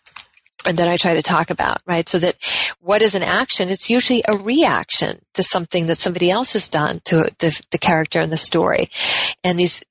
And 0.66 0.76
that 0.78 0.88
I 0.88 0.96
try 0.96 1.14
to 1.14 1.22
talk 1.22 1.50
about, 1.50 1.78
right? 1.86 2.08
So 2.08 2.18
that 2.18 2.34
what 2.80 3.00
is 3.00 3.14
an 3.14 3.22
action? 3.22 3.68
It's 3.68 3.88
usually 3.88 4.22
a 4.26 4.36
reaction 4.36 5.20
to 5.34 5.44
something 5.44 5.86
that 5.86 5.96
somebody 5.96 6.28
else 6.28 6.54
has 6.54 6.68
done 6.68 7.00
to 7.04 7.30
the, 7.38 7.62
the 7.70 7.78
character 7.78 8.20
in 8.20 8.30
the 8.30 8.36
story. 8.36 8.88
And 9.44 9.60
these, 9.60 9.84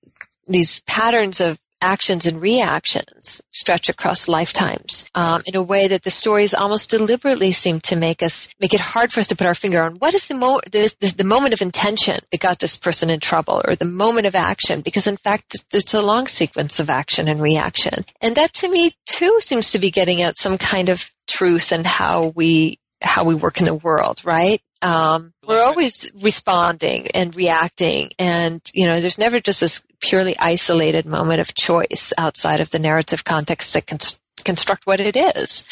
these 0.48 0.82
patterns 0.82 1.40
of 1.40 1.60
actions 1.82 2.26
and 2.26 2.42
reactions 2.42 3.42
stretch 3.52 3.90
across 3.90 4.28
lifetimes 4.28 5.10
um, 5.16 5.42
in 5.46 5.56
a 5.56 5.64
way 5.64 5.88
that 5.88 6.04
the 6.04 6.10
stories 6.10 6.54
almost 6.54 6.90
deliberately 6.90 7.52
seem 7.52 7.80
to 7.80 7.96
make 7.96 8.24
us 8.24 8.54
make 8.60 8.74
it 8.74 8.80
hard 8.80 9.12
for 9.12 9.20
us 9.20 9.28
to 9.28 9.36
put 9.36 9.48
our 9.48 9.56
finger 9.56 9.82
on 9.84 9.96
what 9.96 10.16
is 10.16 10.28
the, 10.28 10.34
mo- 10.34 10.62
the, 10.72 10.94
the, 11.00 11.14
the 11.18 11.24
moment 11.24 11.54
of 11.54 11.62
intention 11.62 12.18
that 12.32 12.40
got 12.40 12.60
this 12.60 12.78
person 12.78 13.10
in 13.10 13.20
trouble 13.20 13.62
or 13.68 13.76
the 13.76 13.86
moment 13.86 14.28
of 14.28 14.36
action 14.36 14.82
because 14.82 15.08
in 15.08 15.18
fact 15.18 15.56
it's 15.72 15.94
a 15.94 16.02
long 16.02 16.28
sequence 16.28 16.80
of 16.80 16.90
action 16.90 17.28
and 17.28 17.42
reaction. 17.42 18.06
And 18.22 18.36
that 18.36 18.54
to 18.54 18.70
me 18.70 18.94
too 19.06 19.40
seems 19.42 19.72
to 19.72 19.80
be 19.80 19.92
getting 19.92 20.22
at 20.22 20.38
some 20.38 20.58
kind 20.58 20.90
of 20.90 21.12
truth 21.28 21.72
and 21.72 21.86
how 21.86 22.34
we 22.36 22.80
how 23.02 23.24
we 23.24 23.36
work 23.36 23.60
in 23.60 23.66
the 23.66 23.76
world 23.76 24.22
right 24.24 24.62
um, 24.86 25.34
we're 25.48 25.64
always 25.64 26.12
responding 26.22 27.08
and 27.16 27.36
reacting, 27.36 28.12
and 28.20 28.62
you 28.72 28.86
know, 28.86 29.02
there's 29.02 29.18
never 29.18 29.40
just 29.40 29.62
this 29.62 29.86
purely 30.00 30.38
isolated 30.38 31.08
moment 31.08 31.40
of 31.40 31.56
choice 31.56 32.14
outside 32.20 32.62
of 32.62 32.70
the 32.70 32.78
narrative 32.78 33.24
context 33.24 33.74
that 33.74 33.88
can 33.88 33.98
construct 34.44 34.86
what 34.86 35.00
it 35.00 35.16
is. 35.16 35.64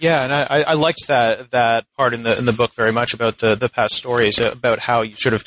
Yeah, 0.00 0.22
and 0.22 0.32
I, 0.32 0.64
I 0.68 0.74
liked 0.74 1.06
that 1.08 1.50
that 1.50 1.84
part 1.98 2.14
in 2.14 2.22
the 2.22 2.38
in 2.38 2.46
the 2.46 2.52
book 2.52 2.74
very 2.74 2.92
much 2.92 3.12
about 3.12 3.38
the 3.38 3.54
the 3.54 3.68
past 3.68 3.94
stories 3.94 4.38
about 4.38 4.78
how 4.78 5.02
you 5.02 5.14
sort 5.14 5.34
of 5.34 5.44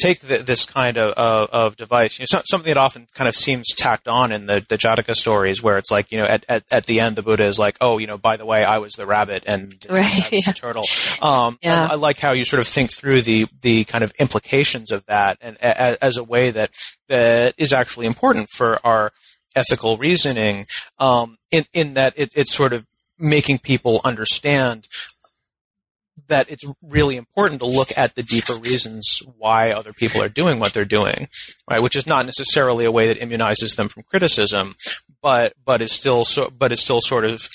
take 0.00 0.20
the, 0.20 0.38
this 0.38 0.64
kind 0.64 0.96
of, 0.96 1.12
of, 1.14 1.50
of 1.50 1.76
device, 1.76 2.18
you 2.18 2.22
know, 2.22 2.26
so, 2.26 2.42
something 2.44 2.68
that 2.68 2.76
often 2.76 3.06
kind 3.14 3.28
of 3.28 3.34
seems 3.34 3.68
tacked 3.74 4.08
on 4.08 4.32
in 4.32 4.46
the, 4.46 4.64
the 4.68 4.76
Jataka 4.76 5.14
stories, 5.14 5.62
where 5.62 5.78
it's 5.78 5.90
like, 5.90 6.10
you 6.10 6.18
know, 6.18 6.24
at, 6.24 6.44
at, 6.48 6.64
at 6.72 6.86
the 6.86 7.00
end, 7.00 7.16
the 7.16 7.22
Buddha 7.22 7.44
is 7.44 7.58
like, 7.58 7.76
oh, 7.80 7.98
you 7.98 8.06
know, 8.06 8.18
by 8.18 8.36
the 8.36 8.46
way, 8.46 8.64
I 8.64 8.78
was 8.78 8.92
the 8.92 9.06
rabbit 9.06 9.44
and 9.46 9.74
right, 9.90 10.32
yeah. 10.32 10.40
the 10.46 10.52
turtle. 10.54 10.84
Um, 11.20 11.58
yeah. 11.62 11.88
I, 11.90 11.92
I, 11.92 11.96
like 11.96 12.18
how 12.18 12.32
you 12.32 12.44
sort 12.44 12.60
of 12.60 12.66
think 12.66 12.92
through 12.92 13.22
the, 13.22 13.46
the 13.60 13.84
kind 13.84 14.02
of 14.02 14.12
implications 14.18 14.90
of 14.90 15.04
that 15.06 15.38
and 15.40 15.56
a, 15.62 16.02
as 16.02 16.16
a 16.16 16.24
way 16.24 16.50
that, 16.50 16.70
that 17.08 17.54
is 17.58 17.72
actually 17.72 18.06
important 18.06 18.48
for 18.50 18.78
our 18.84 19.12
ethical 19.54 19.96
reasoning, 19.96 20.66
um, 20.98 21.36
in, 21.50 21.64
in 21.72 21.94
that 21.94 22.14
it, 22.16 22.32
it's 22.34 22.54
sort 22.54 22.72
of 22.72 22.86
making 23.18 23.58
people 23.58 24.00
understand 24.04 24.88
that 26.28 26.50
it's 26.50 26.64
really 26.82 27.16
important 27.16 27.60
to 27.60 27.66
look 27.66 27.88
at 27.96 28.14
the 28.14 28.22
deeper 28.22 28.54
reasons 28.54 29.20
why 29.36 29.70
other 29.70 29.92
people 29.92 30.22
are 30.22 30.28
doing 30.28 30.58
what 30.58 30.72
they're 30.72 30.84
doing, 30.84 31.28
right? 31.70 31.82
Which 31.82 31.96
is 31.96 32.06
not 32.06 32.26
necessarily 32.26 32.84
a 32.84 32.92
way 32.92 33.08
that 33.08 33.20
immunizes 33.20 33.76
them 33.76 33.88
from 33.88 34.02
criticism, 34.04 34.76
but 35.20 35.54
but 35.64 35.80
is 35.80 35.92
still 35.92 36.24
so 36.24 36.50
but 36.50 36.72
is 36.72 36.80
still 36.80 37.00
sort 37.00 37.24
of 37.24 37.48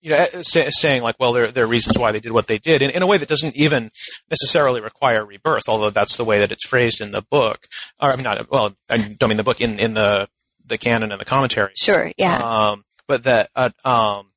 you 0.00 0.10
know 0.10 0.24
say, 0.42 0.68
saying 0.70 1.02
like, 1.02 1.16
well, 1.18 1.32
there 1.32 1.50
there 1.50 1.64
are 1.64 1.68
reasons 1.68 1.98
why 1.98 2.12
they 2.12 2.20
did 2.20 2.32
what 2.32 2.46
they 2.46 2.58
did 2.58 2.82
in, 2.82 2.90
in 2.90 3.02
a 3.02 3.06
way 3.06 3.16
that 3.16 3.28
doesn't 3.28 3.56
even 3.56 3.90
necessarily 4.30 4.80
require 4.80 5.24
rebirth, 5.24 5.68
although 5.68 5.90
that's 5.90 6.16
the 6.16 6.24
way 6.24 6.38
that 6.38 6.52
it's 6.52 6.66
phrased 6.66 7.00
in 7.00 7.10
the 7.10 7.22
book. 7.22 7.66
Or 8.00 8.10
I'm 8.10 8.22
not 8.22 8.50
well, 8.50 8.74
I 8.88 8.98
don't 9.18 9.28
mean 9.28 9.36
the 9.36 9.44
book 9.44 9.60
in 9.60 9.78
in 9.78 9.94
the 9.94 10.28
the 10.66 10.78
canon 10.78 11.12
and 11.12 11.20
the 11.20 11.26
commentary. 11.26 11.72
Sure, 11.76 12.10
yeah. 12.16 12.36
Um, 12.36 12.84
but 13.06 13.24
that 13.24 13.50
uh, 13.54 13.70
um, 13.84 14.28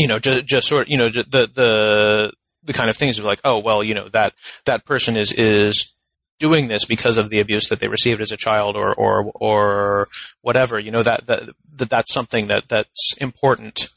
you 0.00 0.08
know, 0.08 0.18
just, 0.18 0.46
just 0.46 0.66
sort 0.66 0.86
of, 0.86 0.88
you 0.88 0.96
know, 0.96 1.10
the, 1.10 1.50
the, 1.52 2.32
the 2.62 2.72
kind 2.72 2.90
of 2.90 2.96
things 2.96 3.18
of 3.18 3.24
like, 3.24 3.40
oh, 3.44 3.58
well, 3.58 3.82
you 3.82 3.94
know, 3.94 4.08
that, 4.08 4.34
that 4.64 4.84
person 4.84 5.16
is, 5.16 5.32
is 5.32 5.94
doing 6.38 6.68
this 6.68 6.84
because 6.84 7.16
of 7.16 7.30
the 7.30 7.40
abuse 7.40 7.68
that 7.68 7.80
they 7.80 7.88
received 7.88 8.20
as 8.20 8.32
a 8.32 8.36
child 8.36 8.76
or, 8.76 8.94
or, 8.94 9.30
or 9.34 10.08
whatever, 10.42 10.78
you 10.78 10.90
know, 10.90 11.02
that, 11.02 11.26
that, 11.26 11.50
that 11.76 11.90
that's 11.90 12.12
something 12.12 12.46
that, 12.48 12.68
that's 12.68 13.14
important. 13.18 13.88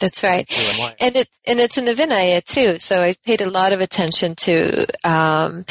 That's 0.00 0.22
right. 0.24 0.46
And 1.00 1.14
it, 1.16 1.28
and 1.46 1.60
it's 1.60 1.78
in 1.78 1.84
the 1.84 1.92
Vinaya 1.92 2.42
too. 2.42 2.78
So 2.78 3.00
I 3.00 3.14
paid 3.24 3.40
a 3.40 3.50
lot 3.50 3.72
of 3.72 3.80
attention 3.80 4.34
to, 4.36 4.86
um, 5.04 5.64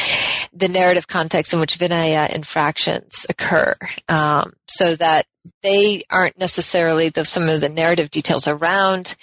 the 0.54 0.70
narrative 0.70 1.08
context 1.08 1.52
in 1.54 1.60
which 1.60 1.80
Vinaya 1.80 2.34
infractions 2.34 3.26
occur, 3.28 3.76
um, 4.08 4.54
so 4.68 4.96
that 4.96 5.26
they 5.64 6.04
aren't 6.12 6.38
necessarily 6.38 7.10
the, 7.10 7.26
some 7.26 7.50
of 7.50 7.60
the 7.60 7.70
narrative 7.70 8.12
details 8.12 8.48
around 8.48 9.16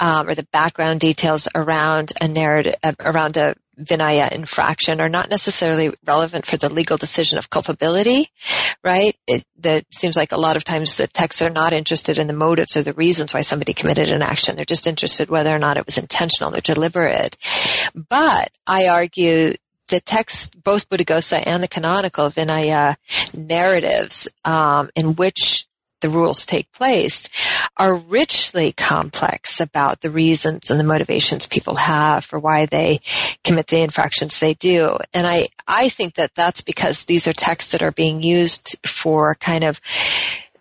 um, 0.00 0.28
or 0.28 0.34
the 0.34 0.48
background 0.52 1.00
details 1.00 1.46
around 1.54 2.12
a 2.20 2.26
narrative 2.26 2.74
around 3.00 3.36
a 3.36 3.54
Vinaya 3.78 4.30
infraction 4.30 5.00
are 5.00 5.08
not 5.08 5.30
necessarily 5.30 5.90
relevant 6.04 6.44
for 6.44 6.56
the 6.56 6.72
legal 6.72 6.96
decision 6.96 7.38
of 7.38 7.50
culpability, 7.50 8.28
right? 8.84 9.16
It 9.26 9.44
that 9.58 9.84
seems 9.92 10.16
like 10.16 10.32
a 10.32 10.40
lot 10.40 10.56
of 10.56 10.64
times 10.64 10.96
the 10.96 11.06
texts 11.06 11.40
are 11.40 11.50
not 11.50 11.72
interested 11.72 12.18
in 12.18 12.26
the 12.26 12.34
motives 12.34 12.76
or 12.76 12.82
the 12.82 12.92
reasons 12.92 13.32
why 13.32 13.40
somebody 13.40 13.72
committed 13.72 14.10
an 14.10 14.22
action. 14.22 14.56
They're 14.56 14.64
just 14.64 14.86
interested 14.86 15.30
whether 15.30 15.54
or 15.54 15.58
not 15.58 15.76
it 15.76 15.86
was 15.86 15.98
intentional 15.98 16.54
or 16.54 16.60
deliberate. 16.60 17.36
But 17.94 18.50
I 18.66 18.88
argue 18.88 19.52
the 19.88 20.00
text, 20.00 20.62
both 20.62 20.88
Buddhaghosa 20.88 21.42
and 21.46 21.62
the 21.62 21.68
canonical 21.68 22.30
Vinaya 22.30 22.96
narratives, 23.34 24.28
um, 24.44 24.88
in 24.94 25.16
which 25.16 25.66
the 26.00 26.10
rules 26.10 26.44
take 26.44 26.70
place 26.72 27.28
are 27.76 27.94
richly 27.94 28.72
complex 28.72 29.60
about 29.60 30.00
the 30.00 30.10
reasons 30.10 30.70
and 30.70 30.78
the 30.78 30.84
motivations 30.84 31.46
people 31.46 31.76
have 31.76 32.24
for 32.24 32.38
why 32.38 32.66
they 32.66 33.00
commit 33.44 33.68
the 33.68 33.82
infractions 33.82 34.38
they 34.38 34.54
do. 34.54 34.96
And 35.14 35.26
I, 35.26 35.46
I 35.66 35.88
think 35.88 36.14
that 36.14 36.34
that's 36.34 36.60
because 36.60 37.04
these 37.04 37.26
are 37.26 37.32
texts 37.32 37.72
that 37.72 37.82
are 37.82 37.92
being 37.92 38.22
used 38.22 38.76
for 38.86 39.34
kind 39.36 39.64
of 39.64 39.80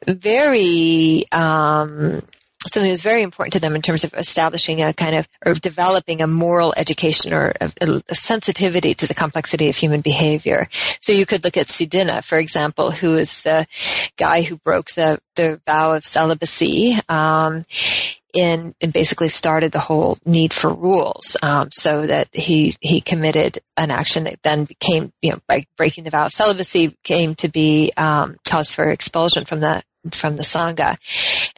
very, 0.07 1.23
um, 1.31 2.21
something 2.67 2.83
that 2.83 2.91
was 2.91 3.01
very 3.01 3.23
important 3.23 3.53
to 3.53 3.59
them 3.59 3.75
in 3.75 3.81
terms 3.81 4.03
of 4.03 4.13
establishing 4.13 4.81
a 4.81 4.93
kind 4.93 5.15
of 5.15 5.27
or 5.45 5.53
developing 5.53 6.21
a 6.21 6.27
moral 6.27 6.73
education 6.75 7.33
or 7.33 7.53
a, 7.61 7.71
a, 8.09 8.15
sensitivity 8.15 8.93
to 8.93 9.07
the 9.07 9.13
complexity 9.13 9.69
of 9.69 9.77
human 9.77 10.01
behavior. 10.01 10.67
So 10.99 11.13
you 11.13 11.25
could 11.25 11.43
look 11.43 11.55
at 11.55 11.67
Sudinna, 11.67 12.23
for 12.23 12.37
example, 12.37 12.91
who 12.91 13.15
is 13.15 13.43
the 13.43 13.65
guy 14.17 14.41
who 14.41 14.57
broke 14.57 14.91
the 14.91 15.19
the 15.35 15.61
vow 15.65 15.93
of 15.93 16.05
celibacy. 16.05 16.93
Um, 17.07 17.65
in 18.31 18.75
and 18.79 18.93
basically 18.93 19.27
started 19.27 19.71
the 19.71 19.79
whole 19.79 20.19
need 20.23 20.53
for 20.53 20.71
rules, 20.71 21.35
um, 21.41 21.69
so 21.71 22.05
that 22.05 22.27
he 22.31 22.75
he 22.79 23.01
committed 23.01 23.57
an 23.75 23.89
action 23.89 24.25
that 24.25 24.41
then 24.43 24.65
became 24.65 25.11
you 25.23 25.31
know 25.31 25.39
by 25.47 25.63
breaking 25.77 26.03
the 26.03 26.11
vow 26.11 26.25
of 26.25 26.31
celibacy 26.31 26.95
came 27.03 27.33
to 27.33 27.49
be 27.49 27.91
um, 27.97 28.35
cause 28.45 28.69
for 28.69 28.91
expulsion 28.91 29.45
from 29.45 29.61
the 29.61 29.81
from 30.11 30.35
the 30.35 30.43
sangha, 30.43 30.97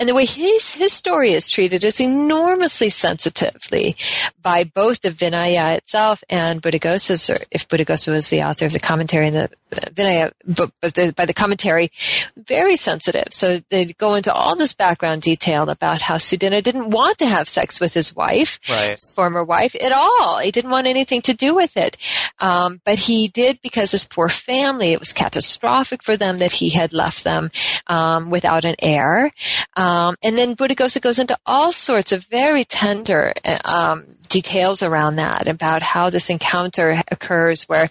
And 0.02 0.10
the 0.10 0.16
way 0.16 0.26
his, 0.26 0.74
his 0.74 0.94
story 0.94 1.34
is 1.34 1.52
treated 1.52 1.84
is 1.84 2.02
enormously 2.02 2.90
sensitively 2.90 3.96
by 4.42 4.64
both 4.64 5.02
the 5.02 5.12
Vinaya 5.12 5.78
itself 5.78 6.24
and 6.28 6.60
Buddhaghosa's, 6.60 7.30
or 7.30 7.38
if 7.52 7.68
Buddhaghosa 7.68 8.12
was 8.12 8.32
the 8.32 8.42
author 8.42 8.66
of 8.66 8.74
the 8.74 8.80
commentary 8.80 9.28
and 9.28 9.36
the 9.36 9.52
Vinaya, 9.72 10.32
but, 10.46 10.72
but 10.82 10.94
the, 10.94 11.14
by 11.16 11.26
the 11.26 11.34
commentary, 11.34 11.92
very 12.36 12.76
sensitive. 12.76 13.28
So 13.32 13.60
they 13.70 13.86
go 13.86 14.16
into 14.16 14.34
all 14.34 14.56
this 14.56 14.74
background 14.74 15.22
detail 15.22 15.70
about 15.70 16.02
how 16.02 16.16
Sudinna 16.16 16.62
didn't 16.62 16.90
want 16.90 17.18
to 17.20 17.26
have 17.26 17.48
sex 17.48 17.80
with 17.80 17.94
his 17.94 18.16
wife, 18.16 18.60
right. 18.70 18.92
his 18.92 19.14
former 19.16 19.44
wife, 19.44 19.76
at 19.76 19.92
all. 19.92 20.40
He 20.40 20.52
didn't 20.52 20.72
want 20.72 20.88
anything 20.88 21.22
to 21.24 21.34
do 21.34 21.56
with 21.56 21.78
it. 21.78 21.98
Um, 22.40 22.82
but 22.86 22.98
he 22.98 23.28
did 23.28 23.60
because 23.62 23.92
his 23.92 24.06
poor 24.06 24.30
family, 24.30 24.94
it 24.94 25.00
was 25.00 25.14
catastrophic 25.14 26.04
for 26.04 26.18
them 26.18 26.40
that 26.40 26.54
he 26.54 26.70
had 26.70 26.92
left 26.92 27.24
them 27.24 27.52
um, 27.88 28.30
without 28.30 28.66
an 28.66 28.76
heir. 28.82 29.32
Um, 29.78 30.16
and 30.24 30.38
then 30.38 30.56
Buddhaghosa 30.56 31.02
goes 31.02 31.20
into 31.20 31.38
all 31.46 31.72
sorts 31.72 32.12
of 32.12 32.26
very 32.26 32.64
tender 32.64 33.34
um, 33.66 34.18
details 34.28 34.82
around 34.82 35.18
that 35.18 35.48
about 35.48 35.84
how 35.84 36.10
this 36.10 36.30
encounter 36.30 36.96
occurs 37.12 37.64
where 37.64 37.90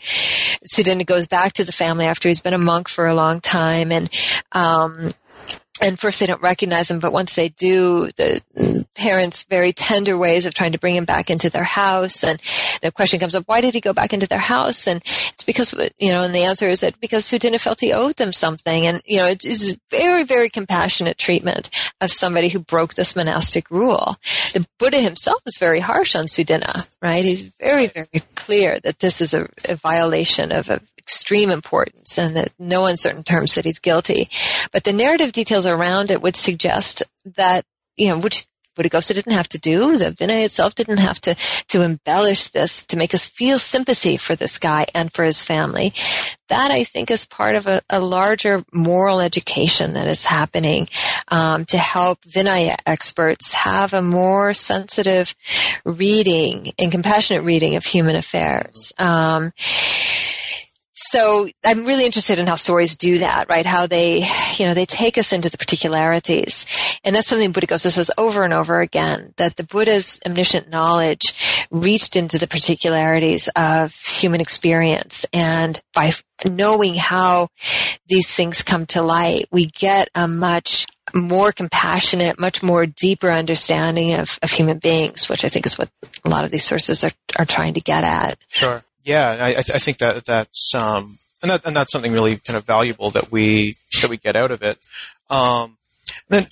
Sudinna 0.67 1.07
goes 1.07 1.27
back 1.27 1.55
to 1.55 1.65
the 1.65 1.73
family 1.73 2.07
after 2.07 2.29
he's 2.29 2.41
been 2.41 2.55
a 2.55 2.59
monk 2.59 2.89
for 2.89 3.07
a 3.07 3.15
long 3.15 3.41
time. 3.41 3.91
And 3.93 4.11
um, 4.53 5.15
and 5.81 5.99
first 5.99 6.21
they 6.21 6.27
don't 6.27 6.43
recognize 6.43 6.91
him, 6.91 6.99
but 6.99 7.13
once 7.13 7.35
they 7.35 7.49
do, 7.49 8.09
the 8.17 8.87
parents' 8.97 9.45
very 9.45 9.73
tender 9.73 10.19
ways 10.19 10.47
of 10.47 10.55
trying 10.55 10.73
to 10.73 10.79
bring 10.79 10.97
him 10.97 11.05
back 11.05 11.31
into 11.31 11.49
their 11.49 11.65
house. 11.65 12.23
And 12.23 12.41
the 12.83 12.93
question 12.93 13.19
comes 13.19 13.35
up, 13.35 13.45
why 13.47 13.61
did 13.61 13.75
he 13.75 13.81
go 13.81 13.93
back 13.93 14.13
into 14.13 14.27
their 14.27 14.39
house? 14.39 14.87
And 14.87 14.99
it's 14.99 15.45
because, 15.45 15.75
you 15.99 16.11
know, 16.11 16.23
and 16.23 16.35
the 16.35 16.45
answer 16.45 16.69
is 16.69 16.81
that 16.81 17.01
because 17.01 17.25
Sudinna 17.25 17.61
felt 17.61 17.81
he 17.81 17.93
owed 17.93 18.17
them 18.17 18.33
something. 18.33 18.87
And, 18.87 19.01
you 19.07 19.19
know, 19.19 19.27
it 19.27 19.45
is 19.45 19.79
very, 19.91 20.25
very 20.25 20.49
compassionate 20.49 21.19
treatment 21.19 21.71
of 22.01 22.11
somebody 22.11 22.49
who 22.49 22.61
broke 22.61 22.95
this 22.95 23.17
monastic 23.17 23.71
rule. 23.71 24.17
The 24.53 24.67
Buddha 24.79 24.99
himself 24.99 25.41
was 25.45 25.59
very 25.59 25.81
harsh 25.81 26.15
on 26.15 26.25
Sudinna, 26.25 26.91
right? 27.01 27.25
He's 27.25 27.43
very, 27.61 27.87
very 27.87 28.23
clear 28.35 28.81
that 28.81 28.99
this 28.99 29.21
is 29.21 29.35
a, 29.35 29.49
a 29.69 29.77
violation 29.77 30.53
of 30.53 30.69
a 30.69 30.81
extreme 31.11 31.51
importance 31.51 32.19
and 32.19 32.37
that 32.37 32.53
no 32.59 32.87
uncertain 32.87 33.25
terms 33.25 33.55
that 33.55 33.65
he's 33.65 33.81
guilty. 33.81 34.29
But 34.73 34.85
the 34.85 34.93
narrative 34.93 35.33
details 35.33 35.67
around 35.67 36.13
it 36.13 36.23
would 36.23 36.37
suggest 36.37 37.03
that, 37.25 37.65
you 37.97 38.09
know, 38.09 38.19
which 38.19 38.47
Buddhaghosa 38.77 39.13
didn't 39.15 39.33
have 39.33 39.49
to 39.49 39.59
do. 39.59 39.97
The 39.97 40.13
Vinaya 40.13 40.45
itself 40.45 40.77
didn't 40.77 41.01
have 41.01 41.21
to, 41.23 41.35
to 41.69 41.83
embellish 41.83 42.49
this 42.49 42.87
to 42.87 42.97
make 42.97 43.13
us 43.13 43.27
feel 43.27 43.59
sympathy 43.59 44.17
for 44.17 44.37
this 44.37 44.59
guy 44.59 44.87
and 44.95 45.13
for 45.13 45.25
his 45.25 45.43
family. 45.43 45.93
That 46.49 46.71
I 46.71 46.85
think 46.85 47.11
is 47.11 47.27
part 47.27 47.57
of 47.57 47.67
a, 47.67 47.83
a 47.91 48.01
larger 48.01 48.65
moral 48.73 49.21
education 49.21 49.95
that 49.95 50.07
is 50.07 50.25
happening 50.25 50.89
um, 51.29 51.65
to 51.67 51.79
help 51.79 52.21
Vinaya 52.23 52.77
experts 52.87 53.53
have 53.53 53.93
a 53.93 54.03
more 54.03 54.55
sensitive 54.55 55.35
reading 55.85 56.73
and 56.79 56.93
compassionate 56.93 57.43
reading 57.43 57.75
of 57.75 57.85
human 57.85 58.17
affairs. 58.17 58.93
Um, 58.99 59.53
so 60.93 61.49
I'm 61.65 61.85
really 61.85 62.05
interested 62.05 62.39
in 62.39 62.47
how 62.47 62.57
stories 62.57 62.97
do 62.97 63.19
that, 63.19 63.49
right? 63.49 63.65
How 63.65 63.87
they, 63.87 64.23
you 64.57 64.67
know, 64.67 64.75
they 64.75 64.87
take 64.87 65.19
us 65.19 65.33
into 65.33 65.49
the 65.49 65.59
particularities. 65.59 66.99
And 67.05 67.15
that's 67.15 67.29
something 67.29 67.53
Buddhaghosa 67.53 67.91
says 67.91 68.11
over 68.19 68.45
and 68.45 68.53
over 68.53 68.81
again, 68.81 69.33
that 69.37 69.57
the 69.57 69.65
Buddha's 69.65 70.21
omniscient 70.27 70.69
knowledge 70.69 71.67
reached 71.71 72.17
into 72.17 72.39
the 72.39 72.49
particularities 72.49 73.49
of 73.57 73.95
human 73.95 74.41
experience. 74.41 75.25
And 75.33 75.81
by 75.95 76.11
knowing 76.45 76.97
how 76.97 77.49
these 78.09 78.35
things 78.35 78.63
come 78.63 78.87
to 78.87 79.03
light, 79.03 79.47
we 79.53 79.67
get 79.67 80.11
a 80.15 80.27
much 80.27 80.87
more 81.15 81.53
compassionate, 81.53 82.39
much 82.39 82.63
more 82.63 82.87
deeper 82.87 83.31
understanding 83.31 84.15
of, 84.15 84.39
of 84.43 84.51
human 84.51 84.79
beings, 84.79 85.29
which 85.29 85.45
I 85.45 85.49
think 85.49 85.67
is 85.67 85.79
what 85.79 85.91
a 86.25 86.29
lot 86.29 86.45
of 86.45 86.51
these 86.51 86.65
sources 86.65 87.05
are, 87.05 87.13
are 87.39 87.45
trying 87.45 87.75
to 87.75 87.81
get 87.81 88.05
at. 88.05 88.37
Sure. 88.49 88.83
Yeah, 89.05 89.37
I, 89.41 89.57
I 89.57 89.63
think 89.63 89.99
that 89.99 90.25
that's 90.27 90.73
um, 90.75 91.17
and 91.43 91.51
that 91.51 91.65
and 91.65 91.75
that's 91.75 91.93
something 91.93 92.13
really 92.13 92.37
kind 92.39 92.57
of 92.57 92.65
valuable 92.65 93.11
that 93.11 93.33
we 93.33 93.75
that 94.01 94.11
we 94.11 94.17
get 94.17 94.37
out 94.37 94.51
of 94.51 94.63
it. 94.63 94.79
Um, 95.29 95.79
then 96.29 96.47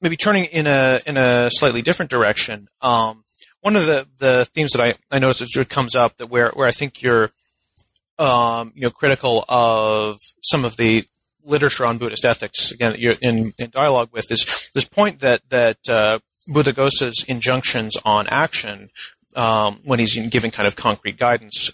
maybe 0.00 0.16
turning 0.16 0.44
in 0.44 0.66
a 0.66 1.00
in 1.06 1.16
a 1.16 1.50
slightly 1.50 1.82
different 1.82 2.10
direction. 2.10 2.68
Um, 2.82 3.24
one 3.60 3.76
of 3.76 3.86
the, 3.86 4.06
the 4.18 4.44
themes 4.54 4.72
that 4.72 4.82
I, 4.82 4.94
I 5.14 5.18
noticed 5.18 5.54
that 5.54 5.68
comes 5.68 5.94
up 5.94 6.16
that 6.18 6.28
where 6.30 6.50
where 6.50 6.68
I 6.68 6.72
think 6.72 7.02
you're 7.02 7.30
um, 8.18 8.72
you 8.74 8.82
know 8.82 8.90
critical 8.90 9.44
of 9.48 10.18
some 10.42 10.64
of 10.64 10.76
the 10.76 11.04
literature 11.44 11.86
on 11.86 11.98
Buddhist 11.98 12.24
ethics 12.24 12.70
again 12.70 12.92
that 12.92 13.00
you're 13.00 13.16
in, 13.22 13.54
in 13.58 13.70
dialogue 13.70 14.10
with 14.12 14.30
is 14.30 14.70
this 14.74 14.84
point 14.84 15.20
that 15.20 15.48
that 15.48 15.78
uh, 15.88 16.18
Buddhaghosa's 16.48 17.24
injunctions 17.26 17.96
on 18.04 18.26
action 18.28 18.90
um, 19.38 19.80
when 19.84 19.98
he's 19.98 20.16
giving 20.28 20.50
kind 20.50 20.66
of 20.66 20.76
concrete 20.76 21.16
guidance 21.16 21.70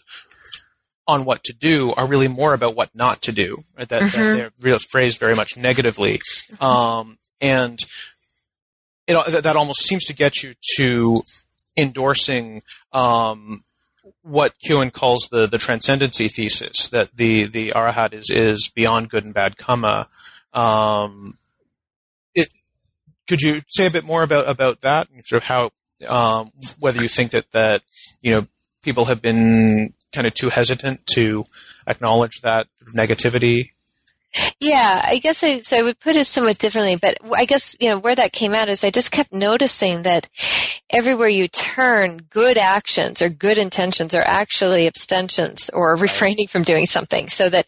on 1.06 1.24
what 1.24 1.42
to 1.44 1.52
do 1.52 1.92
are 1.96 2.06
really 2.06 2.28
more 2.28 2.54
about 2.54 2.76
what 2.76 2.90
not 2.94 3.22
to 3.22 3.32
do. 3.32 3.60
Right? 3.76 3.88
That, 3.88 4.02
mm-hmm. 4.02 4.38
that 4.38 4.52
they're 4.58 4.78
phrased 4.90 5.18
very 5.18 5.34
much 5.34 5.56
negatively, 5.56 6.20
um, 6.60 7.18
and 7.40 7.78
it, 9.06 9.32
that, 9.32 9.44
that 9.44 9.56
almost 9.56 9.82
seems 9.82 10.04
to 10.04 10.14
get 10.14 10.42
you 10.42 10.52
to 10.76 11.22
endorsing 11.76 12.62
um, 12.92 13.64
what 14.22 14.54
Keown 14.60 14.90
calls 14.90 15.28
the 15.30 15.46
the 15.46 15.58
transcendency 15.58 16.28
thesis 16.28 16.88
that 16.88 17.16
the 17.16 17.44
the 17.44 17.70
arahat 17.70 18.12
is 18.12 18.30
is 18.30 18.70
beyond 18.74 19.10
good 19.10 19.24
and 19.24 19.34
bad 19.34 19.56
karma. 19.56 20.08
Um, 20.52 21.38
it 22.34 22.48
could 23.26 23.42
you 23.42 23.62
say 23.68 23.86
a 23.86 23.90
bit 23.90 24.04
more 24.04 24.22
about 24.22 24.48
about 24.48 24.82
that 24.82 25.10
and 25.10 25.24
sort 25.24 25.42
of 25.42 25.48
how 25.48 25.70
um, 26.08 26.52
whether 26.78 27.02
you 27.02 27.08
think 27.08 27.30
that 27.32 27.50
that 27.52 27.82
you 28.20 28.32
know 28.32 28.46
people 28.82 29.06
have 29.06 29.22
been 29.22 29.94
kind 30.12 30.26
of 30.26 30.34
too 30.34 30.48
hesitant 30.50 31.06
to 31.08 31.46
acknowledge 31.86 32.40
that 32.42 32.68
negativity? 32.94 33.70
Yeah, 34.58 35.02
I 35.04 35.18
guess 35.18 35.44
I 35.44 35.60
so 35.60 35.78
I 35.78 35.82
would 35.82 36.00
put 36.00 36.16
it 36.16 36.26
somewhat 36.26 36.58
differently, 36.58 36.96
but 36.96 37.18
I 37.36 37.44
guess 37.44 37.76
you 37.80 37.88
know 37.88 37.98
where 37.98 38.16
that 38.16 38.32
came 38.32 38.54
out 38.54 38.68
is 38.68 38.82
I 38.82 38.90
just 38.90 39.12
kept 39.12 39.32
noticing 39.32 40.02
that 40.02 40.28
everywhere 40.94 41.28
you 41.28 41.48
turn, 41.48 42.18
good 42.30 42.56
actions 42.56 43.20
or 43.20 43.28
good 43.28 43.58
intentions 43.58 44.14
are 44.14 44.22
actually 44.24 44.86
abstentions 44.86 45.68
or 45.70 45.96
refraining 45.96 46.46
from 46.46 46.62
doing 46.62 46.86
something. 46.86 47.28
So 47.28 47.48
that 47.48 47.66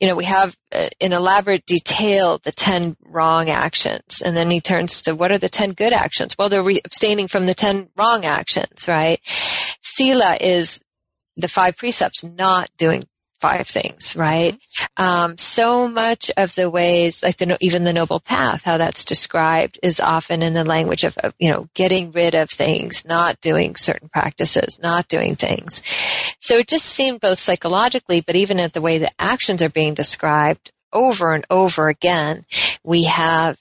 you 0.00 0.06
know 0.06 0.14
we 0.14 0.24
have 0.24 0.56
uh, 0.74 0.88
in 1.00 1.12
elaborate 1.12 1.66
detail 1.66 2.38
the 2.38 2.52
ten 2.52 2.96
wrong 3.02 3.50
actions, 3.50 4.22
and 4.24 4.36
then 4.36 4.50
he 4.50 4.60
turns 4.60 5.02
to 5.02 5.14
what 5.14 5.32
are 5.32 5.38
the 5.38 5.48
ten 5.48 5.72
good 5.72 5.92
actions? 5.92 6.36
Well, 6.38 6.48
they're 6.48 6.62
re- 6.62 6.80
abstaining 6.84 7.28
from 7.28 7.46
the 7.46 7.54
ten 7.54 7.88
wrong 7.96 8.24
actions, 8.24 8.86
right? 8.88 9.20
Sila 9.24 10.36
is 10.40 10.82
the 11.36 11.48
five 11.48 11.76
precepts, 11.76 12.22
not 12.22 12.70
doing 12.78 13.02
five 13.42 13.66
things, 13.66 14.14
right? 14.14 14.56
Um, 14.96 15.36
so 15.36 15.88
much 15.88 16.30
of 16.36 16.54
the 16.54 16.70
ways, 16.70 17.24
like 17.24 17.38
the, 17.38 17.58
even 17.60 17.82
the 17.82 17.92
noble 17.92 18.20
path, 18.20 18.62
how 18.62 18.78
that's 18.78 19.04
described 19.04 19.80
is 19.82 19.98
often 19.98 20.42
in 20.42 20.54
the 20.54 20.64
language 20.64 21.02
of, 21.02 21.18
of, 21.18 21.34
you 21.40 21.50
know, 21.50 21.68
getting 21.74 22.12
rid 22.12 22.36
of 22.36 22.48
things, 22.48 23.04
not 23.04 23.40
doing 23.40 23.74
certain 23.74 24.08
practices, 24.08 24.78
not 24.80 25.08
doing 25.08 25.34
things. 25.34 25.82
So 26.38 26.54
it 26.54 26.68
just 26.68 26.86
seemed 26.86 27.20
both 27.20 27.40
psychologically, 27.40 28.20
but 28.20 28.36
even 28.36 28.60
at 28.60 28.74
the 28.74 28.80
way 28.80 28.98
the 28.98 29.10
actions 29.18 29.60
are 29.60 29.68
being 29.68 29.94
described 29.94 30.70
over 30.92 31.34
and 31.34 31.44
over 31.50 31.88
again, 31.88 32.44
we 32.84 33.04
have 33.04 33.58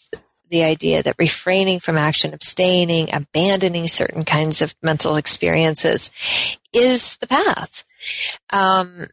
the 0.52 0.64
idea 0.64 1.02
that 1.02 1.16
refraining 1.18 1.80
from 1.80 1.98
action, 1.98 2.36
abstaining, 2.36 3.10
abandoning 3.12 3.88
certain 3.88 4.26
kinds 4.26 4.62
of 4.62 4.76
mental 4.84 5.16
experiences 5.16 6.12
is 6.72 7.18
the 7.18 7.28
path. 7.28 7.84
Um, 8.52 9.08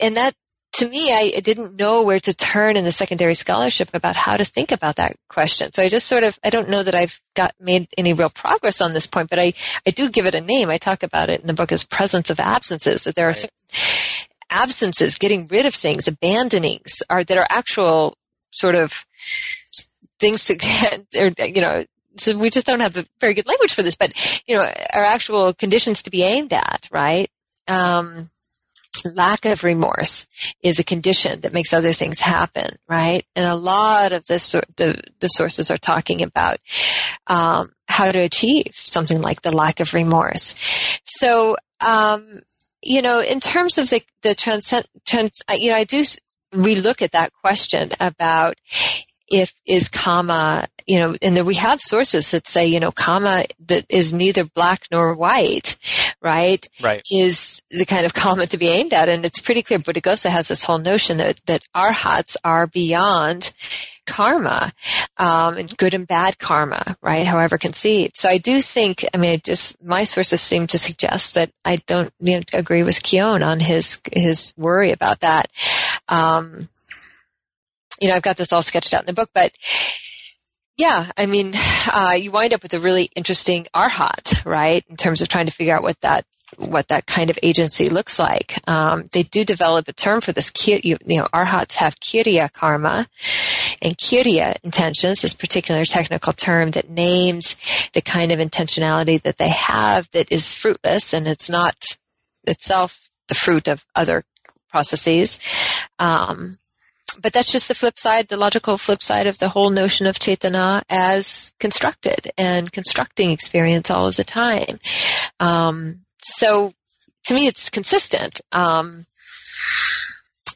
and 0.00 0.16
that 0.16 0.34
to 0.78 0.88
me, 0.88 1.12
I 1.12 1.40
didn't 1.40 1.76
know 1.76 2.04
where 2.04 2.20
to 2.20 2.32
turn 2.32 2.76
in 2.76 2.84
the 2.84 2.92
secondary 2.92 3.34
scholarship 3.34 3.90
about 3.94 4.14
how 4.14 4.36
to 4.36 4.44
think 4.44 4.70
about 4.70 4.94
that 4.96 5.16
question. 5.28 5.72
So 5.72 5.82
I 5.82 5.88
just 5.88 6.06
sort 6.06 6.22
of, 6.22 6.38
I 6.44 6.50
don't 6.50 6.68
know 6.68 6.84
that 6.84 6.94
I've 6.94 7.20
got 7.34 7.52
made 7.58 7.88
any 7.98 8.12
real 8.12 8.30
progress 8.30 8.80
on 8.80 8.92
this 8.92 9.06
point, 9.06 9.28
but 9.28 9.40
I, 9.40 9.54
I 9.84 9.90
do 9.90 10.08
give 10.08 10.24
it 10.24 10.36
a 10.36 10.40
name. 10.40 10.70
I 10.70 10.78
talk 10.78 11.02
about 11.02 11.30
it 11.30 11.40
in 11.40 11.48
the 11.48 11.52
book 11.52 11.72
as 11.72 11.82
presence 11.82 12.30
of 12.30 12.38
absences, 12.38 13.02
that 13.04 13.16
there 13.16 13.28
are 13.28 13.34
certain 13.34 13.56
absences, 14.50 15.18
getting 15.18 15.48
rid 15.48 15.66
of 15.66 15.74
things, 15.74 16.06
abandonings 16.06 17.02
are 17.10 17.24
that 17.24 17.38
are 17.38 17.46
actual 17.50 18.16
sort 18.52 18.76
of 18.76 19.04
things 20.20 20.44
to 20.44 20.54
get, 20.54 21.06
or, 21.18 21.32
you 21.44 21.60
know, 21.60 21.84
so 22.18 22.36
we 22.38 22.50
just 22.50 22.66
don't 22.66 22.80
have 22.80 22.96
a 22.96 23.04
very 23.20 23.34
good 23.34 23.48
language 23.48 23.74
for 23.74 23.82
this, 23.82 23.96
but, 23.96 24.12
you 24.46 24.56
know, 24.56 24.62
are 24.62 25.02
actual 25.02 25.54
conditions 25.54 26.02
to 26.02 26.10
be 26.10 26.22
aimed 26.22 26.52
at, 26.52 26.88
right? 26.92 27.28
Um, 27.66 28.30
lack 29.04 29.44
of 29.44 29.64
remorse 29.64 30.26
is 30.62 30.78
a 30.78 30.84
condition 30.84 31.40
that 31.40 31.52
makes 31.52 31.72
other 31.72 31.92
things 31.92 32.20
happen, 32.20 32.76
right? 32.88 33.24
And 33.36 33.46
a 33.46 33.54
lot 33.54 34.12
of 34.12 34.24
the, 34.26 35.02
the 35.20 35.28
sources 35.28 35.70
are 35.70 35.78
talking 35.78 36.22
about 36.22 36.58
um, 37.26 37.72
how 37.88 38.12
to 38.12 38.18
achieve 38.18 38.72
something 38.74 39.20
like 39.20 39.42
the 39.42 39.54
lack 39.54 39.80
of 39.80 39.94
remorse. 39.94 41.00
So, 41.04 41.56
um, 41.86 42.42
you 42.82 43.02
know, 43.02 43.20
in 43.20 43.40
terms 43.40 43.78
of 43.78 43.90
the 43.90 44.02
the 44.22 44.34
transcend, 44.34 44.86
trans, 45.06 45.42
you 45.56 45.70
know, 45.70 45.76
I 45.76 45.84
do 45.84 46.02
relook 46.54 47.02
at 47.02 47.12
that 47.12 47.32
question 47.32 47.90
about 48.00 48.56
if 49.30 49.52
is 49.66 49.88
karma 49.88 50.66
you 50.88 50.98
know, 50.98 51.14
and 51.20 51.36
there 51.36 51.44
we 51.44 51.56
have 51.56 51.82
sources 51.82 52.30
that 52.30 52.46
say, 52.46 52.66
you 52.66 52.80
know, 52.80 52.90
kamma 52.90 53.46
that 53.66 53.84
is 53.90 54.14
neither 54.14 54.44
black 54.44 54.86
nor 54.90 55.14
white, 55.14 55.76
right? 56.22 56.66
Right. 56.82 57.02
Is 57.12 57.60
the 57.70 57.84
kind 57.84 58.06
of 58.06 58.14
kamma 58.14 58.48
to 58.48 58.56
be 58.56 58.68
aimed 58.68 58.94
at. 58.94 59.10
And 59.10 59.24
it's 59.24 59.38
pretty 59.38 59.62
clear 59.62 59.78
Buddhaghosa 59.78 60.30
has 60.30 60.48
this 60.48 60.64
whole 60.64 60.78
notion 60.78 61.18
that, 61.18 61.40
that 61.44 61.62
arhats 61.74 62.38
are 62.42 62.66
beyond 62.66 63.52
karma, 64.06 64.72
um, 65.18 65.58
and 65.58 65.76
good 65.76 65.92
and 65.92 66.08
bad 66.08 66.38
karma, 66.38 66.96
right? 67.02 67.26
However 67.26 67.58
conceived. 67.58 68.16
So 68.16 68.30
I 68.30 68.38
do 68.38 68.62
think, 68.62 69.04
I 69.12 69.18
mean, 69.18 69.40
just 69.44 69.84
my 69.84 70.04
sources 70.04 70.40
seem 70.40 70.66
to 70.68 70.78
suggest 70.78 71.34
that 71.34 71.50
I 71.66 71.82
don't 71.86 72.10
you 72.18 72.36
know, 72.36 72.42
agree 72.54 72.82
with 72.82 73.02
Keown 73.02 73.42
on 73.42 73.60
his 73.60 74.00
his 74.10 74.54
worry 74.56 74.90
about 74.90 75.20
that. 75.20 75.50
Um, 76.08 76.70
you 78.00 78.08
know, 78.08 78.14
I've 78.14 78.22
got 78.22 78.36
this 78.36 78.52
all 78.52 78.62
sketched 78.62 78.94
out 78.94 79.02
in 79.02 79.06
the 79.06 79.12
book, 79.12 79.30
but 79.34 79.52
yeah, 80.76 81.10
I 81.16 81.26
mean, 81.26 81.52
uh, 81.92 82.14
you 82.18 82.30
wind 82.30 82.54
up 82.54 82.62
with 82.62 82.74
a 82.74 82.78
really 82.78 83.10
interesting 83.16 83.66
arhat, 83.74 84.44
right? 84.44 84.84
In 84.88 84.96
terms 84.96 85.20
of 85.20 85.28
trying 85.28 85.46
to 85.46 85.52
figure 85.52 85.74
out 85.74 85.82
what 85.82 86.00
that 86.00 86.24
what 86.56 86.88
that 86.88 87.06
kind 87.06 87.28
of 87.28 87.38
agency 87.42 87.90
looks 87.90 88.18
like. 88.18 88.54
Um, 88.66 89.08
they 89.12 89.22
do 89.22 89.44
develop 89.44 89.86
a 89.86 89.92
term 89.92 90.22
for 90.22 90.32
this. 90.32 90.50
You, 90.66 90.96
you 91.04 91.18
know, 91.18 91.28
arhats 91.32 91.76
have 91.76 92.00
kiriya 92.00 92.50
karma, 92.52 93.06
and 93.82 93.96
kiriya 93.96 94.56
intentions, 94.64 95.20
this 95.20 95.34
particular 95.34 95.84
technical 95.84 96.32
term 96.32 96.72
that 96.72 96.88
names 96.88 97.56
the 97.92 98.00
kind 98.00 98.32
of 98.32 98.38
intentionality 98.38 99.20
that 99.22 99.38
they 99.38 99.50
have 99.50 100.10
that 100.12 100.30
is 100.32 100.52
fruitless 100.52 101.12
and 101.12 101.26
it's 101.26 101.50
not 101.50 101.76
itself 102.44 103.08
the 103.28 103.34
fruit 103.34 103.68
of 103.68 103.84
other 103.94 104.24
processes. 104.70 105.38
Um, 105.98 106.58
but 107.20 107.32
that's 107.32 107.52
just 107.52 107.68
the 107.68 107.74
flip 107.74 107.98
side, 107.98 108.28
the 108.28 108.36
logical 108.36 108.78
flip 108.78 109.02
side 109.02 109.26
of 109.26 109.38
the 109.38 109.48
whole 109.48 109.70
notion 109.70 110.06
of 110.06 110.16
cetana 110.16 110.82
as 110.88 111.52
constructed 111.58 112.30
and 112.36 112.72
constructing 112.72 113.30
experience 113.30 113.90
all 113.90 114.06
of 114.06 114.16
the 114.16 114.24
time. 114.24 114.78
Um, 115.40 116.00
so 116.22 116.74
to 117.24 117.34
me, 117.34 117.46
it's 117.46 117.68
consistent. 117.70 118.40
Um, 118.52 119.06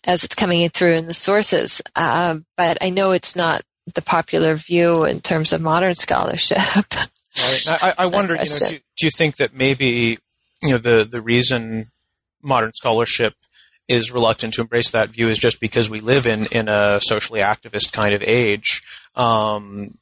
as 0.05 0.25
it's 0.25 0.35
coming 0.35 0.63
in 0.63 0.71
through 0.71 0.95
in 0.95 1.07
the 1.07 1.15
sources. 1.15 1.81
Uh, 1.95 2.39
but 2.57 2.79
I 2.81 2.91
know 2.91 3.13
it's 3.13 3.37
not 3.37 3.63
the 3.95 4.03
popular 4.03 4.55
view 4.55 5.05
in 5.05 5.21
terms 5.21 5.53
of 5.53 5.61
modern 5.61 5.95
scholarship. 5.95 6.59
right. 6.59 7.67
I, 7.69 7.95
I 7.99 8.07
wonder, 8.07 8.35
you 8.35 8.41
know, 8.41 8.69
do, 8.69 8.79
do, 8.79 9.07
you 9.07 9.11
think 9.11 9.37
that 9.37 9.55
maybe 9.55 10.19
you 10.63 10.71
know 10.71 10.79
the 10.79 11.07
the 11.09 11.21
reason 11.21 11.91
modern 12.43 12.73
scholarship 12.75 13.35
is 13.93 14.11
reluctant 14.11 14.55
to 14.55 14.63
embrace 14.63 14.91
that 14.91 15.11
view 15.11 15.29
is 15.29 15.39
just 15.39 15.61
because 15.61 15.91
we 15.91 16.01
live 16.01 16.27
in 16.27 16.47
in 16.47 16.69
a 16.69 17.01
socially 17.03 17.41
activist 17.41 17.93
kind 17.93 18.15
of 18.15 18.23
age. 18.23 18.83
Um, 19.15 19.99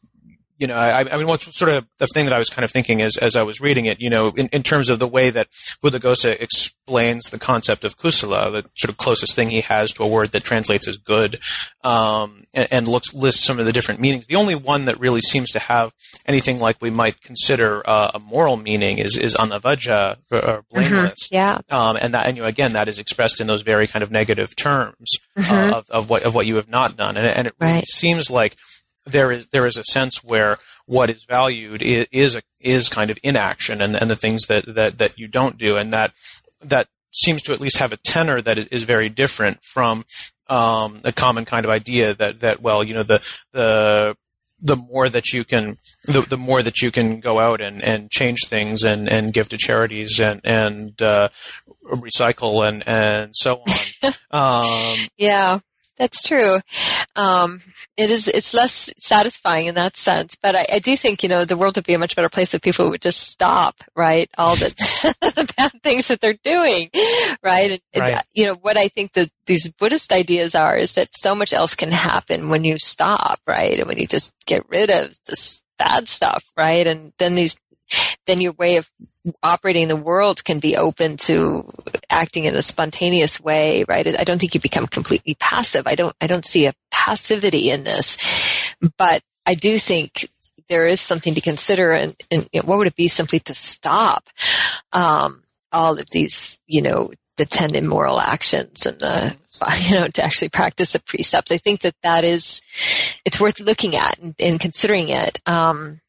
you 0.61 0.67
know, 0.67 0.77
I, 0.77 1.01
I, 1.11 1.17
mean, 1.17 1.27
what's 1.27 1.57
sort 1.59 1.71
of 1.71 1.89
the 1.99 2.07
thing 2.07 2.27
that 2.27 2.35
I 2.35 2.39
was 2.39 2.51
kind 2.51 2.65
of 2.67 2.71
thinking 2.71 3.01
as, 3.01 3.17
as 3.17 3.35
I 3.35 3.43
was 3.43 3.63
reading 3.63 3.87
it, 3.87 3.99
you 3.99 4.11
know, 4.11 4.29
in, 4.37 4.49
in 4.49 4.63
terms 4.63 4.91
of 4.91 4.99
the 4.99 5.09
way 5.09 5.31
that 5.31 5.49
Buddhaghosa 5.83 6.39
explains 6.39 7.31
the 7.31 7.39
concept 7.39 7.83
of 7.83 7.97
kusala, 7.97 8.53
the 8.53 8.69
sort 8.77 8.91
of 8.91 8.99
closest 8.99 9.35
thing 9.35 9.49
he 9.49 9.63
has 9.63 9.91
to 9.95 10.03
a 10.03 10.07
word 10.07 10.33
that 10.33 10.45
translates 10.45 10.87
as 10.87 10.99
good, 10.99 11.41
um, 11.83 12.45
and, 12.53 12.69
and, 12.71 12.89
looks 12.89 13.15
lists 13.15 13.43
some 13.43 13.59
of 13.59 13.65
the 13.65 13.73
different 13.73 14.01
meanings. 14.01 14.27
The 14.27 14.37
only 14.37 14.55
one 14.55 14.85
that 14.85 15.01
really 15.01 15.23
seems 15.23 15.51
to 15.53 15.59
have 15.61 15.95
anything 16.27 16.61
like 16.61 16.77
we 16.83 16.91
might 16.91 17.23
consider 17.23 17.83
uh, 17.87 18.11
a 18.15 18.21
moral 18.21 18.59
meaning 18.59 18.99
is 18.99 19.17
is 19.17 19.35
anavajja, 19.37 20.19
or 20.31 20.41
mm-hmm. 20.41 20.75
blameless. 20.75 21.29
Mm-hmm. 21.29 21.35
Yeah. 21.35 21.59
Um, 21.71 21.97
and 21.97 22.13
that, 22.13 22.27
and 22.27 22.37
you 22.37 22.43
know, 22.43 22.49
again, 22.49 22.73
that 22.73 22.87
is 22.87 22.99
expressed 22.99 23.41
in 23.41 23.47
those 23.47 23.63
very 23.63 23.87
kind 23.87 24.03
of 24.03 24.11
negative 24.11 24.55
terms 24.57 25.13
mm-hmm. 25.39 25.73
uh, 25.73 25.79
of, 25.79 25.91
of 25.91 26.11
what 26.11 26.25
of 26.25 26.35
what 26.35 26.47
you 26.47 26.57
have 26.57 26.69
not 26.69 26.99
done, 26.99 27.17
and, 27.17 27.27
and 27.27 27.47
it 27.47 27.55
right. 27.59 27.71
really 27.71 27.83
seems 27.83 28.31
like 28.31 28.57
there 29.07 29.33
is 29.33 29.49
there 29.49 29.67
is 29.67 29.77
a 29.77 29.85
sense 29.85 30.23
where 30.23 30.59
what 30.87 31.11
is 31.11 31.25
valued 31.25 31.83
is 31.83 32.07
is, 32.13 32.37
a, 32.37 32.43
is 32.61 32.89
kind 32.89 33.11
of 33.11 33.19
inaction 33.23 33.81
and 33.81 33.97
and 33.97 34.11
the 34.11 34.17
things 34.17 34.47
that, 34.47 34.75
that 34.75 34.99
that 34.99 35.19
you 35.19 35.29
don't 35.29 35.59
do. 35.59 35.77
And 35.77 35.93
that 35.93 36.13
that 36.61 36.89
seems 37.13 37.43
to 37.43 37.53
at 37.53 37.61
least 37.61 37.79
have 37.79 37.93
a 37.93 37.97
tenor 37.97 38.41
that 38.41 38.59
is 38.59 38.83
very 38.85 39.09
different 39.09 39.63
from 39.63 40.05
um, 40.49 41.01
a 41.05 41.13
common 41.13 41.45
kind 41.45 41.65
of 41.65 41.71
idea 41.71 42.15
that 42.15 42.41
that 42.41 42.61
well 42.61 42.85
you 42.85 42.95
know 42.95 43.03
the 43.03 43.23
the 43.53 44.17
the 44.63 44.77
more 44.77 45.09
that 45.09 45.33
you 45.33 45.45
can 45.45 45.79
the, 46.05 46.21
the 46.23 46.37
more 46.37 46.63
that 46.63 46.83
you 46.83 46.91
can 46.91 47.21
go 47.21 47.39
out 47.39 47.61
and, 47.61 47.83
and 47.83 48.11
change 48.11 48.41
things 48.47 48.83
and, 48.85 49.09
and 49.09 49.33
give 49.33 49.49
to 49.49 49.57
charities 49.57 50.21
and 50.21 50.41
and 50.45 51.01
uh, 51.01 51.29
recycle 51.85 52.67
and 52.67 52.87
and 52.87 53.33
so 53.35 53.63
on. 53.63 54.13
Um, 54.33 55.09
yeah 55.19 55.59
that's 56.01 56.23
true. 56.23 56.61
Um, 57.15 57.61
it 57.99 58.11
is. 58.11 58.27
It's 58.27 58.55
less 58.55 58.91
satisfying 58.97 59.67
in 59.67 59.75
that 59.75 59.99
sense, 59.99 60.35
but 60.35 60.57
I, 60.57 60.65
I, 60.73 60.79
do 60.79 60.97
think 60.97 61.23
you 61.23 61.29
know 61.29 61.45
the 61.45 61.59
world 61.59 61.77
would 61.77 61.85
be 61.85 61.93
a 61.93 61.99
much 61.99 62.17
better 62.17 62.31
place 62.31 62.55
if 62.55 62.63
people 62.63 62.89
would 62.89 63.03
just 63.03 63.21
stop, 63.21 63.85
right? 63.95 64.31
All 64.39 64.57
the 64.57 64.71
the 65.21 65.53
bad 65.59 65.83
things 65.83 66.09
that 66.09 66.23
they're 66.23 66.39
doing, 66.43 66.89
right? 67.43 67.83
And, 67.93 68.01
right. 68.01 68.23
you 68.33 68.47
know 68.47 68.55
what 68.55 68.79
I 68.79 68.89
think 68.89 69.13
that 69.13 69.31
these 69.45 69.69
Buddhist 69.69 70.11
ideas 70.11 70.55
are 70.55 70.75
is 70.75 70.95
that 70.95 71.15
so 71.15 71.35
much 71.35 71.53
else 71.53 71.75
can 71.75 71.91
happen 71.91 72.49
when 72.49 72.65
you 72.65 72.79
stop, 72.79 73.41
right? 73.47 73.79
And 73.79 73.87
when 73.87 73.99
you 73.99 74.07
just 74.07 74.33
get 74.47 74.67
rid 74.71 74.91
of 74.91 75.19
this 75.27 75.63
bad 75.79 76.09
stuff, 76.09 76.45
right? 76.57 76.87
And 76.87 77.13
then 77.19 77.35
these, 77.35 77.59
then 78.27 78.41
your 78.41 78.53
way 78.53 78.77
of 78.77 78.91
operating 79.43 79.89
the 79.89 79.97
world 79.97 80.45
can 80.45 80.59
be 80.59 80.77
open 80.77 81.17
to 81.17 81.63
acting 82.11 82.47
in 82.47 82.57
a 82.57 82.63
spontaneous 82.63 83.41
way, 83.41 83.85
right? 83.89 84.07
I 84.19 84.25
don't 84.25 84.39
think 84.39 84.55
you 84.55 84.61
become 84.61 84.87
completely 84.87 85.37
passive. 85.39 85.87
I 85.87 85.95
don't, 85.95 86.15
I 86.21 86.27
don't 86.27 86.45
see 86.45 86.67
a 86.67 86.73
passivity 86.91 87.71
in 87.71 87.85
this, 87.85 88.75
but 88.97 89.23
I 89.47 89.55
do 89.55 89.79
think 89.79 90.29
there 90.69 90.87
is 90.87 91.01
something 91.01 91.35
to 91.35 91.41
consider 91.41 91.93
and, 91.93 92.15
and 92.31 92.49
you 92.53 92.61
know, 92.61 92.67
what 92.67 92.79
would 92.79 92.87
it 92.87 92.97
be 92.97 93.09
simply 93.09 93.41
to 93.41 93.55
stop, 93.55 94.29
um, 94.93 95.43
all 95.73 95.99
of 95.99 96.11
these, 96.11 96.59
you 96.67 96.83
know, 96.83 97.11
the 97.37 97.47
10 97.47 97.75
immoral 97.75 98.21
actions 98.21 98.87
and 98.87 98.99
the, 99.01 99.37
you 99.89 99.99
know, 99.99 100.09
to 100.09 100.23
actually 100.23 100.49
practice 100.49 100.93
the 100.93 101.03
precepts. 101.03 101.51
I 101.51 101.57
think 101.57 101.81
that 101.81 101.97
that 102.03 102.25
is, 102.25 102.61
it's 103.25 103.41
worth 103.41 103.61
looking 103.61 103.97
at 103.97 104.19
and, 104.19 104.35
and 104.39 104.61
considering 104.61 105.09
it. 105.09 105.41
Um, 105.47 106.01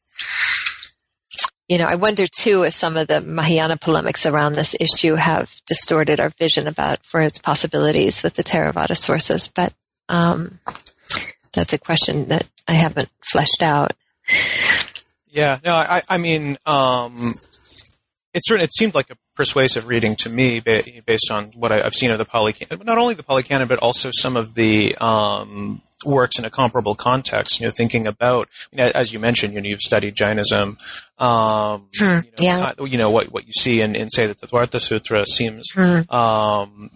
you 1.72 1.78
know, 1.78 1.86
I 1.86 1.94
wonder 1.94 2.26
too 2.26 2.64
if 2.64 2.74
some 2.74 2.98
of 2.98 3.08
the 3.08 3.22
Mahayana 3.22 3.78
polemics 3.78 4.26
around 4.26 4.52
this 4.52 4.76
issue 4.78 5.14
have 5.14 5.62
distorted 5.66 6.20
our 6.20 6.28
vision 6.28 6.66
about 6.66 7.02
for 7.02 7.22
its 7.22 7.38
possibilities 7.38 8.22
with 8.22 8.34
the 8.34 8.42
Theravada 8.42 8.94
sources. 8.94 9.48
But 9.48 9.72
um, 10.06 10.60
that's 11.54 11.72
a 11.72 11.78
question 11.78 12.28
that 12.28 12.46
I 12.68 12.74
haven't 12.74 13.08
fleshed 13.22 13.62
out. 13.62 13.92
Yeah, 15.28 15.56
no, 15.64 15.74
I, 15.74 16.02
I 16.10 16.18
mean, 16.18 16.58
um, 16.66 17.32
it 18.34 18.42
certainly 18.44 18.64
it 18.64 18.74
seemed 18.74 18.94
like 18.94 19.08
a 19.08 19.16
persuasive 19.34 19.86
reading 19.86 20.14
to 20.16 20.28
me 20.28 20.60
based 20.60 21.30
on 21.30 21.52
what 21.52 21.72
I, 21.72 21.78
have 21.78 21.94
seen 21.94 22.10
of 22.10 22.18
the 22.18 22.26
Pali, 22.26 22.54
not 22.84 22.98
only 22.98 23.14
the 23.14 23.22
Pali 23.22 23.44
Canon, 23.44 23.66
but 23.66 23.78
also 23.78 24.10
some 24.12 24.36
of 24.36 24.52
the 24.52 24.94
um, 24.96 25.80
works 26.04 26.38
in 26.38 26.44
a 26.44 26.50
comparable 26.50 26.94
context. 26.94 27.60
You 27.60 27.66
know, 27.66 27.70
thinking 27.70 28.06
about, 28.06 28.48
you 28.70 28.78
know, 28.78 28.90
as 28.94 29.12
you 29.12 29.18
mentioned, 29.18 29.54
you 29.54 29.60
know, 29.60 29.68
you've 29.68 29.80
studied 29.80 30.14
Jainism. 30.14 30.78
Um, 31.18 31.88
hmm, 31.98 32.04
you 32.04 32.08
know, 32.08 32.22
yeah. 32.38 32.72
you 32.80 32.98
know 32.98 33.10
what 33.10 33.32
what 33.32 33.46
you 33.46 33.52
see 33.52 33.80
in, 33.80 33.94
in 33.94 34.08
say 34.10 34.26
the 34.26 34.34
Tattvartha 34.34 34.80
Sutra 34.80 35.26
seems 35.26 35.70
hmm. 35.72 36.10
um, 36.14 36.90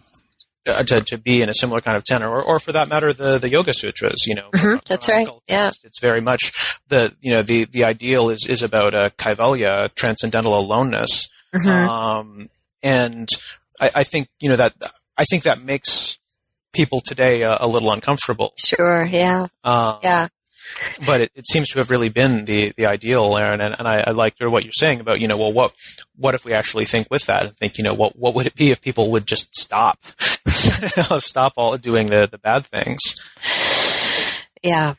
uh, 0.67 0.83
to, 0.83 1.01
to 1.01 1.19
be 1.19 1.43
in 1.43 1.49
a 1.49 1.55
similar 1.55 1.81
kind 1.81 1.97
of 1.97 2.05
tenor, 2.05 2.29
or, 2.29 2.43
or 2.43 2.59
for 2.59 2.73
that 2.73 2.89
matter, 2.89 3.13
the, 3.13 3.39
the 3.39 3.49
Yoga 3.49 3.73
Sutras. 3.73 4.27
You 4.27 4.35
know, 4.35 4.51
mm-hmm, 4.51 4.79
that's 4.89 5.09
right. 5.09 5.29
Yeah, 5.49 5.71
it's 5.85 6.01
very 6.01 6.21
much 6.21 6.79
the 6.89 7.15
you 7.21 7.31
know 7.31 7.43
the 7.43 7.65
the 7.65 7.85
ideal 7.85 8.31
is 8.31 8.47
is 8.49 8.63
about 8.63 8.95
a 8.95 9.13
kaivalya, 9.17 9.95
transcendental 9.95 10.59
aloneness, 10.59 11.29
mm-hmm. 11.55 11.89
um, 11.89 12.51
and 12.83 13.29
I, 13.81 13.91
I 13.97 14.05
think 14.05 14.29
you 14.41 14.49
know 14.49 14.57
that 14.57 14.75
I 15.17 15.25
think 15.25 15.45
that 15.45 15.63
makes 15.63 16.19
people 16.77 17.01
today 17.05 17.43
uh, 17.43 17.57
a 17.61 17.67
little 17.67 17.91
uncomfortable. 17.91 18.53
Sure. 18.57 19.05
Yeah. 19.05 19.47
Uh, 19.65 19.99
yeah. 20.03 20.29
But 21.07 21.23
it, 21.23 21.33
it, 21.35 21.47
seems 21.47 21.69
to 21.71 21.79
have 21.79 21.91
really 21.91 22.09
been 22.09 22.45
the, 22.45 22.73
the 22.77 22.87
ideal, 22.87 23.37
Aaron, 23.37 23.61
and, 23.61 23.75
and 23.79 23.87
I, 23.87 24.05
I 24.09 24.11
like 24.11 24.35
what 24.41 24.65
you're 24.65 24.73
saying 24.73 25.01
about, 25.01 25.21
you 25.21 25.29
know, 25.29 25.37
well, 25.37 25.53
what 25.53 25.75
what 26.17 26.35
if 26.35 26.45
we 26.45 26.53
actually 26.53 26.85
think 26.87 27.07
with 27.11 27.27
that 27.27 27.47
and 27.47 27.57
think, 27.57 27.79
you 27.79 27.85
know, 27.85 27.95
what 27.95 28.17
what 28.19 28.35
would 28.35 28.47
it 28.47 28.57
be 28.57 28.73
if 28.73 28.81
people 28.83 29.11
would 29.13 29.27
just 29.27 29.55
stop, 29.55 30.05
stop 31.21 31.53
all 31.57 31.77
doing 31.79 32.09
the, 32.09 32.29
the 32.31 32.39
bad 32.39 32.67
things? 32.67 33.01
Yeah, 34.63 34.95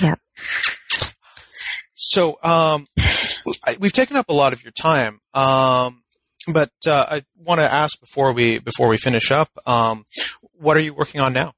yeah. 0.00 0.16
So 1.94 2.38
um, 2.42 2.86
we've 3.80 3.92
taken 3.92 4.16
up 4.16 4.28
a 4.28 4.34
lot 4.34 4.52
of 4.52 4.62
your 4.62 4.72
time, 4.72 5.20
um, 5.32 6.02
but 6.46 6.72
uh, 6.86 7.06
I 7.08 7.22
want 7.36 7.60
to 7.60 7.72
ask 7.72 7.98
before 8.00 8.32
we 8.32 8.58
before 8.58 8.88
we 8.88 8.98
finish 8.98 9.30
up, 9.30 9.48
um, 9.66 10.04
what 10.62 10.76
are 10.76 10.80
you 10.80 10.94
working 10.94 11.20
on 11.20 11.32
now? 11.32 11.52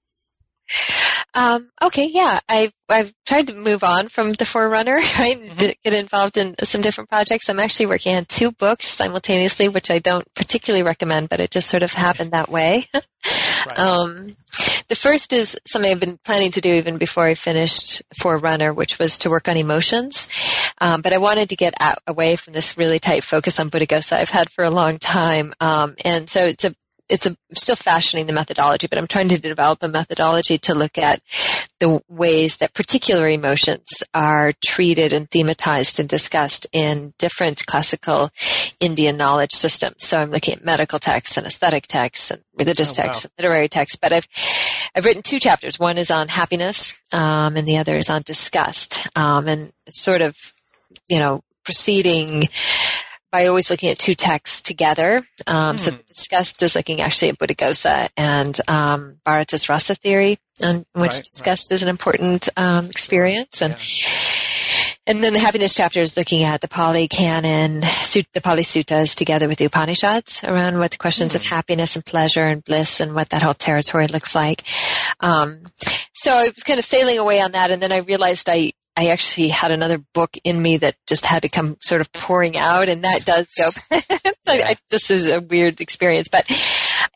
Um, 1.36 1.70
okay, 1.82 2.08
yeah, 2.10 2.38
I've 2.48 2.72
I've 2.88 3.12
tried 3.26 3.48
to 3.48 3.54
move 3.54 3.82
on 3.82 4.08
from 4.08 4.30
the 4.32 4.44
Forerunner, 4.44 4.96
right? 5.18 5.36
Mm-hmm. 5.40 5.56
Get 5.56 5.92
involved 5.92 6.36
in 6.36 6.54
some 6.62 6.80
different 6.80 7.10
projects. 7.10 7.48
I'm 7.48 7.58
actually 7.58 7.86
working 7.86 8.14
on 8.14 8.24
two 8.26 8.52
books 8.52 8.86
simultaneously, 8.86 9.68
which 9.68 9.90
I 9.90 9.98
don't 9.98 10.32
particularly 10.34 10.84
recommend, 10.84 11.28
but 11.28 11.40
it 11.40 11.50
just 11.50 11.68
sort 11.68 11.82
of 11.82 11.92
happened 11.92 12.30
that 12.30 12.48
way. 12.48 12.86
right. 12.94 13.78
um, 13.78 14.36
The 14.88 14.94
first 14.94 15.32
is 15.32 15.58
something 15.66 15.90
I've 15.90 15.98
been 15.98 16.18
planning 16.24 16.52
to 16.52 16.60
do 16.60 16.70
even 16.70 16.98
before 16.98 17.24
I 17.24 17.34
finished 17.34 18.02
Forerunner, 18.16 18.72
which 18.72 19.00
was 19.00 19.18
to 19.18 19.30
work 19.30 19.48
on 19.48 19.56
emotions. 19.56 20.28
Um, 20.80 21.02
but 21.02 21.12
I 21.12 21.18
wanted 21.18 21.48
to 21.48 21.56
get 21.56 21.74
out, 21.80 21.98
away 22.06 22.36
from 22.36 22.52
this 22.52 22.78
really 22.78 23.00
tight 23.00 23.24
focus 23.24 23.58
on 23.58 23.70
Buddhaghosa 23.70 24.12
I've 24.12 24.30
had 24.30 24.50
for 24.50 24.62
a 24.64 24.70
long 24.70 24.98
time. 24.98 25.52
Um, 25.60 25.96
and 26.04 26.28
so 26.30 26.44
it's 26.44 26.64
a 26.64 26.74
it's 27.08 27.26
a, 27.26 27.36
still 27.52 27.76
fashioning 27.76 28.26
the 28.26 28.32
methodology, 28.32 28.86
but 28.86 28.98
I'm 28.98 29.06
trying 29.06 29.28
to 29.28 29.40
develop 29.40 29.82
a 29.82 29.88
methodology 29.88 30.58
to 30.58 30.74
look 30.74 30.96
at 30.96 31.20
the 31.80 32.02
ways 32.08 32.56
that 32.56 32.72
particular 32.72 33.28
emotions 33.28 34.02
are 34.14 34.52
treated 34.64 35.12
and 35.12 35.28
thematized 35.28 35.98
and 35.98 36.08
discussed 36.08 36.66
in 36.72 37.12
different 37.18 37.66
classical 37.66 38.30
Indian 38.80 39.16
knowledge 39.16 39.52
systems. 39.52 39.96
So 39.98 40.18
I'm 40.18 40.30
looking 40.30 40.54
at 40.54 40.64
medical 40.64 40.98
texts 40.98 41.36
and 41.36 41.46
aesthetic 41.46 41.86
texts 41.86 42.30
and 42.30 42.42
religious 42.58 42.98
oh, 42.98 43.02
texts 43.02 43.24
wow. 43.24 43.30
and 43.36 43.44
literary 43.44 43.68
texts. 43.68 43.98
But 44.00 44.12
I've 44.12 44.28
I've 44.94 45.04
written 45.04 45.22
two 45.22 45.40
chapters. 45.40 45.78
One 45.78 45.98
is 45.98 46.10
on 46.10 46.28
happiness, 46.28 46.94
um, 47.12 47.56
and 47.56 47.66
the 47.66 47.78
other 47.78 47.96
is 47.96 48.08
on 48.08 48.22
disgust, 48.22 49.06
um, 49.16 49.48
and 49.48 49.72
sort 49.90 50.22
of 50.22 50.54
you 51.08 51.18
know 51.18 51.42
proceeding 51.64 52.44
by 53.34 53.46
always 53.48 53.68
looking 53.68 53.90
at 53.90 53.98
two 53.98 54.14
texts 54.14 54.62
together. 54.62 55.16
Um, 55.48 55.74
mm. 55.74 55.80
So 55.80 55.90
hmm. 55.90 55.96
the 55.96 56.04
disgust 56.04 56.62
is 56.62 56.76
looking 56.76 57.00
actually 57.00 57.30
at 57.30 57.38
Buddhaghosa 57.38 58.08
and 58.16 58.56
um, 58.68 59.16
Bharata's 59.26 59.68
rasa 59.68 59.96
theory, 59.96 60.36
on 60.62 60.86
which 60.92 61.14
right, 61.14 61.24
disgust 61.24 61.68
right. 61.68 61.74
is 61.74 61.82
an 61.82 61.88
important 61.88 62.48
um, 62.56 62.86
experience. 62.86 63.60
And 63.60 63.72
yeah. 63.72 64.94
and 65.08 65.24
then 65.24 65.32
the 65.32 65.40
happiness 65.40 65.74
chapter 65.74 65.98
is 65.98 66.16
looking 66.16 66.44
at 66.44 66.60
the 66.60 66.68
Pali 66.68 67.08
Canon, 67.08 67.80
the 67.80 68.40
Pali 68.40 68.62
Suttas 68.62 69.16
together 69.16 69.48
with 69.48 69.58
the 69.58 69.64
Upanishads 69.64 70.44
around 70.44 70.78
what 70.78 70.92
the 70.92 70.98
questions 70.98 71.32
mm. 71.32 71.36
of 71.36 71.42
hmm. 71.42 71.56
happiness 71.56 71.96
and 71.96 72.06
pleasure 72.06 72.44
and 72.44 72.64
bliss 72.64 73.00
and 73.00 73.16
what 73.16 73.30
that 73.30 73.42
whole 73.42 73.52
territory 73.52 74.06
looks 74.06 74.36
like. 74.36 74.62
Um, 75.18 75.62
so 76.12 76.30
I 76.30 76.50
was 76.54 76.62
kind 76.62 76.78
of 76.78 76.84
sailing 76.84 77.18
away 77.18 77.40
on 77.40 77.50
that, 77.50 77.72
and 77.72 77.82
then 77.82 77.90
I 77.90 77.98
realized 77.98 78.46
I 78.48 78.70
I 78.96 79.08
actually 79.08 79.48
had 79.48 79.70
another 79.70 79.98
book 79.98 80.36
in 80.44 80.60
me 80.62 80.76
that 80.78 80.94
just 81.08 81.26
had 81.26 81.42
to 81.42 81.48
come 81.48 81.76
sort 81.80 82.00
of 82.00 82.12
pouring 82.12 82.56
out, 82.56 82.88
and 82.88 83.02
that 83.02 83.24
does 83.24 83.46
go. 83.56 83.70
so 84.50 84.52
yeah. 84.52 84.68
I, 84.68 84.76
just 84.90 85.10
is 85.10 85.30
a 85.30 85.40
weird 85.40 85.80
experience, 85.80 86.28
but 86.28 86.44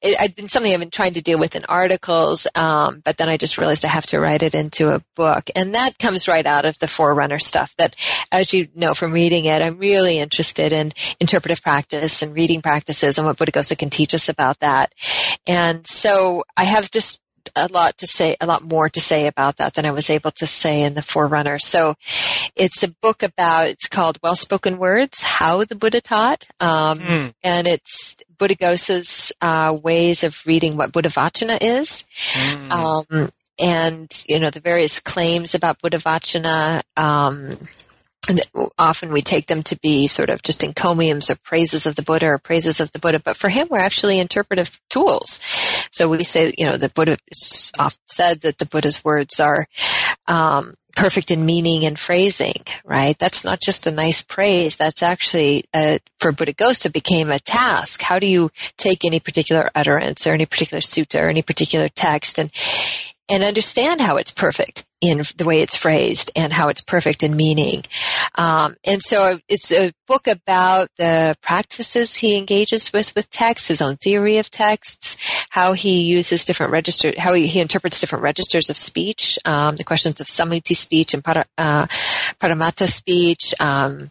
it 0.03 0.18
had 0.18 0.35
been 0.35 0.49
something 0.49 0.72
I've 0.72 0.81
been 0.81 0.91
trying 0.91 1.14
to 1.14 1.22
deal 1.22 1.39
with 1.39 1.55
in 1.55 1.64
articles. 1.66 2.47
Um, 2.55 3.01
but 3.05 3.16
then 3.16 3.29
I 3.29 3.37
just 3.37 3.59
realized 3.59 3.85
I 3.85 3.89
have 3.89 4.07
to 4.07 4.20
write 4.20 4.43
it 4.43 4.55
into 4.55 4.91
a 4.91 5.03
book, 5.14 5.51
and 5.55 5.74
that 5.74 5.99
comes 5.99 6.26
right 6.26 6.47
out 6.47 6.64
of 6.64 6.79
the 6.79 6.89
Forerunner 6.89 7.39
stuff. 7.39 7.74
That, 7.79 7.95
as 8.33 8.53
you 8.53 8.68
know 8.74 8.95
from 8.95 9.12
reading 9.12 9.45
it, 9.45 9.62
I'm 9.62 9.79
really 9.79 10.18
interested 10.18 10.72
in 10.72 10.93
interpretive 11.20 11.62
practice 11.62 12.22
and 12.22 12.35
reading 12.35 12.61
practices 12.61 13.18
and 13.18 13.26
what 13.26 13.37
Buddhaghosa 13.37 13.79
can 13.79 13.91
teach 13.91 14.14
us 14.14 14.29
about 14.29 14.59
that. 14.61 14.93
And 15.47 15.87
so 15.87 16.43
I 16.57 16.64
have 16.64 16.91
just 16.91 17.20
a 17.57 17.69
lot 17.69 17.99
to 17.99 18.07
say, 18.07 18.37
a 18.41 18.47
lot 18.47 18.63
more 18.63 18.89
to 18.89 19.01
say 19.01 19.27
about 19.27 19.57
that 19.57 19.75
than 19.75 19.85
I 19.85 19.91
was 19.91 20.11
able 20.11 20.31
to 20.33 20.47
say 20.47 20.83
in 20.83 20.95
the 20.95 21.03
Forerunner. 21.03 21.59
So 21.59 21.95
it's 22.57 22.83
a 22.83 22.95
book 23.03 23.23
about, 23.23 23.69
it's 23.69 23.89
called 23.89 24.19
Well 24.23 24.37
Spoken 24.37 24.79
Words, 24.79 25.23
How 25.23 25.65
the 25.65 25.75
Buddha 25.75 26.01
Taught. 26.01 26.45
Um, 26.61 26.99
mm. 26.99 27.35
And 27.43 27.67
it's 27.67 28.17
Buddhaghosa's 28.37 29.33
uh, 29.41 29.77
ways 29.83 30.25
of 30.25 30.43
reading 30.47 30.77
what 30.77 30.93
Buddha 30.93 31.09
Vachana 31.09 31.59
is. 31.61 32.07
Mm. 32.33 32.73
Um, 32.73 33.31
and, 33.61 34.11
you 34.29 34.39
know, 34.39 34.51
the 34.51 34.61
various 34.61 35.01
claims 35.01 35.55
about 35.55 35.81
Buddha 35.81 35.99
Vachana. 35.99 36.83
Um, 36.97 37.59
often 38.79 39.11
we 39.11 39.23
take 39.23 39.47
them 39.47 39.63
to 39.63 39.79
be 39.79 40.07
sort 40.07 40.29
of 40.29 40.43
just 40.43 40.63
encomiums 40.63 41.31
or 41.31 41.37
praises 41.37 41.87
of 41.87 41.97
the 41.97 42.03
Buddha 42.03 42.27
or 42.27 42.39
praises 42.39 42.79
of 42.79 42.93
the 42.93 42.99
Buddha, 42.99 43.21
but 43.21 43.37
for 43.37 43.49
him, 43.49 43.69
we're 43.71 43.79
actually 43.79 44.21
interpretive 44.21 44.79
tools. 44.91 45.41
So 45.91 46.09
we 46.09 46.24
say, 46.24 46.53
you 46.57 46.66
know, 46.66 46.76
the 46.76 46.91
Buddha 46.91 47.16
is 47.30 47.72
often 47.78 48.03
said 48.07 48.41
that 48.41 48.59
the 48.59 48.66
Buddha's 48.66 49.05
words 49.05 49.41
are 49.41 49.66
um, 50.26 50.74
perfect 50.97 51.30
in 51.30 51.47
meaning 51.47 51.86
and 51.86 51.99
phrasing, 51.99 52.64
right? 52.84 53.16
That's 53.18 53.45
not 53.45 53.61
just 53.61 53.86
a 53.86 53.93
nice 53.93 54.20
praise. 54.20 54.76
That's 54.76 55.03
actually, 55.03 55.62
uh, 55.72 55.99
for 56.18 56.32
Buddhaghosa 56.32 56.93
became 56.93 57.30
a 57.30 57.39
task. 57.39 58.03
How 58.03 58.18
do 58.18 58.26
you 58.26 58.51
take 58.76 59.05
any 59.05 59.20
particular 59.20 59.70
utterance 59.76 60.26
or 60.26 60.32
any 60.32 60.45
particular 60.45 60.80
sutta 60.80 61.22
or 61.22 61.28
any 61.28 61.43
particular 61.43 61.89
text 61.89 62.39
and, 62.39 62.51
and 63.29 63.45
understand 63.45 64.01
how 64.01 64.16
it's 64.16 64.31
perfect 64.31 64.85
in 65.01 65.22
the 65.37 65.45
way 65.45 65.61
it's 65.61 65.76
phrased 65.76 66.31
and 66.35 66.53
how 66.53 66.68
it's 66.68 66.81
perfect 66.81 67.22
in 67.22 67.37
meaning. 67.37 67.85
Um, 68.35 68.76
and 68.85 69.03
so 69.03 69.39
it's 69.49 69.72
a 69.72 69.93
book 70.07 70.26
about 70.26 70.89
the 70.97 71.37
practices 71.41 72.16
he 72.16 72.37
engages 72.37 72.93
with 72.93 73.14
with 73.14 73.31
text, 73.31 73.68
his 73.68 73.81
own 73.81 73.97
theory 73.97 74.39
of 74.39 74.51
texts, 74.51 75.47
how 75.51 75.72
he 75.72 76.03
uses 76.03 76.45
different 76.45 76.72
registers, 76.72 77.18
how 77.18 77.35
he, 77.35 77.47
he, 77.47 77.61
interprets 77.61 78.01
different 78.01 78.22
registers 78.22 78.70
of 78.70 78.79
speech, 78.79 79.39
um, 79.45 79.76
the 79.76 79.85
questions 79.85 80.20
of 80.20 80.26
sammuti 80.26 80.74
speech 80.74 81.14
and 81.14 81.24
para, 81.24 81.45
uh, 81.59 81.87
paramattha 82.41 82.87
speech. 82.87 83.55
Um, 83.61 84.11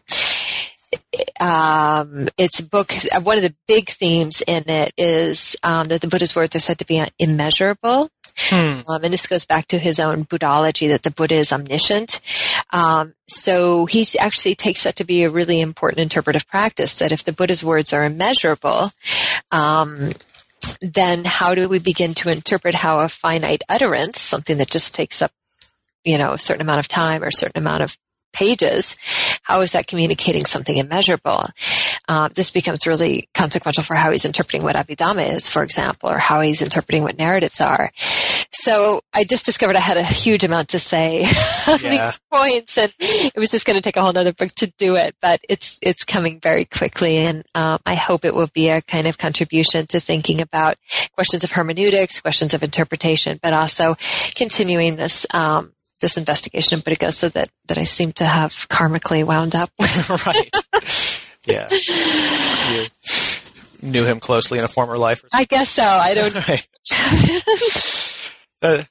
um, 1.40 2.28
it's 2.36 2.60
a 2.60 2.66
book. 2.66 2.92
One 3.22 3.36
of 3.36 3.42
the 3.42 3.54
big 3.66 3.88
themes 3.88 4.42
in 4.46 4.64
it 4.66 4.92
is 4.96 5.56
um, 5.62 5.88
that 5.88 6.00
the 6.00 6.08
Buddha's 6.08 6.34
words 6.34 6.56
are 6.56 6.60
said 6.60 6.78
to 6.78 6.86
be 6.86 7.02
immeasurable, 7.18 8.10
Hmm. 8.38 8.80
Um, 8.88 9.04
and 9.04 9.12
this 9.12 9.26
goes 9.26 9.44
back 9.44 9.66
to 9.68 9.78
his 9.78 9.98
own 9.98 10.24
Buddhology 10.24 10.88
that 10.88 11.02
the 11.02 11.10
Buddha 11.10 11.34
is 11.34 11.52
omniscient. 11.52 12.20
Um, 12.72 13.14
so 13.26 13.86
he 13.86 14.06
actually 14.18 14.54
takes 14.54 14.84
that 14.84 14.96
to 14.96 15.04
be 15.04 15.24
a 15.24 15.30
really 15.30 15.60
important 15.60 16.00
interpretive 16.00 16.46
practice 16.46 16.96
that 16.96 17.12
if 17.12 17.24
the 17.24 17.32
Buddha's 17.32 17.64
words 17.64 17.92
are 17.92 18.04
immeasurable, 18.04 18.90
um, 19.50 20.12
then 20.80 21.22
how 21.24 21.54
do 21.54 21.68
we 21.68 21.78
begin 21.78 22.14
to 22.14 22.30
interpret 22.30 22.76
how 22.76 22.98
a 23.00 23.08
finite 23.08 23.62
utterance, 23.68 24.20
something 24.20 24.58
that 24.58 24.70
just 24.70 24.94
takes 24.94 25.20
up, 25.22 25.32
you 26.04 26.18
know, 26.18 26.32
a 26.32 26.38
certain 26.38 26.62
amount 26.62 26.80
of 26.80 26.88
time 26.88 27.22
or 27.22 27.28
a 27.28 27.32
certain 27.32 27.60
amount 27.60 27.82
of 27.82 27.96
pages, 28.32 28.96
how 29.42 29.60
is 29.60 29.72
that 29.72 29.86
communicating 29.86 30.44
something 30.44 30.76
immeasurable? 30.76 31.44
Uh, 32.08 32.28
this 32.34 32.50
becomes 32.50 32.86
really 32.86 33.28
consequential 33.34 33.82
for 33.82 33.94
how 33.94 34.10
he's 34.10 34.24
interpreting 34.24 34.62
what 34.62 34.76
Abhidhamma 34.76 35.34
is, 35.34 35.48
for 35.48 35.62
example, 35.62 36.10
or 36.10 36.18
how 36.18 36.40
he's 36.40 36.62
interpreting 36.62 37.02
what 37.02 37.18
narratives 37.18 37.60
are. 37.60 37.90
So 38.50 39.00
I 39.14 39.24
just 39.24 39.44
discovered 39.44 39.76
I 39.76 39.80
had 39.80 39.98
a 39.98 40.02
huge 40.02 40.42
amount 40.42 40.70
to 40.70 40.78
say 40.78 41.20
on 41.68 41.78
yeah. 41.80 42.06
these 42.06 42.20
points, 42.32 42.78
and 42.78 42.92
it 42.98 43.36
was 43.36 43.50
just 43.50 43.66
going 43.66 43.76
to 43.76 43.82
take 43.82 43.96
a 43.96 44.00
whole 44.00 44.16
other 44.16 44.32
book 44.32 44.50
to 44.56 44.72
do 44.78 44.96
it. 44.96 45.16
But 45.20 45.40
it's 45.48 45.78
it's 45.82 46.04
coming 46.04 46.40
very 46.40 46.64
quickly, 46.64 47.18
and 47.18 47.44
um, 47.54 47.78
I 47.84 47.94
hope 47.94 48.24
it 48.24 48.34
will 48.34 48.48
be 48.54 48.70
a 48.70 48.82
kind 48.82 49.06
of 49.06 49.18
contribution 49.18 49.86
to 49.88 50.00
thinking 50.00 50.40
about 50.40 50.76
questions 51.12 51.44
of 51.44 51.52
hermeneutics, 51.52 52.20
questions 52.20 52.54
of 52.54 52.62
interpretation, 52.62 53.38
but 53.42 53.52
also 53.52 53.94
continuing 54.34 54.96
this 54.96 55.26
um, 55.34 55.72
this 56.00 56.16
investigation 56.16 56.78
of 56.78 56.84
Buddhaghosa 56.84 57.32
that, 57.32 57.48
that 57.66 57.78
I 57.78 57.84
seem 57.84 58.12
to 58.12 58.24
have 58.24 58.52
karmically 58.68 59.24
wound 59.24 59.54
up 59.54 59.70
with. 59.78 60.10
right. 60.26 60.50
Yeah. 61.46 61.68
You 62.72 62.86
knew 63.90 64.04
him 64.04 64.20
closely 64.20 64.58
in 64.58 64.64
a 64.64 64.68
former 64.68 64.98
life. 64.98 65.22
I 65.34 65.44
guess 65.44 65.70
so. 65.70 65.84
I 65.84 66.14
don't. 66.14 66.34
right. 66.48 66.68
uh, 68.62 68.82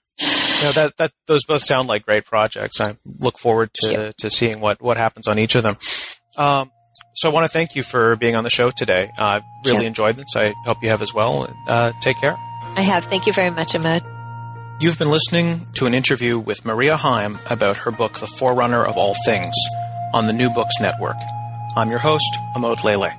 know, 0.63 0.71
that, 0.71 0.93
that, 0.97 1.11
those 1.27 1.45
both 1.45 1.63
sound 1.63 1.87
like 1.87 2.05
great 2.05 2.25
projects. 2.25 2.81
I 2.81 2.97
look 3.19 3.37
forward 3.37 3.69
to, 3.81 4.13
to 4.17 4.29
seeing 4.29 4.59
what, 4.59 4.81
what 4.81 4.97
happens 4.97 5.27
on 5.27 5.39
each 5.39 5.55
of 5.55 5.63
them. 5.63 5.77
Um, 6.37 6.71
so 7.13 7.29
I 7.29 7.33
want 7.33 7.45
to 7.45 7.51
thank 7.51 7.75
you 7.75 7.83
for 7.83 8.15
being 8.15 8.35
on 8.35 8.43
the 8.43 8.49
show 8.49 8.71
today. 8.75 9.09
I 9.17 9.37
uh, 9.37 9.41
really 9.65 9.81
yeah. 9.81 9.87
enjoyed 9.87 10.15
this. 10.15 10.35
I 10.35 10.53
hope 10.65 10.77
you 10.83 10.89
have 10.89 11.01
as 11.01 11.13
well. 11.13 11.51
Uh, 11.67 11.91
take 12.01 12.19
care. 12.19 12.35
I 12.75 12.81
have. 12.81 13.05
Thank 13.05 13.25
you 13.25 13.33
very 13.33 13.49
much, 13.49 13.73
Amod. 13.73 14.16
You've 14.79 14.99
been 14.99 15.09
listening 15.09 15.65
to 15.73 15.87
an 15.87 15.95
interview 15.95 16.37
with 16.37 16.63
Maria 16.63 16.97
Heim 16.97 17.39
about 17.49 17.77
her 17.77 17.89
book, 17.89 18.19
The 18.19 18.27
Forerunner 18.27 18.85
of 18.85 18.95
All 18.95 19.15
Things, 19.25 19.55
on 20.13 20.27
the 20.27 20.33
New 20.33 20.51
Books 20.51 20.75
Network. 20.79 21.17
I'm 21.75 21.89
your 21.89 21.97
host, 21.97 22.37
Amod 22.55 22.83
Lele. 22.83 23.09